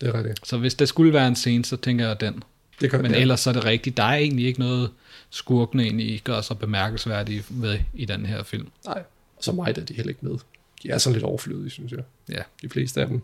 [0.00, 0.48] det er rigtigt.
[0.48, 2.42] Så hvis der skulle være en scene, så tænker jeg den.
[2.80, 3.18] Det kan- Men ja.
[3.20, 3.96] ellers så er det rigtigt.
[3.96, 4.90] Der er egentlig ikke noget
[5.30, 8.68] skurkene egentlig gør sig bemærkelsesværdige ved i den her film.
[8.86, 9.02] Nej,
[9.40, 10.36] så meget er de heller ikke med.
[10.82, 12.00] De er sådan lidt overflødige, synes jeg.
[12.28, 12.42] Ja.
[12.62, 13.20] De fleste af dem.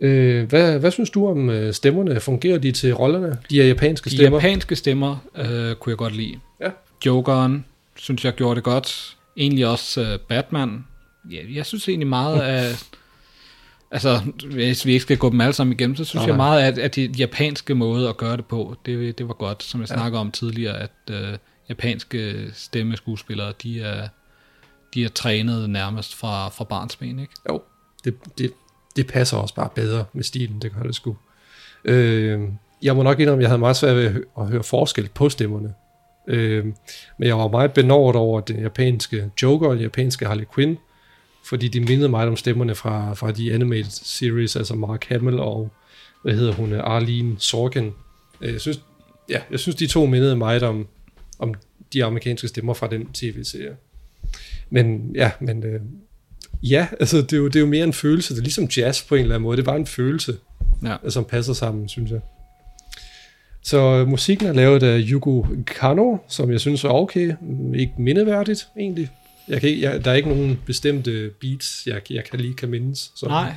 [0.00, 2.20] Øh, hvad, hvad synes du om øh, stemmerne?
[2.20, 3.38] Fungerer de til rollerne?
[3.50, 4.38] De er japanske De stemmer.
[4.38, 6.38] japanske stemmer øh, kunne jeg godt lide.
[6.60, 6.70] Ja.
[7.06, 7.64] Jokeren
[7.96, 9.16] synes jeg gjorde det godt.
[9.36, 10.84] Egentlig også øh, Batman.
[11.30, 12.84] Ja, jeg synes egentlig meget af...
[13.90, 14.20] Altså,
[14.50, 16.78] hvis vi ikke skal gå dem alle sammen igennem, så synes Nej, jeg meget, at,
[16.78, 19.62] at de japanske måde at gøre det på, det, det var godt.
[19.62, 19.94] Som jeg Ja.
[19.94, 21.36] snakker om tidligere, at øh,
[21.68, 24.08] japanske stemmeskuespillere, de er,
[24.94, 27.32] de er trænet nærmest fra, fra barnsben, ikke?
[27.50, 27.62] Jo,
[28.04, 28.52] det, det,
[28.96, 31.16] det passer også bare bedre med stilen, det gør det sgu.
[31.84, 32.40] Øh,
[32.82, 35.74] jeg må nok indrømme, at jeg havde meget svært ved at høre forskel på stemmerne.
[36.28, 36.64] Øh,
[37.18, 40.78] men jeg var meget benåret over den japanske Joker og den japanske Harley Quinn,
[41.46, 45.70] fordi de mindede mig om stemmerne fra, fra de animated series, altså Mark Hamill og,
[46.22, 47.90] hvad hedder hun, Arlene Sorkin.
[48.40, 48.80] Øh, Jeg synes,
[49.28, 50.86] ja, jeg synes, de to mindede mig om,
[51.38, 51.54] om
[51.92, 53.76] de amerikanske stemmer fra den tv-serie.
[54.70, 55.80] Men ja, men øh,
[56.62, 58.34] ja, altså det er, jo, det er jo mere en følelse.
[58.34, 59.56] Det er ligesom jazz på en eller anden måde.
[59.56, 60.36] Det er bare en følelse,
[60.84, 60.96] Ja.
[61.08, 62.20] som passer sammen, synes jeg.
[63.64, 67.32] Så musikken er lavet af Yugo Kano, som jeg synes er okay.
[67.76, 69.08] Ikke mindeværdigt, egentlig.
[69.48, 72.68] Jeg kan, ikke- jeg, der er ikke nogen bestemte beats, jeg, jeg kan lige kan
[72.68, 73.12] mindes.
[73.16, 73.26] Så.
[73.26, 73.52] Nej,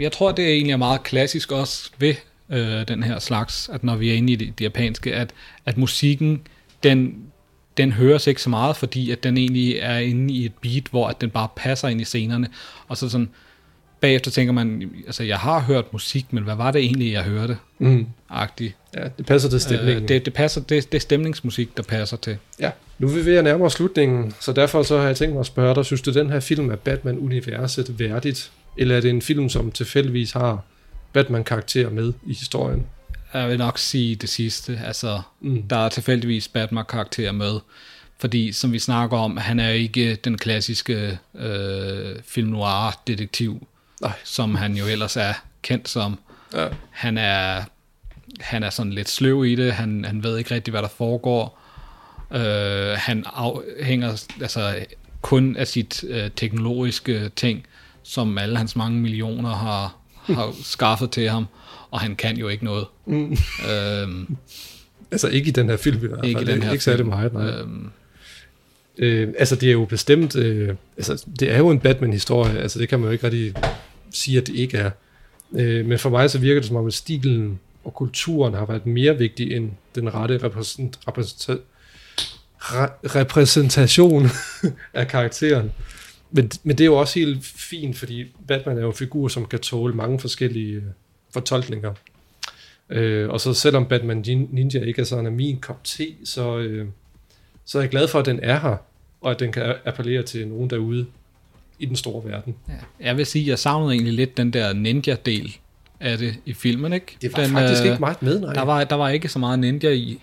[0.00, 2.14] jeg tror, det er egentlig meget klassisk også ved
[2.50, 5.30] øh, den her slags, at når vi er inde i det, det japanske, at,
[5.66, 6.40] at musikken,
[6.82, 7.14] den,
[7.76, 11.08] den høres ikke så meget, fordi at den egentlig er inde i et beat, hvor
[11.08, 12.48] at den bare passer ind i scenerne,
[12.88, 13.28] og så sådan,
[14.00, 17.56] bagefter tænker man, altså jeg har hørt musik, men hvad var det egentlig, jeg hørte?
[17.78, 18.06] Mm.
[18.30, 18.76] Agtigt.
[18.96, 20.02] Ja, det passer til stemningen.
[20.02, 22.36] Øh, det, det, passer, det, det er stemningsmusik, der passer til.
[22.60, 25.32] Ja, nu er vi ved at nærme os slutningen, så derfor så har jeg tænkt
[25.34, 29.10] mig at spørge dig, synes du, den her film er Batman-universet værdigt, eller er det
[29.10, 30.64] en film, som tilfældigvis har
[31.12, 32.86] Batman-karakter med i historien?
[33.34, 34.80] Jeg vil nok sige det sidste.
[34.86, 35.62] Altså, Mm.
[35.62, 37.58] der er tilfældigvis Batman-karakter med.
[38.18, 43.66] Fordi, som vi snakker om, han er ikke den klassiske øh, film noir-detektiv,
[44.00, 44.12] Nej.
[44.24, 45.32] som han jo ellers er
[45.62, 46.18] kendt som.
[46.54, 46.68] Ja.
[46.90, 47.64] Han er
[48.40, 49.72] han er sådan lidt sløv i det.
[49.72, 51.58] Han, han ved ikke rigtig, hvad der foregår.
[52.34, 54.74] Øh, han afhænger altså,
[55.20, 57.66] kun af sit øh, teknologiske ting,
[58.02, 61.46] som alle hans mange millioner har, har skaffet til ham.
[61.90, 62.86] Og han kan jo ikke noget.
[63.06, 63.36] Mm.
[63.70, 64.36] Øhm,
[65.12, 66.28] Altså ikke i den her film i hvert fald.
[66.28, 67.46] Ikke i den her ikke særlig meget, nej.
[67.46, 67.90] Øhm.
[68.98, 72.88] Øh, altså det er jo bestemt, øh, altså det er jo en Batman-historie, altså det
[72.88, 73.54] kan man jo ikke rigtig
[74.10, 74.90] sige, at det ikke er.
[75.52, 78.86] Øh, men for mig så virker det som om, at stilen og kulturen har været
[78.86, 81.60] mere vigtig end den rette repræsent, repræsent,
[82.58, 82.88] re,
[83.20, 84.26] repræsentation
[84.94, 85.72] af karakteren.
[86.30, 89.46] Men, men det er jo også helt fint, fordi Batman er jo en figur, som
[89.46, 90.82] kan tåle mange forskellige øh,
[91.32, 91.94] fortolkninger.
[92.90, 96.86] Øh, og så selvom Batman Ninja ikke er sådan af min kop te, så, øh,
[97.64, 98.76] så er jeg glad for, at den er her,
[99.20, 101.06] og at den kan appellere til nogen derude
[101.80, 102.54] i den store verden.
[102.68, 103.06] Ja.
[103.06, 105.56] Jeg vil sige, jeg savnede egentlig lidt den der ninja-del
[106.00, 107.16] af det i filmen, ikke?
[107.22, 108.52] Det var den, faktisk øh, ikke meget med, nej.
[108.54, 110.20] Der var, der var ikke så meget ninja i,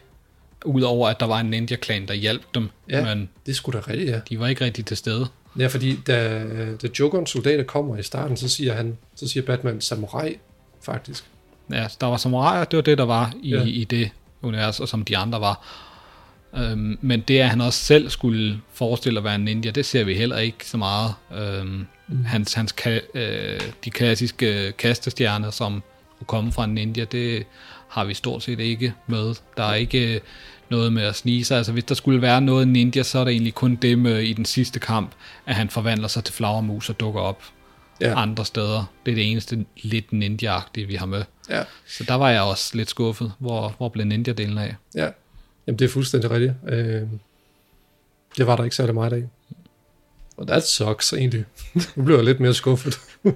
[0.65, 2.69] udover at der var en ninja-klan, der hjalp dem.
[2.89, 4.19] Ja, men det skulle da rigtigt, ja.
[4.29, 5.27] De var ikke rigtig til stede.
[5.59, 6.43] Ja, fordi da,
[6.81, 10.38] da Jokerens soldater kommer i starten, så siger han, så siger Batman samurai,
[10.81, 11.23] faktisk.
[11.71, 13.57] Ja, der var samuraier, det var det, der var i, Ja.
[13.57, 13.63] ja.
[13.65, 14.09] i det
[14.41, 15.67] univers, og som de andre var.
[16.57, 20.03] Øhm, men det, at han også selv skulle forestille at være en ninja, det ser
[20.03, 21.13] vi heller ikke så meget.
[21.38, 22.25] Øhm, mm.
[22.25, 25.84] Hans, hans ka- øh, de klassiske kastestjerner, som
[26.19, 27.43] kunne komme fra en ninja, det
[27.89, 29.35] har vi stort set ikke med.
[29.57, 30.21] Der er ikke
[30.69, 31.57] noget med at snige sig.
[31.57, 34.34] Altså, hvis der skulle være noget ninja, så er det egentlig kun det med i
[34.34, 35.11] den sidste kamp,
[35.45, 37.43] at han forvandler sig til flagermus og dukker op
[38.01, 38.21] Ja.
[38.21, 38.85] andre steder.
[39.05, 41.23] Det er det eneste lidt ninja-agtige, vi har med.
[41.49, 41.63] Ja.
[41.88, 43.31] Så der var jeg også lidt skuffet.
[43.39, 44.75] Hvor, hvor blev ninja-delen af?
[44.95, 45.07] Ja,
[45.68, 46.53] Jamen, det er fuldstændig rigtigt.
[46.68, 47.02] Øh,
[48.38, 49.23] det var der ikke særlig meget af.
[50.38, 51.45] Og that sucks egentlig.
[51.95, 52.99] nu blev jeg lidt mere skuffet.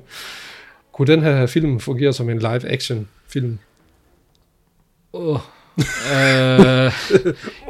[0.93, 3.59] Kunne den her film fungere som en live-action film?
[5.13, 5.39] Oh.
[5.77, 6.91] øh,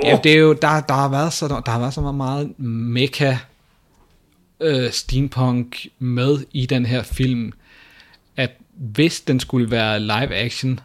[0.03, 3.38] ja, det er jo, der, der, har været så, der har været så meget mecha
[4.59, 7.53] øh, steampunk med i den her film,
[8.38, 10.79] at hvis den skulle være live action,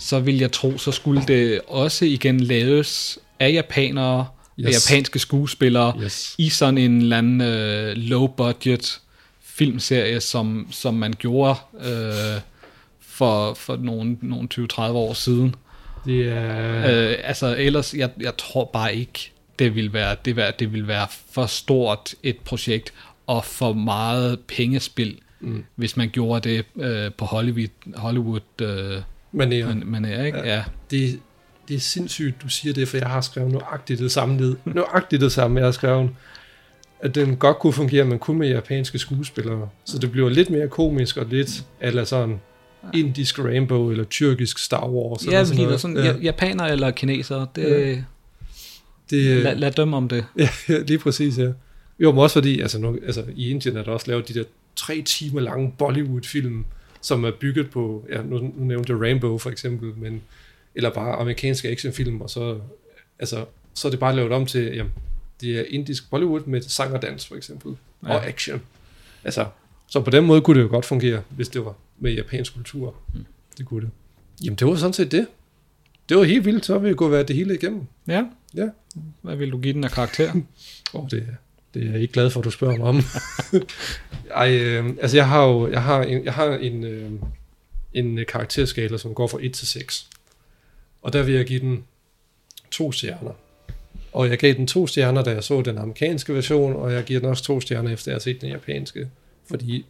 [0.00, 4.26] så vil jeg tro, så skulle det også igen laves af japanere,
[4.60, 4.66] yes.
[4.66, 6.34] af japanske skuespillere, Yes.
[6.38, 9.00] i sådan en eller anden øh, low budget
[9.44, 11.54] filmserie, som, som man gjorde
[11.84, 12.40] øh,
[13.00, 15.54] for, for nogle, nogle 20-30 år siden.
[16.06, 17.08] Det er...
[17.10, 20.88] Øh, altså ellers, jeg, jeg tror bare ikke, det vil være, det vil, det vil
[20.88, 22.92] være for stort et projekt,
[23.26, 25.64] og for meget pengespil, Mm.
[25.76, 29.02] hvis man gjorde det øh, på Hollywood, Hollywood øh,
[29.32, 29.66] Manér.
[29.66, 30.38] man, manér, ikke?
[30.38, 30.64] Ja.
[30.90, 31.20] Det,
[31.68, 34.56] det er sindssygt, du siger det, for jeg har skrevet nøjagtigt det samme ned.
[34.74, 36.10] Nøjagtigt det samme, jeg har skrevet.
[37.00, 39.68] At den godt kunne fungere, men kun med japanske skuespillere.
[39.84, 42.40] Så det bliver lidt mere komisk og lidt eller sådan
[42.94, 45.26] indisk Rainbow eller tyrkisk Star Wars.
[45.26, 45.80] Ja, eller er noget.
[45.80, 46.16] sådan, ja.
[46.22, 48.02] japaner eller kinesere, det, Ja.
[49.10, 50.24] Det, lad, lad dem om det.
[50.38, 50.48] Ja,
[50.86, 51.48] lige præcis, ja.
[52.00, 54.44] Jo, men også fordi, altså, nu, altså i Indien er der også lavet de der
[54.76, 56.64] tre timer lange Bollywood-film,
[57.00, 60.22] som er bygget på, ja, nu, nu nævnte jeg Rainbow for eksempel, men,
[60.74, 62.60] eller bare amerikanske actionfilm, og så,
[63.18, 63.44] altså,
[63.74, 64.92] så er det bare lavet om til, jamen,
[65.40, 68.08] det er indisk Bollywood med sang og dans for eksempel, ja.
[68.08, 68.28] og Ja.
[68.28, 68.62] action.
[69.24, 69.46] Altså,
[69.86, 72.94] så på den måde kunne det jo godt fungere, hvis det var med japansk kultur.
[73.14, 73.24] Mm.
[73.58, 73.90] Det kunne det.
[74.44, 75.26] Jamen, det var sådan set det.
[76.08, 77.82] Det var helt vildt, så vi gået været det hele igennem.
[78.08, 78.24] Ja.
[78.54, 78.68] Ja.
[79.22, 80.32] Hvad vil du give den af karakter?
[80.94, 81.26] Åh, oh, det,
[81.74, 83.02] det er jeg ikke glad for, at du spørger mig om.
[84.42, 87.10] Ej, øh, altså jeg har jo jeg har en, jeg har en, øh,
[87.92, 90.06] en øh, karakterskala, som går fra 1 til 6.
[91.02, 91.84] Og der vil jeg give den
[92.70, 93.32] to stjerner.
[94.12, 97.20] Og jeg gav den to stjerner, da jeg så den amerikanske version, og jeg giver
[97.20, 99.08] den også to stjerner, efter jeg har set den japanske.
[99.48, 99.86] Fordi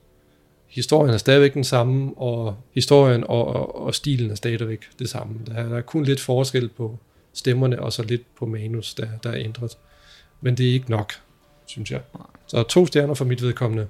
[0.66, 5.40] historien er stadigvæk den samme, og historien og, og, og stilen er stadigvæk det samme.
[5.46, 6.98] Der er, der er kun lidt forskel på
[7.32, 9.76] stemmerne, og så lidt på manus, der, der er ændret.
[10.40, 11.12] Men det er ikke nok,
[11.70, 12.00] synes jeg.
[12.46, 13.86] Så to stjerner for mit vedkommende.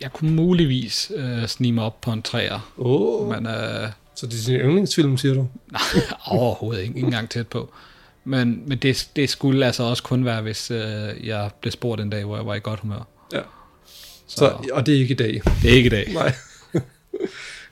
[0.00, 2.72] Jeg kunne muligvis øh, snige mig op på en træer.
[2.76, 3.28] Oh.
[3.28, 5.40] Men, øh, så det er din yndlingsfilm, siger du?
[5.72, 5.80] Nej,
[6.26, 6.94] overhovedet ikke.
[6.94, 7.72] Ikke engang tæt på.
[8.24, 12.10] Men, men det, det skulle altså også kun være, hvis øh, jeg blev spurgt en
[12.10, 13.08] dag, hvor jeg var i godt humør.
[13.32, 13.40] Ja.
[14.26, 15.40] Så, så, og det er ikke i dag.
[15.62, 16.12] Det er ikke i dag.
[16.12, 16.34] Nej.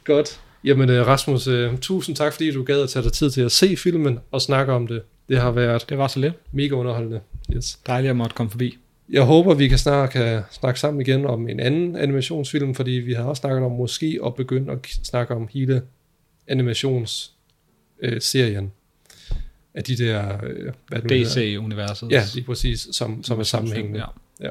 [0.04, 0.40] Godt.
[0.64, 3.52] Jamen øh, Rasmus, uh, tusind tak, fordi du gad at tage dig tid til at
[3.52, 5.02] se filmen og snakke om det.
[5.28, 6.34] Det har været det var så lidt.
[6.52, 7.20] mega underholdende.
[7.56, 7.78] Yes.
[7.86, 8.78] Dejligt at måtte komme forbi.
[9.10, 13.12] Jeg håber, vi kan snart kan snakke sammen igen om en anden animationsfilm, fordi vi
[13.12, 15.82] har også snakket om måske at begynde at snakke om hele
[16.46, 18.64] animationsserien.
[18.64, 18.70] Øh,
[19.76, 20.44] af de der...
[20.44, 22.10] Øh, hvad DC-universet.
[22.10, 23.98] Ja, lige præcis, som, som er sammenhængende.
[23.98, 24.06] Ja.
[24.40, 24.50] ja.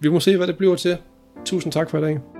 [0.00, 0.96] Vi må se, hvad det bliver til.
[1.44, 2.35] Tusind tak for i dag.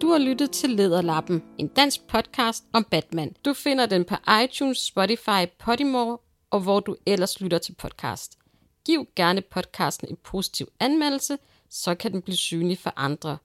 [0.00, 3.36] Du har lyttet til Lederlappen, en dansk podcast om Batman.
[3.44, 4.14] Du finder den på
[4.44, 6.16] iTunes, Spotify, Podimo
[6.50, 8.38] og hvor du ellers lytter til podcast.
[8.86, 11.38] Giv gerne podcasten en positiv anmeldelse,
[11.70, 13.38] så kan den blive synlig for andre.